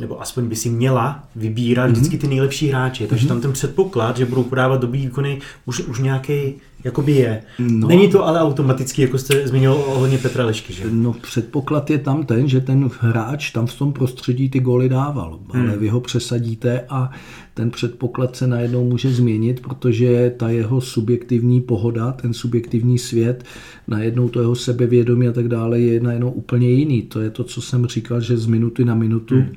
nebo 0.00 0.22
aspoň 0.22 0.48
by 0.48 0.56
si 0.56 0.70
měla 0.70 1.24
vybírat 1.36 1.86
mm-hmm. 1.86 1.92
vždycky 1.92 2.18
ty 2.18 2.26
nejlepší 2.26 2.68
hráče. 2.68 3.06
Takže 3.06 3.24
mm-hmm. 3.24 3.28
tam 3.28 3.40
ten 3.40 3.52
předpoklad, 3.52 4.16
že 4.16 4.26
budou 4.26 4.42
podávat 4.42 4.80
dobrý 4.80 5.00
výkony, 5.00 5.40
už, 5.66 5.80
už 5.80 5.98
nějaký 5.98 6.54
jakoby 6.84 7.12
je. 7.12 7.42
No. 7.58 7.88
Není 7.88 8.08
to 8.08 8.26
ale 8.26 8.40
automaticky, 8.40 9.02
jako 9.02 9.18
jste 9.18 9.48
zmínil 9.48 9.72
ohledně 9.72 10.18
Petra 10.18 10.46
Lešky, 10.46 10.72
že? 10.72 10.84
No 10.90 11.12
předpoklad 11.12 11.90
je 11.90 11.98
tam 11.98 12.26
ten, 12.26 12.48
že 12.48 12.60
ten 12.60 12.90
hráč 13.00 13.50
tam 13.50 13.66
v 13.66 13.78
tom 13.78 13.92
prostředí 13.92 14.50
ty 14.50 14.60
góly 14.60 14.88
dával, 14.88 15.38
hmm. 15.52 15.62
ale 15.62 15.76
vy 15.76 15.88
ho 15.88 16.00
přesadíte 16.00 16.84
a 16.88 17.10
ten 17.54 17.70
předpoklad 17.70 18.36
se 18.36 18.46
najednou 18.46 18.84
může 18.84 19.12
změnit, 19.12 19.60
protože 19.60 20.34
ta 20.36 20.50
jeho 20.50 20.80
subjektivní 20.80 21.60
pohoda, 21.60 22.12
ten 22.12 22.34
subjektivní 22.34 22.98
svět, 22.98 23.44
najednou 23.88 24.28
to 24.28 24.40
jeho 24.40 24.54
sebevědomí 24.54 25.28
a 25.28 25.32
tak 25.32 25.48
dále 25.48 25.80
je 25.80 26.00
najednou 26.00 26.30
úplně 26.30 26.70
jiný. 26.70 27.02
To 27.02 27.20
je 27.20 27.30
to, 27.30 27.44
co 27.44 27.62
jsem 27.62 27.86
říkal, 27.86 28.20
že 28.20 28.36
z 28.36 28.46
minuty 28.46 28.84
na 28.84 28.94
minutu 28.94 29.34
hmm 29.34 29.54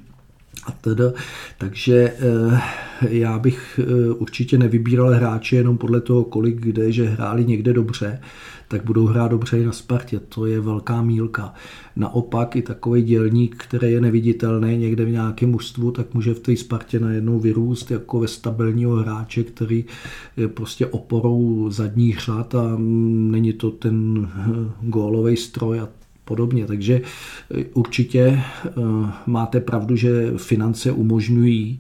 a 0.68 0.72
teda, 0.72 1.14
takže 1.58 2.14
eh, 2.20 2.62
já 3.10 3.40
bych 3.40 3.80
eh, 3.84 4.12
určitě 4.12 4.58
nevybíral 4.58 5.10
hráče 5.10 5.56
jenom 5.56 5.78
podle 5.78 6.02
toho, 6.02 6.24
kolik 6.24 6.56
kde, 6.56 6.92
že 6.92 7.06
hráli 7.06 7.46
někde 7.46 7.74
dobře, 7.74 8.20
tak 8.68 8.84
budou 8.84 9.06
hrát 9.06 9.28
dobře 9.32 9.60
i 9.60 9.66
na 9.66 9.72
Spartě. 9.72 10.20
To 10.20 10.46
je 10.46 10.60
velká 10.60 11.02
mílka. 11.02 11.54
Naopak 11.96 12.56
i 12.56 12.62
takový 12.62 13.02
dělník, 13.02 13.56
který 13.56 13.92
je 13.92 14.02
neviditelný 14.02 14.78
někde 14.78 15.06
v 15.06 15.12
nějakém 15.12 15.52
mužstvu, 15.52 15.92
tak 15.92 16.14
může 16.14 16.34
v 16.34 16.40
té 16.40 16.56
Spartě 16.56 17.00
najednou 17.00 17.40
vyrůst 17.40 17.92
jako 17.92 18.20
ve 18.20 18.28
stabilního 18.28 18.96
hráče, 18.96 19.44
který 19.44 19.86
je 20.38 20.48
prostě 20.48 20.88
oporou 20.88 21.70
zadních 21.70 22.20
řad 22.20 22.56
a 22.56 22.76
není 22.78 23.54
to 23.54 23.72
ten 23.72 24.28
eh, 24.36 24.72
gólový 24.82 25.38
stroj 25.38 25.80
a 25.80 25.90
podobně. 26.28 26.66
Takže 26.66 27.02
eh, 27.02 27.64
určitě 27.74 28.22
eh, 28.24 28.72
máte 29.26 29.60
pravdu, 29.60 29.96
že 29.96 30.32
finance 30.38 30.92
umožňují 30.92 31.80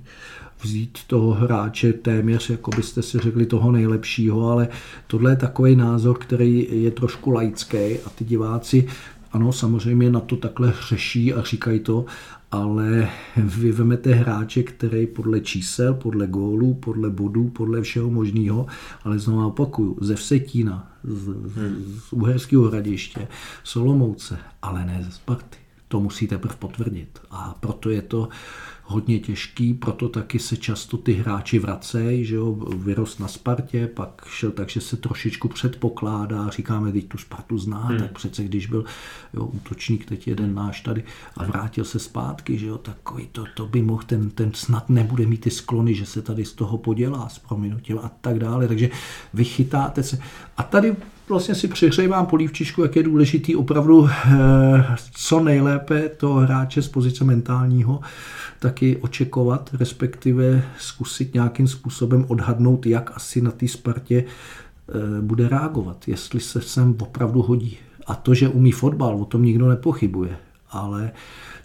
vzít 0.64 0.98
toho 1.08 1.32
hráče 1.32 1.94
téměř, 1.94 2.50
jako 2.50 2.72
byste 2.72 3.02
si 3.02 3.20
řekli, 3.20 3.46
toho 3.46 3.72
nejlepšího, 3.72 4.50
ale 4.50 4.68
tohle 5.08 5.32
je 5.32 5.36
takový 5.36 5.76
názor, 5.76 6.18
který 6.18 6.68
je 6.72 6.92
trošku 6.92 7.32
laický 7.32 7.78
a 7.78 8.10
ty 8.16 8.26
diváci 8.26 8.88
ano, 9.32 9.54
samozřejmě 9.54 10.10
na 10.10 10.20
to 10.20 10.36
takhle 10.36 10.74
řeší 10.90 11.34
a 11.34 11.42
říkají 11.42 11.80
to, 11.80 12.06
ale 12.52 13.10
vy 13.38 13.72
vemete 13.72 14.14
hráče, 14.14 14.64
který 14.64 15.08
podle 15.08 15.40
čísel, 15.40 15.94
podle 15.94 16.28
gólů, 16.28 16.74
podle 16.74 17.10
bodů, 17.10 17.50
podle 17.50 17.82
všeho 17.82 18.10
možného, 18.10 18.66
ale 19.04 19.20
znovu 19.20 19.48
opakuju, 19.48 19.98
ze 20.02 20.16
Vsetína, 20.16 20.92
z, 21.08 21.30
z 22.00 22.14
Uherského 22.14 22.64
hradiště, 22.64 23.28
Solomouce, 23.64 24.40
ale 24.62 24.86
ne 24.86 25.04
ze 25.04 25.12
Sparty. 25.12 25.67
To 25.88 26.00
musíte 26.00 26.38
prv 26.38 26.56
potvrdit. 26.56 27.20
A 27.32 27.56
proto 27.60 27.90
je 27.90 28.02
to 28.02 28.30
hodně 28.88 29.20
těžký, 29.20 29.74
proto 29.74 30.10
taky 30.10 30.40
se 30.40 30.58
často 30.58 30.98
ty 30.98 31.14
hráči 31.14 31.60
vracejí, 31.60 32.26
že 32.26 32.36
jo, 32.36 32.58
vyrost 32.76 33.20
na 33.20 33.28
Spartě, 33.28 33.88
pak 33.88 34.26
šel 34.28 34.52
takže 34.52 34.82
se 34.82 34.98
trošičku 34.98 35.48
předpokládá, 35.48 36.50
říkáme, 36.50 36.92
teď 36.92 37.08
tu 37.08 37.18
Spartu 37.18 37.58
zná, 37.58 37.86
hmm. 37.86 38.00
tak 38.00 38.12
přece 38.12 38.44
když 38.44 38.68
byl 38.68 38.86
jo, 39.34 39.46
útočník, 39.46 40.06
teď 40.06 40.28
jeden 40.28 40.56
náš 40.56 40.82
tady 40.82 41.04
a 41.38 41.46
vrátil 41.46 41.86
se 41.86 42.00
zpátky, 42.00 42.58
že 42.58 42.68
jo, 42.68 42.78
takový 42.78 43.28
to, 43.32 43.46
to 43.56 43.66
by 43.66 43.82
mohl, 43.82 44.04
ten, 44.06 44.30
ten 44.30 44.52
snad 44.54 44.90
nebude 44.90 45.26
mít 45.26 45.42
ty 45.42 45.52
sklony, 45.52 45.96
že 45.96 46.06
se 46.06 46.22
tady 46.22 46.46
z 46.46 46.54
toho 46.54 46.78
podělá 46.78 47.30
s 47.30 47.40
prominutím 47.40 48.00
a 48.00 48.12
tak 48.22 48.40
dále, 48.40 48.68
takže 48.68 48.90
vy 49.34 49.44
chytáte 49.44 50.04
se. 50.04 50.20
A 50.58 50.64
tady 50.64 50.96
vlastně 51.30 51.56
si 51.56 51.68
přihřejvám 51.68 52.26
polívčičku, 52.26 52.82
jak 52.82 52.96
je 52.96 53.04
důležitý 53.04 53.56
opravdu 53.56 54.10
eh, 54.10 54.96
co 55.12 55.40
nejlépe 55.40 56.10
to 56.10 56.34
hráče 56.34 56.82
z 56.82 56.88
pozice 56.88 57.24
mentálního 57.24 58.00
taky 58.60 58.98
očekovat, 58.98 59.70
respektive 59.80 60.64
zkusit 60.80 61.34
nějakým 61.34 61.68
způsobem 61.68 62.26
odhadnout, 62.28 62.86
jak 62.86 63.12
asi 63.16 63.42
na 63.42 63.52
té 63.52 63.68
Spartě 63.68 64.24
eh, 64.24 65.22
bude 65.22 65.50
reagovat, 65.50 66.08
jestli 66.08 66.40
se 66.40 66.62
sem 66.62 66.96
opravdu 67.00 67.42
hodí. 67.42 67.78
A 68.08 68.16
to, 68.16 68.34
že 68.34 68.50
umí 68.50 68.72
fotbal, 68.72 69.16
o 69.22 69.26
tom 69.26 69.44
nikdo 69.44 69.70
nepochybuje, 69.70 70.38
ale 70.72 71.12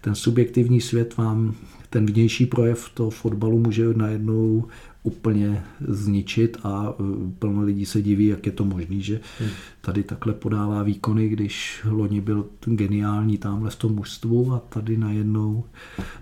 ten 0.01 0.15
subjektivní 0.15 0.81
svět 0.81 1.17
vám, 1.17 1.55
ten 1.91 2.07
vnější 2.07 2.47
projev 2.47 2.89
toho 2.95 3.11
fotbalu 3.11 3.59
může 3.59 3.95
najednou 3.95 4.65
úplně 5.03 5.65
zničit 5.89 6.57
a 6.65 6.95
e, 7.01 7.03
plno 7.39 7.63
lidí 7.63 7.87
se 7.87 8.03
diví, 8.03 8.27
jak 8.27 8.47
je 8.47 8.53
to 8.53 8.65
možné, 8.65 9.01
že 9.01 9.21
hmm. 9.39 9.51
tady 9.81 10.03
takhle 10.03 10.33
podává 10.33 10.83
výkony, 10.83 11.29
když 11.29 11.83
loni 11.91 12.21
byl 12.21 12.47
geniální 12.65 13.39
tamhle 13.39 13.71
v 13.71 13.77
tom 13.77 13.95
mužstvu 13.95 14.53
a 14.53 14.59
tady 14.59 14.97
najednou 14.97 15.65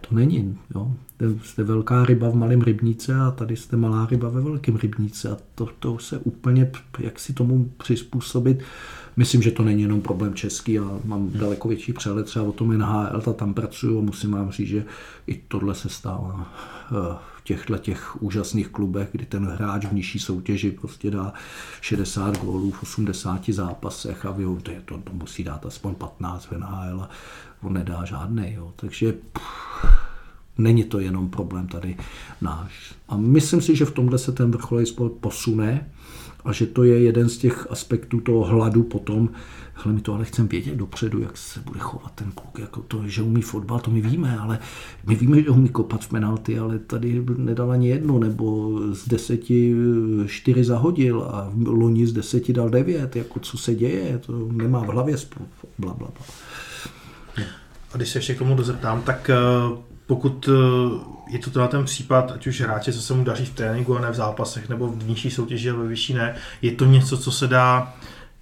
to 0.08 0.14
není. 0.14 0.58
Jo. 0.74 0.92
Jste 1.44 1.64
velká 1.64 2.04
ryba 2.04 2.28
v 2.28 2.34
malém 2.34 2.60
rybníce 2.60 3.14
a 3.14 3.30
tady 3.30 3.56
jste 3.56 3.76
malá 3.76 4.06
ryba 4.10 4.28
ve 4.28 4.40
velkém 4.40 4.76
rybníce 4.76 5.30
a 5.30 5.36
to, 5.54 5.68
to 5.78 5.98
se 5.98 6.18
úplně, 6.18 6.70
jak 6.98 7.18
si 7.20 7.32
tomu 7.32 7.70
přizpůsobit, 7.76 8.62
Myslím, 9.16 9.42
že 9.42 9.50
to 9.50 9.62
není 9.62 9.82
jenom 9.82 10.00
problém 10.00 10.34
český, 10.34 10.78
ale 10.78 10.90
mám 11.04 11.20
hmm. 11.20 11.38
daleko 11.38 11.68
větší 11.68 11.92
přehled 11.92 12.26
třeba 12.26 12.44
o 12.44 12.52
tom 12.52 12.78
NHL, 12.78 13.20
ta 13.20 13.32
tam 13.32 13.54
pracuju 13.54 13.98
a 13.98 14.02
musím 14.02 14.30
vám 14.30 14.50
říct, 14.50 14.68
že 14.68 14.84
i 15.26 15.40
tohle 15.48 15.74
se 15.74 15.88
stává 15.88 16.52
e, 17.40 17.44
těchto 17.44 17.78
těch 17.78 18.22
úžasných 18.22 18.68
klubech, 18.68 19.08
kdy 19.12 19.26
ten 19.26 19.46
hráč 19.46 19.84
v 19.84 19.92
nižší 19.92 20.18
soutěži 20.18 20.70
prostě 20.70 21.10
dá 21.10 21.32
60 21.80 22.38
gólů 22.38 22.70
v 22.70 22.82
80 22.82 23.48
zápasech 23.48 24.26
a 24.26 24.30
vy, 24.30 24.44
to, 24.62 24.70
je, 24.70 24.82
to, 24.84 24.98
to 24.98 25.12
musí 25.12 25.44
dát 25.44 25.66
aspoň 25.66 25.94
15 25.94 26.46
v 26.46 26.52
NHL 26.52 27.02
a 27.02 27.10
on 27.62 27.72
nedá 27.72 28.04
žádný. 28.04 28.54
Jo. 28.54 28.72
Takže 28.76 29.12
pff, 29.12 30.10
není 30.58 30.84
to 30.84 31.00
jenom 31.00 31.30
problém 31.30 31.66
tady 31.66 31.96
náš. 32.40 32.94
A 33.08 33.16
myslím 33.16 33.60
si, 33.60 33.76
že 33.76 33.84
v 33.84 33.90
tomhle 33.90 34.18
se 34.18 34.32
ten 34.32 34.50
vrcholový 34.50 34.86
sport 34.86 35.12
posune 35.12 35.90
a 36.44 36.52
že 36.52 36.66
to 36.66 36.84
je 36.84 37.02
jeden 37.02 37.28
z 37.28 37.38
těch 37.38 37.66
aspektů 37.70 38.20
toho 38.20 38.44
hladu 38.44 38.82
potom, 38.82 39.28
hele, 39.74 39.94
my 39.94 40.00
to 40.00 40.14
ale 40.14 40.24
chceme 40.24 40.48
vědět 40.48 40.74
dopředu, 40.74 41.20
jak 41.20 41.36
se 41.36 41.60
bude 41.60 41.80
chovat 41.80 42.12
ten 42.14 42.30
kluk, 42.34 42.58
jako 42.58 42.80
to, 42.80 43.08
že 43.08 43.22
umí 43.22 43.42
fotbal, 43.42 43.80
to 43.80 43.90
my 43.90 44.00
víme, 44.00 44.38
ale 44.38 44.58
my 45.06 45.14
víme, 45.14 45.42
že 45.42 45.50
umí 45.50 45.68
kopat 45.68 46.04
v 46.04 46.08
penalty, 46.08 46.58
ale 46.58 46.78
tady 46.78 47.24
nedal 47.36 47.70
ani 47.70 47.88
jedno, 47.88 48.18
nebo 48.18 48.78
z 48.92 49.08
deseti 49.08 49.74
čtyři 50.26 50.64
zahodil 50.64 51.22
a 51.22 51.50
v 51.54 51.68
loni 51.68 52.06
z 52.06 52.12
deseti 52.12 52.52
dal 52.52 52.70
devět, 52.70 53.16
jako 53.16 53.40
co 53.40 53.58
se 53.58 53.74
děje, 53.74 54.18
to 54.26 54.48
nemá 54.52 54.80
v 54.80 54.88
hlavě 54.88 55.16
bla, 55.78 55.94
bla, 55.94 56.08
bla. 56.08 56.26
A 57.92 57.96
když 57.96 58.08
se 58.08 58.18
ještě 58.18 58.34
k 58.34 58.38
tomu 58.38 58.54
dozeptám, 58.54 59.02
tak 59.02 59.30
eh, 59.30 59.89
pokud 60.10 60.48
eh, 60.48 61.32
je 61.32 61.38
to 61.38 61.50
teda 61.50 61.68
ten 61.68 61.84
případ, 61.84 62.32
ať 62.34 62.46
už 62.46 62.60
hráče, 62.60 62.92
co 62.92 63.02
se 63.02 63.14
mu 63.14 63.24
daří 63.24 63.44
v 63.44 63.54
tréninku 63.54 63.96
a 63.96 64.00
ne 64.00 64.10
v 64.10 64.14
zápasech, 64.14 64.68
nebo 64.68 64.88
v 64.88 65.08
nižší 65.08 65.30
soutěži 65.30 65.70
a 65.70 65.74
ve 65.74 65.86
vyšší 65.86 66.14
ne, 66.14 66.34
je 66.62 66.72
to 66.72 66.84
něco, 66.84 67.18
co 67.18 67.32
se 67.32 67.46
dá 67.46 67.94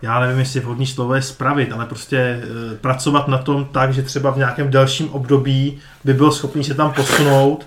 já 0.03 0.21
nevím, 0.21 0.39
jestli 0.39 0.61
vhodný 0.61 0.87
slovo 0.87 1.15
je 1.15 1.23
spravit, 1.23 1.73
ale 1.73 1.87
prostě 1.87 2.17
e, 2.17 2.77
pracovat 2.77 3.29
na 3.29 3.39
tom 3.39 3.65
tak, 3.65 3.95
že 3.95 4.03
třeba 4.03 4.31
v 4.31 4.37
nějakém 4.37 4.71
dalším 4.71 5.11
období 5.11 5.79
by 6.05 6.15
byl 6.15 6.33
schopný 6.33 6.65
se 6.65 6.75
tam 6.75 6.93
posunout, 6.93 7.67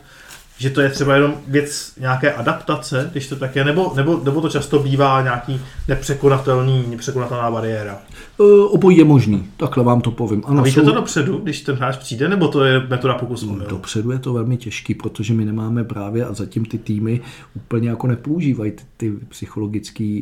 že 0.62 0.70
to 0.70 0.82
je 0.82 0.90
třeba 0.90 1.16
jenom 1.16 1.34
věc 1.48 1.94
nějaké 2.00 2.34
adaptace, 2.34 3.10
když 3.12 3.28
to 3.28 3.36
tak 3.36 3.56
je, 3.56 3.66
nebo, 3.66 3.94
nebo, 3.96 4.22
nebo 4.24 4.42
to 4.42 4.50
často 4.50 4.80
bývá 4.80 5.22
nějaký 5.22 5.62
nepřekonatelný, 5.88 6.86
nepřekonatelná 6.90 7.52
bariéra? 7.52 7.98
E, 8.40 8.44
obojí 8.66 8.98
je 8.98 9.06
možný, 9.06 9.48
takhle 9.58 9.84
vám 9.84 10.02
to 10.02 10.12
povím. 10.12 10.44
Ano, 10.46 10.60
A 10.60 10.64
víte 10.64 10.80
jsou... 10.80 10.86
to 10.86 10.94
dopředu, 10.94 11.38
když 11.38 11.62
ten 11.62 11.76
hráč 11.76 11.98
přijde, 11.98 12.30
nebo 12.30 12.48
to 12.48 12.64
je 12.64 12.88
metoda 12.90 13.14
pokusu? 13.14 13.60
Dopředu 13.70 14.12
je 14.12 14.20
to 14.20 14.34
velmi 14.34 14.58
těžký, 14.58 14.94
protože 14.94 15.34
my 15.34 15.46
nemáme 15.46 15.84
právě 15.84 16.26
a 16.26 16.34
zatím 16.34 16.66
ty 16.66 16.78
týmy 16.78 17.22
úplně 17.54 17.90
jako 17.90 18.08
nepoužívají 18.08 18.72
ty, 18.72 18.84
ty 18.98 19.12
psychologické, 19.30 20.20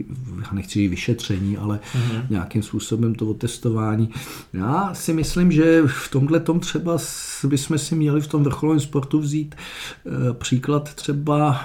nechci 0.51 0.79
říct 0.79 0.89
vyšetření, 0.89 1.57
ale 1.57 1.79
mm-hmm. 1.93 2.21
nějakým 2.29 2.63
způsobem 2.63 3.15
to 3.15 3.27
otestování. 3.27 4.09
Já 4.53 4.89
si 4.93 5.13
myslím, 5.13 5.51
že 5.51 5.81
v 5.85 6.11
tomhle 6.11 6.39
tom 6.39 6.59
třeba 6.59 6.97
bychom 7.47 7.77
si 7.77 7.95
měli 7.95 8.21
v 8.21 8.27
tom 8.27 8.43
vrcholovém 8.43 8.79
sportu 8.79 9.19
vzít 9.19 9.55
e, 9.55 10.28
příklad 10.33 10.93
třeba 10.93 11.59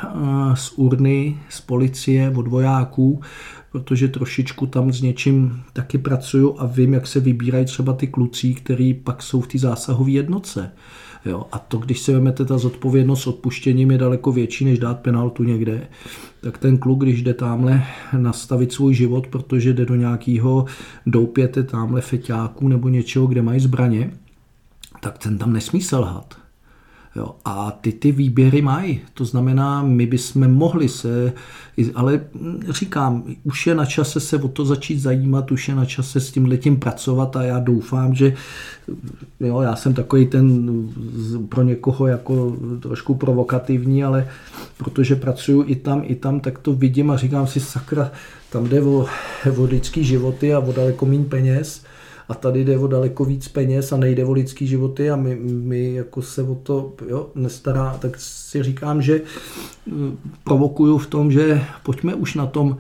e, 0.53 0.57
z 0.57 0.73
urny, 0.77 1.39
z 1.49 1.61
policie, 1.61 2.33
od 2.37 2.49
vojáků, 2.49 3.21
protože 3.73 4.09
trošičku 4.09 4.67
tam 4.67 4.93
s 4.93 5.03
něčím 5.03 5.62
taky 5.73 5.99
pracuju 5.99 6.57
a 6.59 6.67
vím, 6.67 6.95
jak 6.95 7.07
se 7.07 7.21
vybírají 7.21 7.65
třeba 7.65 7.93
ty 7.93 8.07
kluci, 8.07 8.55
který 8.55 8.95
pak 8.95 9.23
jsou 9.23 9.41
v 9.41 9.47
té 9.47 9.59
zásahové 9.59 10.11
jednotce. 10.11 10.73
Jo, 11.25 11.47
a 11.53 11.59
to, 11.59 11.79
když 11.79 12.01
si 12.01 12.12
vezmete, 12.12 12.45
ta 12.45 12.59
zodpovědnost 12.59 13.23
s 13.23 13.27
odpuštěním 13.27 13.91
je 13.91 13.99
daleko 13.99 14.33
větší, 14.33 14.65
než 14.65 14.79
dát 14.79 15.01
penaltu 15.01 15.45
někde, 15.45 15.89
tak 16.41 16.59
ten 16.59 16.79
kluk, 16.79 17.03
když 17.03 17.23
jde 17.23 17.35
tamhle 17.35 17.83
nastavit 18.19 18.73
svůj 18.73 18.95
život, 18.95 19.27
protože 19.27 19.73
jde 19.73 19.87
do 19.87 19.95
nějakého 19.95 20.65
doupěte 21.07 21.62
tamhle 21.62 22.01
feťáků 22.01 22.69
nebo 22.69 22.89
něčeho, 22.89 23.27
kde 23.27 23.43
mají 23.43 23.61
zbraně, 23.61 24.11
tak 25.01 25.19
ten 25.19 25.39
tam 25.39 25.53
nesmí 25.53 25.81
selhat. 25.81 26.43
Jo, 27.17 27.35
a 27.45 27.71
ty 27.81 27.93
ty 27.93 28.12
výběry 28.12 28.62
mají. 28.62 29.01
To 29.15 29.25
znamená, 29.25 29.83
my 29.83 30.07
bychom 30.07 30.53
mohli 30.53 30.89
se, 30.89 31.33
ale 31.95 32.21
říkám, 32.69 33.25
už 33.45 33.67
je 33.67 33.75
na 33.75 33.85
čase 33.85 34.21
se 34.21 34.37
o 34.37 34.49
to 34.49 34.65
začít 34.65 34.99
zajímat, 35.01 35.51
už 35.51 35.69
je 35.69 35.75
na 35.75 35.85
čase 35.85 36.21
s 36.21 36.31
tím 36.31 36.47
letím 36.47 36.77
pracovat 36.77 37.37
a 37.37 37.43
já 37.43 37.59
doufám, 37.59 38.15
že 38.15 38.35
jo, 39.41 39.61
já 39.61 39.77
jsem 39.77 39.95
takový 39.95 40.27
ten 40.27 40.71
pro 41.49 41.62
někoho 41.62 42.07
jako 42.07 42.57
trošku 42.81 43.15
provokativní, 43.15 44.05
ale 44.05 44.29
protože 44.77 45.17
pracuju 45.17 45.65
i 45.67 45.77
tam, 45.77 46.03
i 46.05 46.15
tam, 46.15 46.41
tak 46.41 46.59
to 46.59 46.73
vidím 46.73 47.11
a 47.11 47.17
říkám 47.17 47.47
si, 47.47 47.61
sakra, 47.61 48.11
tam 48.51 48.69
jde 48.69 48.83
o, 48.83 49.07
o 49.57 49.65
lidský 49.65 50.05
životy 50.05 50.55
a 50.55 50.59
o 50.59 50.73
daleko 50.73 51.07
méně 51.07 51.25
peněz 51.25 51.85
a 52.29 52.35
tady 52.35 52.64
jde 52.64 52.79
o 52.79 52.87
daleko 52.87 53.25
víc 53.25 53.49
peněz 53.49 53.93
a 53.93 53.97
nejde 53.97 54.25
o 54.25 54.33
lidský 54.33 54.66
životy 54.66 55.11
a 55.11 55.16
my, 55.16 55.37
my 55.43 55.95
jako 55.95 56.22
se 56.22 56.43
o 56.43 56.55
to 56.55 56.93
jo, 57.09 57.31
nestará, 57.35 57.99
tak 58.01 58.16
si 58.18 58.62
říkám, 58.62 59.03
že 59.03 59.20
mm, 59.87 60.18
provokuju 60.45 60.99
v 60.99 61.07
tom, 61.07 61.33
že 61.33 61.64
pojďme 61.83 62.14
už 62.14 62.35
na 62.35 62.47
tom 62.47 62.77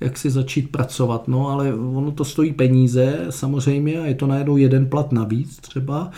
jak 0.00 0.18
si 0.18 0.30
začít 0.30 0.70
pracovat, 0.70 1.28
no 1.28 1.48
ale 1.48 1.74
ono 1.74 2.10
to 2.10 2.24
stojí 2.24 2.52
peníze 2.52 3.26
samozřejmě 3.30 4.00
a 4.00 4.06
je 4.06 4.14
to 4.14 4.26
najednou 4.26 4.56
jeden 4.56 4.86
plat 4.86 5.12
navíc 5.12 5.56
třeba, 5.56 6.10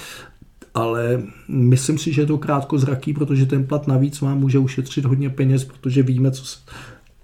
ale 0.74 1.22
myslím 1.49 1.99
si, 1.99 2.12
že 2.12 2.22
je 2.22 2.27
to 2.27 2.39
krátkozraký, 2.39 3.12
protože 3.12 3.47
ten 3.47 3.66
plat 3.66 3.87
navíc 3.87 4.20
vám 4.20 4.39
může 4.39 4.59
ušetřit 4.59 5.05
hodně 5.05 5.31
peněz, 5.31 5.64
protože 5.64 6.03
víme, 6.03 6.31
co 6.31 6.45
se, 6.45 6.59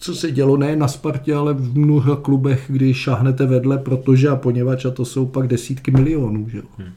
co 0.02 0.14
se 0.14 0.30
dělo 0.30 0.56
ne 0.56 0.76
na 0.76 0.88
Spartě, 0.88 1.34
ale 1.34 1.54
v 1.54 1.78
mnoha 1.78 2.16
klubech, 2.16 2.64
kdy 2.68 2.94
šáhnete 2.94 3.46
vedle, 3.46 3.78
protože 3.78 4.28
a 4.28 4.36
poněvadž 4.36 4.84
a 4.84 4.90
to 4.90 5.04
jsou 5.04 5.26
pak 5.26 5.46
desítky 5.46 5.90
milionů. 5.90 6.48
Že? 6.48 6.62
Hmm. 6.78 6.92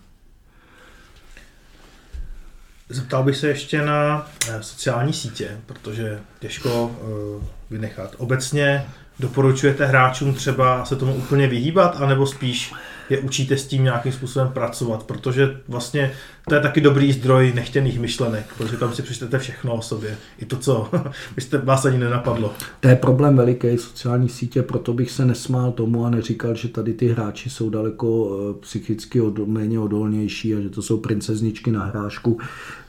Zeptal 2.89 3.23
bych 3.23 3.35
se 3.35 3.47
ještě 3.47 3.81
na 3.81 4.27
eh, 4.49 4.63
sociální 4.63 5.13
sítě, 5.13 5.57
protože 5.65 6.19
těžko 6.39 6.85
uh, 6.85 7.43
vynechat. 7.69 8.15
Obecně 8.17 8.85
doporučujete 9.19 9.85
hráčům 9.85 10.33
třeba 10.33 10.85
se 10.85 10.95
tomu 10.95 11.15
úplně 11.15 11.47
vyhýbat, 11.47 12.01
anebo 12.01 12.27
spíš 12.27 12.73
je 13.09 13.19
učíte 13.19 13.57
s 13.57 13.67
tím 13.67 13.83
nějakým 13.83 14.11
způsobem 14.11 14.49
pracovat, 14.49 15.03
protože 15.03 15.57
vlastně 15.67 16.11
to 16.49 16.55
je 16.55 16.61
taky 16.61 16.81
dobrý 16.81 17.11
zdroj 17.11 17.51
nechtěných 17.55 17.99
myšlenek, 17.99 18.45
protože 18.57 18.77
tam 18.77 18.93
si 18.93 19.01
přečtete 19.01 19.39
všechno 19.39 19.75
o 19.75 19.81
sobě, 19.81 20.17
i 20.37 20.45
to, 20.45 20.57
co 20.57 20.89
byste 21.35 21.57
vás 21.57 21.85
ani 21.85 21.97
nenapadlo. 21.97 22.53
To 22.79 22.87
je 22.87 22.95
problém 22.95 23.35
veliký 23.35 23.77
sociální 23.77 24.29
sítě, 24.29 24.63
proto 24.63 24.93
bych 24.93 25.11
se 25.11 25.25
nesmál 25.25 25.71
tomu 25.71 26.05
a 26.05 26.09
neříkal, 26.09 26.55
že 26.55 26.67
tady 26.67 26.93
ty 26.93 27.07
hráči 27.07 27.49
jsou 27.49 27.69
daleko 27.69 28.37
eh, 28.39 28.53
psychicky 28.59 29.21
od, 29.21 29.47
méně 29.47 29.79
odolnější 29.79 30.55
a 30.55 30.59
že 30.59 30.69
to 30.69 30.81
jsou 30.81 30.97
princezničky 30.97 31.71
na 31.71 31.85
hrášku. 31.85 32.39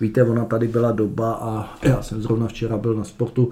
Víte, 0.00 0.22
ona 0.22 0.44
tady 0.44 0.68
byla 0.68 0.92
doba 0.92 1.32
a 1.32 1.76
já 1.82 2.02
jsem 2.02 2.22
zrovna 2.22 2.46
včera 2.48 2.76
byl 2.76 2.94
na 2.94 3.04
sportu, 3.04 3.50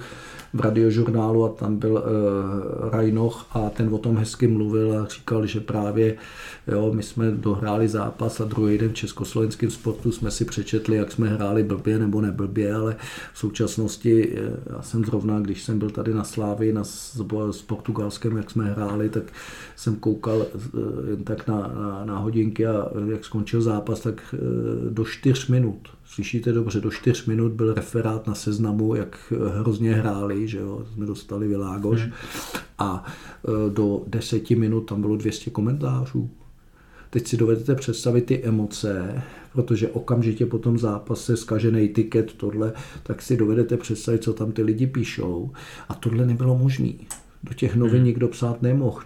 v 0.55 0.61
radiožurnálu 0.61 1.45
a 1.45 1.49
tam 1.49 1.77
byl 1.77 1.93
uh, 1.93 2.91
Rajnoch 2.91 3.47
a 3.51 3.71
ten 3.71 3.95
o 3.95 3.99
tom 3.99 4.17
hezky 4.17 4.47
mluvil 4.47 4.99
a 4.99 5.07
říkal, 5.07 5.47
že 5.47 5.61
právě 5.61 6.17
jo, 6.67 6.93
my 6.95 7.03
jsme 7.03 7.31
dohráli 7.31 7.89
zápas 7.89 8.41
a 8.41 8.45
druhý 8.45 8.79
den 8.79 8.91
v 8.91 8.95
československém 8.95 9.71
sportu 9.71 9.94
jsme 10.11 10.31
si 10.31 10.45
přečetli, 10.45 10.97
jak 10.97 11.13
jsme 11.13 11.29
hráli 11.29 11.63
blbě 11.63 11.99
nebo 11.99 12.21
neblbě, 12.21 12.75
ale 12.75 12.97
v 13.33 13.39
současnosti, 13.39 14.35
eh, 14.39 14.57
já 14.71 14.83
jsem 14.83 15.05
zrovna, 15.05 15.41
když 15.41 15.63
jsem 15.63 15.79
byl 15.79 15.91
tady 15.91 16.15
na 16.15 16.25
Slávii, 16.25 16.73
na, 16.73 16.85
s 16.85 17.63
Portugalskem, 17.67 18.37
jak 18.37 18.51
jsme 18.51 18.65
hráli, 18.65 19.09
tak 19.09 19.25
jsem 19.77 19.97
koukal 19.97 20.37
uh, 20.39 21.09
jen 21.09 21.25
tak 21.25 21.47
na, 21.47 21.59
na, 21.59 22.05
na 22.05 22.19
hodinky 22.19 22.67
a 22.67 22.91
jak 23.07 23.25
skončil 23.25 23.63
zápas, 23.63 24.01
tak 24.01 24.35
do 24.91 25.05
čtyř 25.05 25.49
minut 25.49 25.89
slyšíte 26.15 26.53
dobře, 26.53 26.81
do 26.81 26.91
čtyř 26.91 27.27
minut 27.27 27.53
byl 27.53 27.75
referát 27.75 28.27
na 28.27 28.35
seznamu, 28.35 28.95
jak 28.95 29.33
hrozně 29.59 29.95
hráli, 29.95 30.49
že 30.49 30.59
jo, 30.59 30.87
jsme 30.95 31.07
dostali 31.07 31.49
Világoš 31.49 32.01
hmm. 32.01 32.13
a 32.79 33.05
do 33.69 34.03
deseti 34.07 34.57
minut 34.57 34.81
tam 34.81 35.01
bylo 35.01 35.17
200 35.17 35.51
komentářů. 35.51 36.31
Teď 37.11 37.27
si 37.27 37.37
dovedete 37.37 37.75
představit 37.75 38.27
ty 38.27 38.45
emoce, 38.45 39.23
protože 39.55 39.89
okamžitě 39.89 40.47
po 40.47 40.59
tom 40.59 40.79
zápase 40.79 41.37
zkažený 41.37 41.89
tiket, 41.89 42.33
tohle, 42.33 42.73
tak 43.03 43.23
si 43.23 43.37
dovedete 43.37 43.77
představit, 43.77 44.23
co 44.23 44.33
tam 44.33 44.53
ty 44.53 44.63
lidi 44.63 44.87
píšou. 44.87 45.51
A 45.89 45.95
tohle 45.95 46.27
nebylo 46.27 46.59
možné. 46.59 46.89
Do 47.43 47.55
těch 47.55 47.77
novin 47.77 47.97
hmm. 47.97 48.05
nikdo 48.05 48.29
psát 48.29 48.63
nemohl. 48.63 49.01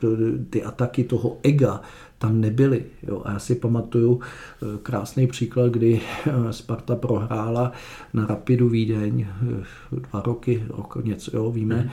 Ty 0.50 0.62
ataky 0.62 1.04
toho 1.04 1.38
ega 1.42 1.82
tam 2.18 2.40
nebyly. 2.40 2.84
Jo. 3.02 3.22
A 3.24 3.32
já 3.32 3.38
si 3.38 3.54
pamatuju 3.54 4.20
eh, 4.20 4.66
krásný 4.82 5.26
příklad, 5.26 5.72
kdy 5.72 6.00
eh, 6.26 6.52
Sparta 6.52 6.96
prohrála 6.96 7.72
na 8.14 8.26
Rapidu 8.26 8.68
Vídeň 8.68 9.26
eh, 9.28 10.00
dva 10.10 10.22
roky, 10.22 10.64
rok 10.68 10.98
něco, 11.04 11.36
jo, 11.36 11.50
víme. 11.50 11.76
Mm. 11.76 11.90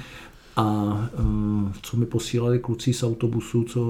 A 0.58 1.10
co 1.82 1.98
mi 1.98 2.06
posílali 2.06 2.60
kluci 2.60 2.94
z 2.94 3.04
autobusu, 3.04 3.64
co 3.64 3.82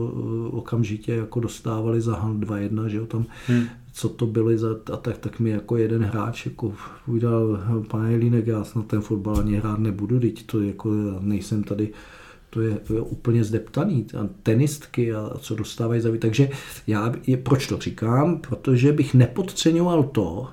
okamžitě 0.51 1.16
jako 1.16 1.39
dostávali 1.39 2.01
za 2.01 2.16
Han 2.16 2.39
2-1, 2.39 2.86
že 2.86 2.97
jo, 2.97 3.05
tam 3.05 3.26
hmm 3.47 3.68
co 3.95 4.09
to 4.09 4.25
byly 4.25 4.57
za, 4.57 4.69
a 4.93 4.97
tak, 4.97 5.17
tak 5.17 5.39
mi 5.39 5.49
jako 5.49 5.77
jeden 5.77 6.03
hráč 6.03 6.45
jako 6.45 6.73
udělal, 7.07 7.63
pane 7.87 8.11
Jelínek, 8.11 8.47
já 8.47 8.63
snad 8.63 8.87
ten 8.87 9.01
fotbal 9.01 9.39
ani 9.39 9.57
hrát 9.57 9.79
nebudu, 9.79 10.19
teď 10.19 10.45
to 10.45 10.61
jako 10.61 10.89
nejsem 11.19 11.63
tady 11.63 11.93
to 12.49 12.61
je, 12.61 12.75
to 12.75 12.93
je 12.93 13.01
úplně 13.01 13.43
zdeptaný. 13.43 14.05
A 14.19 14.27
tenistky 14.43 15.13
a 15.13 15.33
co 15.39 15.55
dostávají 15.55 16.01
za 16.01 16.09
Takže 16.19 16.49
já, 16.87 17.13
je, 17.27 17.37
proč 17.37 17.67
to 17.67 17.77
říkám? 17.77 18.41
Protože 18.49 18.91
bych 18.91 19.13
nepodceňoval 19.13 20.03
to, 20.03 20.47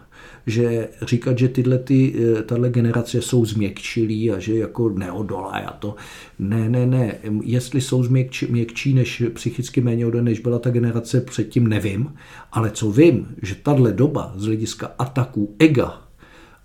že 0.47 0.89
říkat, 1.03 1.39
že 1.39 1.49
tyhle 1.49 1.79
ty, 1.79 2.15
eh, 2.39 2.43
tahle 2.43 2.71
generace 2.71 3.23
jsou 3.23 3.45
změkčilí 3.45 4.31
a 4.31 4.39
že 4.39 4.55
jako 4.55 4.89
neodolá 4.89 5.51
a 5.51 5.73
to. 5.73 5.95
Ne, 6.39 6.69
ne, 6.69 6.87
ne. 6.87 7.19
Jestli 7.43 7.81
jsou 7.81 8.05
změkčí, 8.05 8.47
měkčí 8.47 8.95
než 8.95 9.23
psychicky 9.35 9.81
méně 9.81 10.07
odolné, 10.07 10.31
než 10.31 10.41
byla 10.41 10.59
ta 10.59 10.71
generace 10.71 11.21
předtím, 11.21 11.69
nevím. 11.69 12.15
Ale 12.53 12.71
co 12.71 12.91
vím, 12.91 13.35
že 13.43 13.55
tahle 13.55 13.93
doba 13.93 14.33
z 14.37 14.45
hlediska 14.45 14.93
ataků 14.99 15.55
ega 15.59 16.03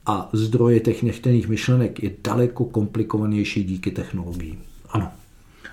a 0.06 0.30
zdroje 0.34 0.80
těch 0.80 1.04
nechtěných 1.04 1.48
myšlenek 1.48 2.04
je 2.04 2.12
daleko 2.24 2.66
komplikovanější 2.66 3.64
díky 3.64 3.92
technologiím. 3.92 4.58
Ano. 4.90 5.12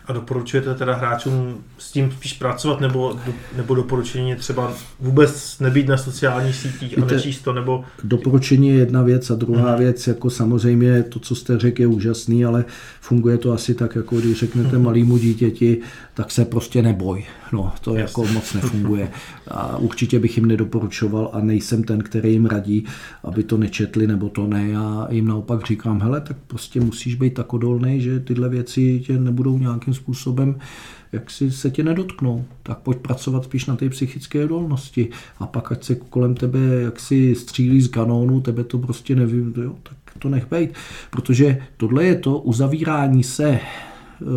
A 0.06 0.12
doporučujete 0.12 0.74
teda 0.74 0.94
hráčům 0.94 1.64
s 1.78 1.92
tím 1.92 2.12
spíš 2.12 2.32
pracovat, 2.32 2.80
nebo, 2.80 3.16
nebo 3.56 3.74
doporučení 3.74 4.36
třeba 4.36 4.72
vůbec 5.00 5.58
nebýt 5.60 5.88
na 5.88 5.96
sociálních 5.96 6.56
sítích 6.56 6.96
Víte, 6.96 7.14
a 7.14 7.16
nečíst 7.16 7.40
to, 7.40 7.52
nebo... 7.52 7.84
Doporučení 8.04 8.68
je 8.68 8.74
jedna 8.74 9.02
věc 9.02 9.30
a 9.30 9.34
druhá 9.34 9.70
hmm. 9.70 9.78
věc, 9.78 10.06
jako 10.06 10.30
samozřejmě 10.30 11.02
to, 11.02 11.18
co 11.18 11.34
jste 11.34 11.58
řekl, 11.58 11.80
je 11.80 11.86
úžasný, 11.86 12.44
ale 12.44 12.64
funguje 13.00 13.38
to 13.38 13.52
asi 13.52 13.74
tak, 13.74 13.96
jako 13.96 14.16
když 14.16 14.38
řeknete 14.38 14.76
hmm. 14.76 14.84
malýmu 14.84 15.18
dítěti, 15.18 15.80
tak 16.14 16.30
se 16.30 16.44
prostě 16.44 16.82
neboj. 16.82 17.24
No, 17.52 17.72
to 17.80 17.90
Jasně. 17.90 18.00
jako 18.00 18.32
moc 18.32 18.54
nefunguje. 18.54 19.10
A 19.48 19.76
určitě 19.76 20.18
bych 20.18 20.36
jim 20.36 20.46
nedoporučoval 20.46 21.30
a 21.32 21.40
nejsem 21.40 21.84
ten, 21.84 22.02
který 22.02 22.32
jim 22.32 22.46
radí, 22.46 22.84
aby 23.24 23.42
to 23.42 23.56
nečetli 23.56 24.06
nebo 24.06 24.28
to 24.28 24.46
ne. 24.46 24.68
Já 24.68 25.08
jim 25.10 25.28
naopak 25.28 25.66
říkám, 25.66 26.00
hele, 26.00 26.20
tak 26.20 26.36
prostě 26.46 26.80
musíš 26.80 27.14
být 27.14 27.34
tak 27.34 27.52
odolný, 27.52 28.00
že 28.00 28.20
tyhle 28.20 28.48
věci 28.48 29.02
tě 29.06 29.18
nebudou 29.18 29.58
nějakým 29.58 29.93
způsobem 29.94 30.56
jak 31.14 31.30
si 31.30 31.50
se 31.50 31.70
tě 31.70 31.82
nedotknou, 31.82 32.44
tak 32.62 32.78
pojď 32.78 32.98
pracovat 32.98 33.44
spíš 33.44 33.66
na 33.66 33.76
té 33.76 33.88
psychické 33.88 34.44
odolnosti. 34.44 35.08
A 35.38 35.46
pak 35.46 35.72
ať 35.72 35.84
se 35.84 35.94
kolem 35.94 36.34
tebe 36.34 36.58
jak 36.58 37.00
si 37.00 37.34
střílí 37.34 37.80
z 37.80 37.88
kanónu, 37.88 38.40
tebe 38.40 38.64
to 38.64 38.78
prostě 38.78 39.16
nevím, 39.16 39.54
jo, 39.62 39.74
tak 39.82 39.96
to 40.18 40.28
nech 40.28 40.46
být, 40.50 40.70
protože 41.10 41.62
tohle 41.76 42.04
je 42.04 42.14
to 42.14 42.38
uzavírání 42.38 43.22
se 43.22 43.48
eh, 43.50 43.60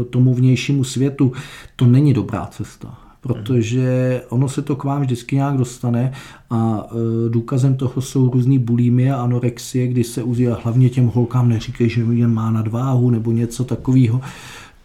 tomu 0.09 0.33
vnějšímu 0.33 0.83
světu, 0.83 1.31
to 1.75 1.85
není 1.85 2.13
dobrá 2.13 2.45
cesta 2.45 2.97
protože 3.21 4.21
ono 4.29 4.49
se 4.49 4.61
to 4.61 4.75
k 4.75 4.83
vám 4.83 5.01
vždycky 5.01 5.35
nějak 5.35 5.57
dostane 5.57 6.11
a 6.49 6.87
e, 6.91 7.29
důkazem 7.29 7.75
toho 7.75 8.01
jsou 8.01 8.29
různý 8.29 8.59
bulímie 8.59 9.13
a 9.13 9.21
anorexie, 9.21 9.87
kdy 9.87 10.03
se 10.03 10.23
uzí, 10.23 10.45
hlavně 10.45 10.89
těm 10.89 11.05
holkám 11.05 11.49
neříkej, 11.49 11.89
že 11.89 12.01
jen 12.01 12.33
má 12.33 12.51
nadváhu 12.51 13.09
nebo 13.09 13.31
něco 13.31 13.63
takového, 13.63 14.21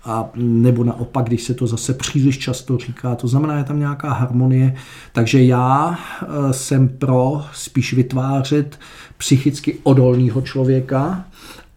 a 0.05 0.30
nebo 0.34 0.84
naopak, 0.84 1.26
když 1.26 1.42
se 1.42 1.55
to 1.55 1.66
zase 1.66 1.94
příliš 1.94 2.38
často 2.38 2.78
říká, 2.78 3.14
to 3.14 3.28
znamená, 3.28 3.59
je 3.59 3.64
tam 3.64 3.78
nějaká 3.78 4.12
harmonie. 4.12 4.74
Takže 5.12 5.44
já 5.44 5.98
e, 5.98 6.53
jsem 6.53 6.88
pro 6.88 7.44
spíš 7.53 7.94
vytvářet 7.94 8.78
psychicky 9.18 9.78
odolného 9.82 10.42
člověka, 10.42 11.24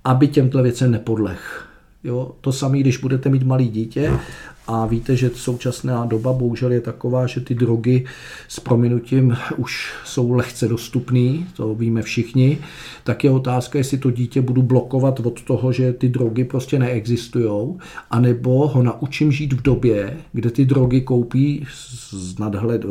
aby 0.03 0.27
těmto 0.27 0.63
věcem 0.63 0.91
nepodlech. 0.91 1.67
Jo, 2.03 2.31
to 2.41 2.51
samé, 2.51 2.79
když 2.79 2.97
budete 2.97 3.29
mít 3.29 3.43
malý 3.43 3.69
dítě 3.69 4.19
a 4.67 4.85
víte, 4.85 5.15
že 5.15 5.31
současná 5.33 6.05
doba 6.05 6.33
bohužel 6.33 6.71
je 6.71 6.81
taková, 6.81 7.27
že 7.27 7.41
ty 7.41 7.55
drogy 7.55 8.05
s 8.47 8.59
prominutím 8.59 9.37
už 9.57 9.93
jsou 10.05 10.31
lehce 10.31 10.67
dostupné, 10.67 11.47
to 11.55 11.75
víme 11.75 12.01
všichni, 12.01 12.57
tak 13.03 13.23
je 13.23 13.31
otázka, 13.31 13.77
jestli 13.77 13.97
to 13.97 14.11
dítě 14.11 14.41
budu 14.41 14.61
blokovat 14.61 15.19
od 15.19 15.41
toho, 15.41 15.71
že 15.71 15.93
ty 15.93 16.09
drogy 16.09 16.43
prostě 16.43 16.79
neexistují, 16.79 17.77
anebo 18.11 18.67
ho 18.67 18.83
naučím 18.83 19.31
žít 19.31 19.53
v 19.53 19.61
době, 19.61 20.17
kde 20.33 20.51
ty 20.51 20.65
drogy 20.65 21.01
koupí 21.01 21.65
z 22.09 22.39
nadhled, 22.39 22.85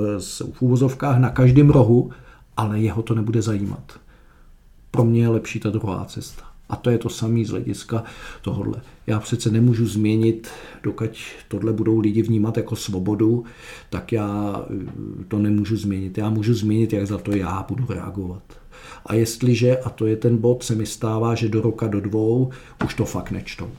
v 0.53 0.63
úvozovkách 0.63 1.19
na 1.19 1.31
každém 1.31 1.71
rohu, 1.71 2.11
ale 2.57 2.81
jeho 2.81 3.03
to 3.03 3.15
nebude 3.15 3.43
zajímat. 3.43 3.93
Pro 4.91 5.05
mě 5.05 5.21
je 5.21 5.29
lepší 5.29 5.61
ta 5.61 5.71
druhá 5.71 6.05
cesta. 6.05 6.54
A 6.69 6.77
to 6.77 6.91
je 6.91 6.99
to 6.99 7.09
samé 7.09 7.45
z 7.45 7.51
hlediska 7.51 8.05
tohohle. 8.43 8.81
Já 9.07 9.21
přece 9.21 9.51
nemůžu 9.51 9.87
změnit, 9.87 10.49
dokud 10.83 11.11
tohle 11.49 11.73
budou 11.73 11.99
lidi 11.99 12.23
vnímat 12.23 12.57
jako 12.57 12.77
svobodu, 12.77 13.45
tak 13.91 14.13
já 14.13 14.63
eh, 14.71 15.25
to 15.29 15.39
nemůžu 15.39 15.77
změnit. 15.77 16.19
Já 16.19 16.31
můžu 16.31 16.55
změnit, 16.55 16.93
jak 16.93 17.07
za 17.07 17.19
to 17.19 17.37
já 17.37 17.65
budu 17.69 17.87
reagovat. 17.89 18.43
A 19.07 19.15
jestliže, 19.15 19.79
a 19.79 19.91
to 19.91 20.07
je 20.07 20.17
ten 20.17 20.37
bod, 20.37 20.63
se 20.63 20.75
mi 20.75 20.87
stává, 20.87 21.35
že 21.35 21.49
do 21.49 21.61
roka, 21.61 21.87
do 21.87 22.01
dvou 22.01 22.51
už 22.85 22.95
to 22.95 23.05
fakt 23.05 23.31
nečtou. 23.31 23.71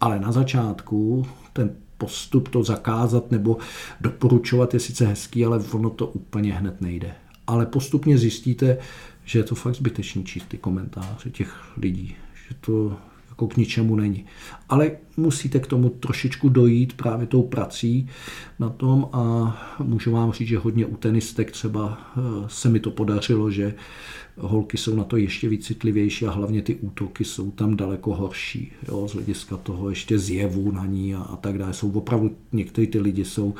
Ale 0.00 0.20
na 0.20 0.32
začátku 0.32 1.26
ten 1.52 1.70
postup 1.98 2.48
to 2.48 2.62
zakázat 2.62 3.30
nebo 3.30 3.56
doporučovat 4.00 4.74
je 4.74 4.80
sice 4.80 5.06
hezký, 5.06 5.44
ale 5.44 5.58
ono 5.72 5.90
to 5.90 6.06
úplně 6.06 6.54
hned 6.54 6.80
nejde. 6.80 7.14
Ale 7.46 7.66
postupně 7.66 8.18
zjistíte, 8.18 8.78
že 9.24 9.38
je 9.38 9.42
to 9.42 9.54
fakt 9.54 9.74
zbytečný 9.74 10.24
číst 10.24 10.48
ty 10.48 10.58
komentáře 10.58 11.30
těch 11.30 11.54
lidí, 11.76 12.16
že 12.48 12.54
to 12.60 12.96
jako 13.28 13.46
k 13.46 13.56
ničemu 13.56 13.96
není. 13.96 14.24
Ale 14.68 14.90
musíte 15.16 15.58
k 15.58 15.66
tomu 15.66 15.88
trošičku 15.88 16.48
dojít 16.48 16.92
právě 16.92 17.26
tou 17.26 17.42
prací 17.42 18.08
na 18.58 18.68
tom 18.68 19.08
a 19.12 19.56
můžu 19.82 20.12
vám 20.12 20.32
říct, 20.32 20.48
že 20.48 20.58
hodně 20.58 20.86
u 20.86 20.96
tenistek 20.96 21.50
třeba 21.50 21.98
eh, 22.16 22.20
se 22.46 22.68
mi 22.68 22.80
to 22.80 22.90
podařilo, 22.90 23.50
že 23.50 23.74
holky 24.40 24.76
jsou 24.76 24.94
na 24.94 25.04
to 25.04 25.16
ještě 25.16 25.48
víc 25.48 25.66
citlivější 25.66 26.26
a 26.26 26.30
hlavně 26.30 26.62
ty 26.62 26.74
útoky 26.74 27.24
jsou 27.24 27.50
tam 27.50 27.76
daleko 27.76 28.14
horší, 28.14 28.72
jo, 28.88 29.08
z 29.08 29.12
hlediska 29.12 29.56
toho 29.56 29.90
ještě 29.90 30.18
zjevu 30.18 30.72
na 30.72 30.86
ní 30.86 31.14
a, 31.14 31.18
a 31.18 31.36
tak 31.36 31.58
dále. 31.58 31.72
Jsou 31.72 31.90
opravdu, 31.90 32.30
někteří 32.52 32.86
ty 32.86 33.00
lidi 33.00 33.24
jsou, 33.24 33.54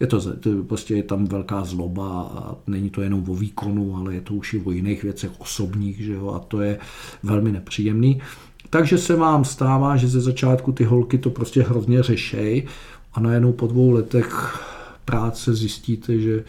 je 0.00 0.06
to, 0.06 0.36
to, 0.36 0.50
prostě 0.62 0.94
je 0.94 1.02
tam 1.02 1.26
velká 1.26 1.64
zloba 1.64 2.22
a 2.22 2.56
není 2.66 2.90
to 2.90 3.02
jenom 3.02 3.24
o 3.30 3.34
výkonu, 3.34 3.96
ale 3.96 4.14
je 4.14 4.20
to 4.20 4.34
už 4.34 4.54
i 4.54 4.62
o 4.64 4.70
jiných 4.70 5.02
věcech 5.02 5.30
osobních, 5.38 6.00
že 6.00 6.12
jo, 6.12 6.28
a 6.30 6.38
to 6.38 6.60
je 6.60 6.78
velmi 7.22 7.52
nepříjemný. 7.52 8.22
Takže 8.70 8.98
se 8.98 9.16
vám 9.16 9.44
stává, 9.44 9.96
že 9.96 10.08
ze 10.08 10.20
začátku 10.20 10.72
ty 10.72 10.84
holky 10.84 11.18
to 11.18 11.30
prostě 11.30 11.62
hrozně 11.62 12.02
řešej 12.02 12.66
a 13.14 13.20
najednou 13.20 13.52
po 13.52 13.66
dvou 13.66 13.90
letech 13.90 14.58
práce 15.04 15.54
zjistíte, 15.54 16.18
že 16.18 16.44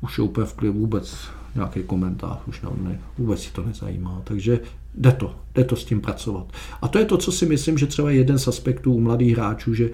už 0.00 0.18
je 0.18 0.24
úplně 0.24 0.46
v 0.46 0.70
vůbec 0.70 1.30
nějaký 1.54 1.82
komentář, 1.82 2.38
už 2.46 2.60
ne, 2.60 2.70
ne, 2.82 3.00
vůbec 3.18 3.42
si 3.42 3.52
to 3.52 3.62
nezajímá. 3.62 4.20
Takže 4.24 4.60
jde 4.94 5.12
to, 5.12 5.34
jde 5.54 5.64
to 5.64 5.76
s 5.76 5.84
tím 5.84 6.00
pracovat. 6.00 6.52
A 6.82 6.88
to 6.88 6.98
je 6.98 7.04
to, 7.04 7.16
co 7.16 7.32
si 7.32 7.46
myslím, 7.46 7.78
že 7.78 7.86
třeba 7.86 8.10
jeden 8.10 8.38
z 8.38 8.48
aspektů 8.48 8.94
u 8.94 9.00
mladých 9.00 9.36
hráčů, 9.36 9.74
že 9.74 9.90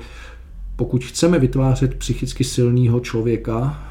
pokud 0.77 1.05
chceme 1.05 1.39
vytvářet 1.39 1.95
psychicky 1.95 2.45
silného 2.45 3.01
člověka, 3.01 3.83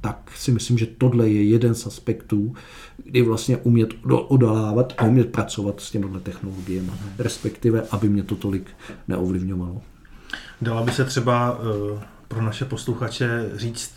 tak 0.00 0.30
si 0.36 0.52
myslím, 0.52 0.78
že 0.78 0.86
tohle 0.86 1.28
je 1.28 1.44
jeden 1.44 1.74
z 1.74 1.86
aspektů, 1.86 2.54
kdy 3.04 3.22
vlastně 3.22 3.56
umět 3.56 3.94
odolávat 4.28 4.94
a 4.98 5.04
umět 5.04 5.32
pracovat 5.32 5.80
s 5.80 5.90
těmihle 5.90 6.20
technologiemi, 6.20 6.90
respektive, 7.18 7.82
aby 7.90 8.08
mě 8.08 8.22
to 8.22 8.36
tolik 8.36 8.70
neovlivňovalo. 9.08 9.82
Dala 10.60 10.82
by 10.82 10.90
se 10.90 11.04
třeba 11.04 11.58
uh, 11.58 11.98
pro 12.28 12.42
naše 12.42 12.64
posluchače 12.64 13.50
říct, 13.54 13.92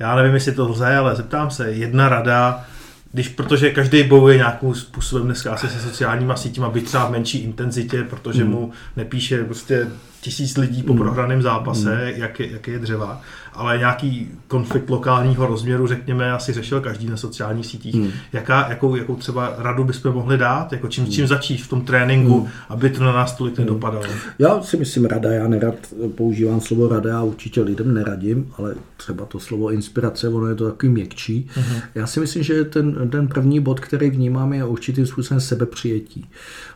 já 0.00 0.16
nevím, 0.16 0.34
jestli 0.34 0.52
to 0.52 0.68
lze, 0.68 0.96
ale 0.96 1.16
zeptám 1.16 1.50
se, 1.50 1.72
jedna 1.72 2.08
rada, 2.08 2.64
když, 3.12 3.28
protože 3.28 3.70
každý 3.70 4.02
bojuje 4.02 4.36
nějakým 4.36 4.74
způsobem 4.74 5.24
dneska 5.24 5.52
asi 5.52 5.68
se 5.68 5.80
sociálníma 5.80 6.36
sítěma, 6.36 6.70
být 6.70 6.84
třeba 6.84 7.06
v 7.06 7.10
menší 7.10 7.38
intenzitě, 7.38 8.02
protože 8.02 8.42
hmm. 8.42 8.52
mu 8.52 8.72
nepíše 8.96 9.44
prostě 9.44 9.86
tisíc 10.20 10.56
lidí 10.56 10.82
po 10.82 10.92
hmm. 10.92 11.02
prohraném 11.02 11.42
zápase, 11.42 11.96
hmm. 11.96 12.20
jak, 12.20 12.40
je, 12.40 12.50
jak 12.52 12.68
je 12.68 12.78
dřeva, 12.78 13.20
ale 13.52 13.78
nějaký 13.78 14.28
konflikt 14.48 14.90
lokálního 14.90 15.46
rozměru, 15.46 15.86
řekněme, 15.86 16.32
asi 16.32 16.52
řešil 16.52 16.80
každý 16.80 17.06
na 17.06 17.16
sociálních 17.16 17.66
sítích. 17.66 17.94
Hmm. 17.94 18.10
Jaká, 18.32 18.66
jakou, 18.68 18.96
jakou 18.96 19.16
třeba 19.16 19.54
radu 19.58 19.84
bychom 19.84 20.14
mohli 20.14 20.38
dát, 20.38 20.72
jako 20.72 20.88
čím, 20.88 21.06
čím 21.06 21.26
začít 21.26 21.62
v 21.62 21.68
tom 21.68 21.80
tréninku, 21.80 22.40
hmm. 22.40 22.48
aby 22.68 22.90
to 22.90 23.04
na 23.04 23.12
nás 23.12 23.34
tolik 23.34 23.58
hmm. 23.58 23.66
nedopadalo? 23.66 24.04
Já 24.38 24.62
si 24.62 24.76
myslím 24.76 25.04
rada, 25.04 25.32
já 25.32 25.48
nerad 25.48 25.74
používám 26.14 26.60
slovo 26.60 26.88
rada, 26.88 27.10
já 27.10 27.22
určitě 27.22 27.62
lidem 27.62 27.94
neradím, 27.94 28.52
ale 28.58 28.74
třeba 28.96 29.24
to 29.24 29.40
slovo 29.40 29.70
inspirace, 29.70 30.28
ono 30.28 30.46
je 30.46 30.54
to 30.54 30.70
takový 30.70 30.92
měkčí. 30.92 31.48
Hmm. 31.54 31.80
Já 31.94 32.06
si 32.06 32.20
myslím, 32.20 32.42
že 32.42 32.64
ten, 32.64 33.10
ten 33.10 33.28
první 33.28 33.60
bod, 33.60 33.80
který 33.80 34.10
vnímám, 34.10 34.52
je 34.52 34.64
určitým 34.64 35.06
způsobem 35.06 35.40
sebepřijetí. 35.40 36.28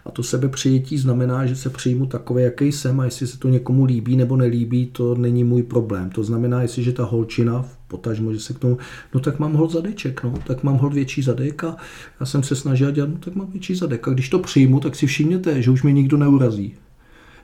A 0.06 0.10
to 0.10 0.22
sebepřijetí 0.22 0.98
znamená, 0.98 1.46
že 1.46 1.56
se 1.56 1.70
přijmu 1.70 2.06
takové, 2.06 2.42
jaký 2.42 2.72
jsem 2.72 3.00
a 3.00 3.04
jestli 3.04 3.26
se 3.34 3.40
to 3.40 3.48
někomu 3.48 3.84
líbí 3.84 4.16
nebo 4.16 4.36
nelíbí, 4.36 4.86
to 4.86 5.14
není 5.14 5.44
můj 5.44 5.62
problém. 5.62 6.10
To 6.10 6.24
znamená, 6.24 6.62
jestliže 6.62 6.92
ta 6.92 7.04
holčina, 7.04 7.64
potažmo, 7.88 8.32
že 8.32 8.40
se 8.40 8.54
k 8.54 8.58
tomu, 8.58 8.78
no 9.14 9.20
tak 9.20 9.38
mám 9.38 9.52
hod 9.52 9.70
zadeček, 9.70 10.24
no, 10.24 10.34
tak 10.46 10.62
mám 10.62 10.76
hod 10.76 10.94
větší 10.94 11.22
zadek 11.22 11.64
a 11.64 11.76
já 12.20 12.26
jsem 12.26 12.42
se 12.42 12.56
snažil 12.56 12.90
dělat, 12.90 13.10
no 13.10 13.16
tak 13.20 13.34
mám 13.34 13.50
větší 13.50 13.74
zadek. 13.74 14.08
A 14.08 14.10
když 14.10 14.28
to 14.28 14.38
přijmu, 14.38 14.80
tak 14.80 14.96
si 14.96 15.06
všimněte, 15.06 15.62
že 15.62 15.70
už 15.70 15.82
mě 15.82 15.92
nikdo 15.92 16.16
neurazí. 16.16 16.74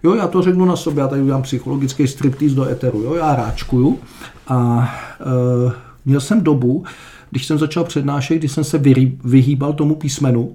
Jo, 0.02 0.14
já 0.14 0.28
to 0.28 0.42
řeknu 0.42 0.64
na 0.64 0.76
sobě, 0.76 1.00
já 1.00 1.08
tady 1.08 1.22
udělám 1.22 1.42
psychologický 1.42 2.06
striptease 2.06 2.54
do 2.54 2.68
eteru, 2.68 3.02
jo, 3.02 3.14
já 3.14 3.36
ráčkuju 3.36 3.98
a 4.48 4.90
e, 5.20 5.72
měl 6.04 6.20
jsem 6.20 6.40
dobu, 6.40 6.84
když 7.30 7.46
jsem 7.46 7.58
začal 7.58 7.84
přednášet, 7.84 8.38
když 8.38 8.52
jsem 8.52 8.64
se 8.64 8.82
vyhýbal 9.24 9.72
tomu 9.72 9.94
písmenu, 9.94 10.54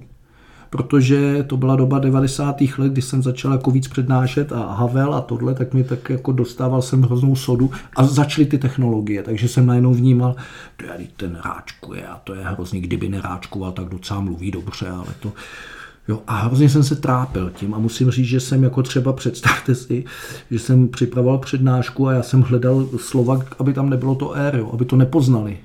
protože 0.69 1.43
to 1.47 1.57
byla 1.57 1.75
doba 1.75 1.99
90. 1.99 2.61
let, 2.77 2.91
kdy 2.91 3.01
jsem 3.01 3.23
začal 3.23 3.51
jako 3.51 3.71
víc 3.71 3.87
přednášet 3.87 4.51
a 4.51 4.73
Havel 4.73 5.13
a 5.13 5.21
tohle, 5.21 5.53
tak 5.53 5.73
mi 5.73 5.83
tak 5.83 6.09
jako 6.09 6.31
dostával 6.31 6.81
jsem 6.81 7.01
hroznou 7.01 7.35
sodu 7.35 7.71
a 7.95 8.05
začaly 8.05 8.45
ty 8.45 8.57
technologie, 8.57 9.23
takže 9.23 9.47
jsem 9.47 9.65
najednou 9.65 9.93
vnímal, 9.93 10.35
to 10.77 10.85
je 10.85 11.07
ten 11.17 11.37
ráčkuje 11.45 12.07
a 12.07 12.21
to 12.23 12.35
je 12.35 12.43
hrozný, 12.43 12.81
kdyby 12.81 13.09
neráčkoval, 13.09 13.71
tak 13.71 13.85
docela 13.85 14.19
mluví 14.19 14.51
dobře, 14.51 14.89
ale 14.89 15.13
to, 15.19 15.31
Jo, 16.07 16.21
a 16.27 16.37
hrozně 16.37 16.69
jsem 16.69 16.83
se 16.83 16.95
trápil 16.95 17.49
tím 17.49 17.73
a 17.73 17.79
musím 17.79 18.11
říct, 18.11 18.27
že 18.27 18.39
jsem 18.39 18.63
jako 18.63 18.83
třeba, 18.83 19.13
představte 19.13 19.75
si, 19.75 20.05
že 20.51 20.59
jsem 20.59 20.87
připravoval 20.87 21.37
přednášku 21.37 22.07
a 22.07 22.13
já 22.13 22.23
jsem 22.23 22.41
hledal 22.41 22.87
slova, 22.97 23.39
aby 23.59 23.73
tam 23.73 23.89
nebylo 23.89 24.15
to 24.15 24.33
R, 24.33 24.55
jo, 24.55 24.69
aby 24.73 24.85
to 24.85 24.95
nepoznali. 24.95 25.57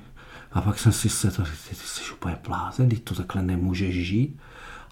A 0.51 0.61
pak 0.61 0.79
jsem 0.79 0.91
si 0.91 1.09
se 1.09 1.31
to, 1.31 1.43
ty, 1.43 1.49
ty 1.69 1.75
jsi 1.75 2.13
úplně 2.13 2.37
blázen, 2.47 2.89
ty 2.89 2.97
to 2.97 3.15
takhle 3.15 3.43
nemůžeš 3.43 4.07
žít. 4.07 4.37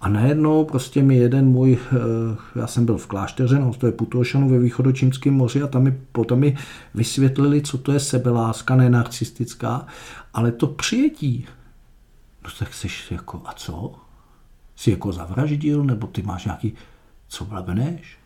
A 0.02 0.10
najednou 0.10 0.66
prostě 0.66 1.04
mi 1.04 1.16
jeden 1.16 1.48
můj, 1.48 1.78
eh, 1.92 2.60
já 2.60 2.68
jsem 2.68 2.86
byl 2.86 2.98
v 2.98 3.08
klášteře, 3.08 3.60
no 3.60 3.74
to 3.74 3.86
je 3.86 3.92
Putošanu 3.92 4.50
ve 4.50 4.60
východočínském 4.60 5.34
moři 5.34 5.62
a 5.62 5.68
tam 5.68 5.84
mi, 5.84 6.00
potom 6.12 6.40
mi 6.40 6.58
vysvětlili, 6.94 7.62
co 7.62 7.78
to 7.78 7.92
je 7.92 8.00
sebeláska, 8.00 8.76
ne 8.76 8.90
narcistická, 8.90 9.86
ale 10.34 10.52
to 10.52 10.68
přijetí. 10.68 11.46
No 12.44 12.50
tak 12.60 12.74
jsi 12.74 12.88
jako, 13.12 13.42
a 13.46 13.54
co? 13.54 13.96
Jsi 14.76 14.92
jako 14.92 15.12
zavraždil, 15.12 15.84
nebo 15.84 16.08
ty 16.08 16.22
máš 16.22 16.46
nějaký, 16.46 16.74
co 17.28 17.46
blbeneš? 17.46 18.18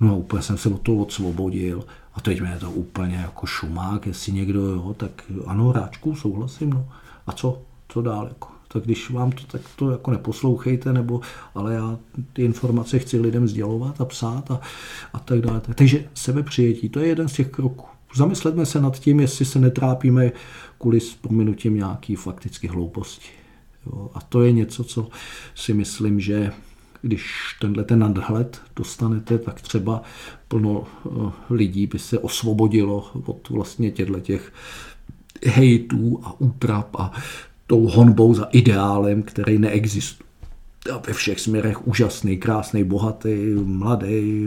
No 0.00 0.18
úplně 0.18 0.42
jsem 0.42 0.58
se 0.58 0.68
od 0.68 0.82
toho 0.82 0.98
odsvobodil 1.02 1.84
a 2.14 2.20
teď 2.20 2.40
mě 2.40 2.50
je 2.50 2.58
to 2.58 2.70
úplně 2.70 3.16
jako 3.16 3.46
šumák, 3.46 4.06
jestli 4.06 4.32
někdo, 4.32 4.60
jo, 4.60 4.94
tak 4.94 5.10
ano, 5.46 5.72
ráčku, 5.72 6.14
souhlasím, 6.14 6.70
no. 6.70 6.88
A 7.26 7.32
co? 7.32 7.62
Co 7.88 8.02
dál, 8.02 8.28
jako? 8.28 8.57
Tak 8.68 8.82
když 8.82 9.10
vám 9.10 9.32
to, 9.32 9.42
tak 9.46 9.60
to 9.76 9.90
jako 9.90 10.10
neposlouchejte, 10.10 10.92
nebo, 10.92 11.20
ale 11.54 11.74
já 11.74 11.98
ty 12.32 12.42
informace 12.42 12.98
chci 12.98 13.20
lidem 13.20 13.48
sdělovat 13.48 14.00
a 14.00 14.04
psát 14.04 14.50
a, 14.50 14.60
a 15.12 15.18
tak 15.18 15.40
dále. 15.40 15.60
Takže 15.60 16.08
sebepřijetí, 16.14 16.88
to 16.88 17.00
je 17.00 17.06
jeden 17.06 17.28
z 17.28 17.32
těch 17.32 17.48
kroků. 17.48 17.86
Zamysleme 18.14 18.66
se 18.66 18.80
nad 18.80 18.98
tím, 18.98 19.20
jestli 19.20 19.44
se 19.44 19.58
netrápíme 19.58 20.32
kvůli 20.78 21.00
s 21.00 21.14
prominutím 21.14 21.74
nějaký 21.74 22.16
fakticky 22.16 22.68
hlouposti. 22.68 23.28
Jo, 23.86 24.10
a 24.14 24.20
to 24.20 24.42
je 24.42 24.52
něco, 24.52 24.84
co 24.84 25.08
si 25.54 25.74
myslím, 25.74 26.20
že 26.20 26.52
když 27.02 27.56
tenhle 27.60 27.84
ten 27.84 27.98
nadhled 27.98 28.60
dostanete, 28.76 29.38
tak 29.38 29.60
třeba 29.60 30.02
plno 30.48 30.84
eh, 30.86 31.10
lidí 31.50 31.86
by 31.86 31.98
se 31.98 32.18
osvobodilo 32.18 33.10
od 33.26 33.48
vlastně 33.48 33.90
těchto 33.90 34.20
těch 34.20 34.52
hejtů 35.46 36.20
a 36.22 36.40
útrap 36.40 36.96
a 36.96 37.12
tou 37.68 37.86
honbou 37.86 38.34
za 38.34 38.44
ideálem, 38.44 39.22
který 39.22 39.58
neexistuje 39.58 40.28
a 40.94 40.98
ve 41.06 41.12
všech 41.12 41.40
směrech 41.40 41.86
úžasný, 41.86 42.36
krásný, 42.36 42.84
bohatý, 42.84 43.54
mladý, 43.64 44.46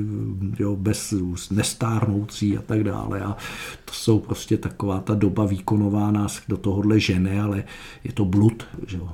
jo, 0.59 0.75
bez 0.75 1.13
nestárnoucí 1.51 2.57
a 2.57 2.61
tak 2.61 2.83
dále. 2.83 3.21
A 3.21 3.37
to 3.85 3.93
jsou 3.93 4.19
prostě 4.19 4.57
taková 4.57 4.99
ta 4.99 5.13
doba 5.13 5.45
výkonová 5.45 6.11
nás 6.11 6.41
do 6.47 6.57
tohohle 6.57 6.99
žene, 6.99 7.41
ale 7.41 7.63
je 8.03 8.13
to 8.13 8.25
blud. 8.25 8.67
Že 8.87 8.97
jo. 8.97 9.09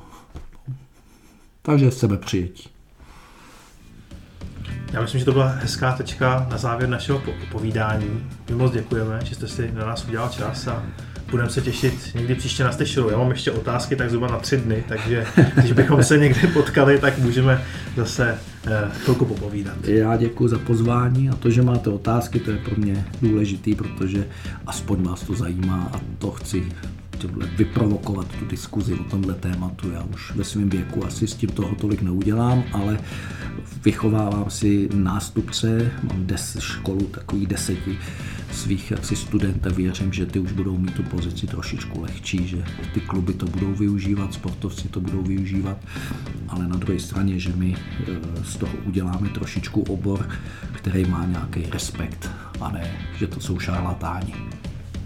Takže 1.62 1.90
přijetí. 2.18 2.70
Já 4.94 5.02
myslím, 5.02 5.20
že 5.20 5.26
to 5.26 5.32
byla 5.32 5.48
hezká 5.48 5.92
tečka 5.92 6.48
na 6.52 6.58
závěr 6.58 6.90
našeho 6.90 7.22
povídání. 7.52 8.30
My 8.50 8.56
moc 8.56 8.72
děkujeme, 8.72 9.20
že 9.24 9.36
jste 9.36 9.48
si 9.48 9.72
na 9.72 9.86
nás 9.86 10.08
udělal 10.08 10.30
čas 10.30 10.68
a 10.68 10.84
budeme 11.32 11.50
se 11.50 11.62
těšit 11.62 11.94
někdy 12.16 12.36
příště 12.36 12.64
na 12.64 12.72
Stešoru. 12.72 13.10
Já 13.10 13.18
mám 13.18 13.30
ještě 13.30 13.52
otázky 13.52 13.96
tak 13.96 14.10
zhruba 14.10 14.28
na 14.28 14.40
tři 14.40 14.58
dny, 14.58 14.84
takže 14.88 15.26
když 15.56 15.72
bychom 15.72 16.04
se 16.04 16.18
někdy 16.18 16.48
potkali, 16.48 17.00
tak 17.00 17.18
můžeme 17.18 17.64
zase 17.96 18.38
eh, 18.68 18.90
chvilku 18.92 19.26
popovídat. 19.26 19.88
Já 19.88 20.18
děkuji 20.18 20.48
za 20.48 20.60
pozvání 20.60 21.30
a 21.30 21.36
to, 21.36 21.50
že 21.50 21.62
máte 21.62 21.90
otázky, 21.90 22.40
to 22.40 22.52
je 22.52 22.58
pro 22.58 22.76
mě 22.78 23.06
důležitý, 23.22 23.76
protože 23.76 24.28
aspoň 24.68 25.04
vás 25.04 25.24
to 25.24 25.34
zajímá 25.36 25.90
a 25.94 26.00
to 26.18 26.32
chci 26.32 26.64
vyprovokovat 27.58 28.28
tu 28.40 28.46
diskuzi 28.46 28.94
o 28.94 29.04
tomhle 29.04 29.34
tématu. 29.34 29.92
Já 29.92 30.04
už 30.14 30.36
ve 30.36 30.44
svém 30.44 30.70
věku 30.70 31.06
asi 31.06 31.28
s 31.28 31.34
tím 31.36 31.50
toho 31.50 31.76
tolik 31.76 32.02
neudělám, 32.02 32.64
ale 32.74 33.00
vychovávám 33.86 34.50
si 34.50 34.90
nástupce, 34.94 35.92
mám 36.04 36.26
des, 36.26 36.58
školu 36.60 37.06
takových 37.06 37.48
deseti 37.48 37.98
svých 38.52 38.92
jaksi 38.92 39.16
studenta, 39.16 39.70
věřím, 39.70 40.14
že 40.14 40.26
ty 40.26 40.40
už 40.40 40.52
budou 40.52 40.78
mít 40.78 40.94
tu 40.94 41.04
pozici 41.04 41.48
trošičku 41.48 42.02
lehčí, 42.02 42.48
že 42.48 42.64
ty 42.94 43.00
kluby 43.00 43.34
to 43.34 43.46
budou 43.46 43.74
využívat, 43.74 44.34
sportovci 44.34 44.88
to 44.88 45.00
budou 45.00 45.22
využívat, 45.22 45.78
ale 46.48 46.68
na 46.68 46.76
druhé 46.76 47.00
straně, 47.00 47.40
že 47.40 47.52
my 47.56 47.76
e, 47.76 48.44
z 48.44 48.56
toho 48.56 48.74
uděláme 48.86 49.30
trošičku 49.30 49.82
obor, 49.82 50.30
který 50.74 51.06
má 51.06 51.26
nějaký 51.26 51.64
respekt, 51.72 52.30
a 52.62 52.72
ne, 52.72 52.92
že 53.18 53.28
to 53.28 53.40
jsou 53.40 53.60
šarlatáni. 53.60 54.36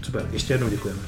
Super, 0.02 0.28
ještě 0.32 0.54
jednou 0.54 0.70
děkujeme. 0.70 1.00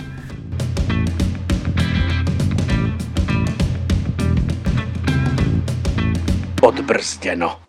Odbrzděno. 6.64 7.63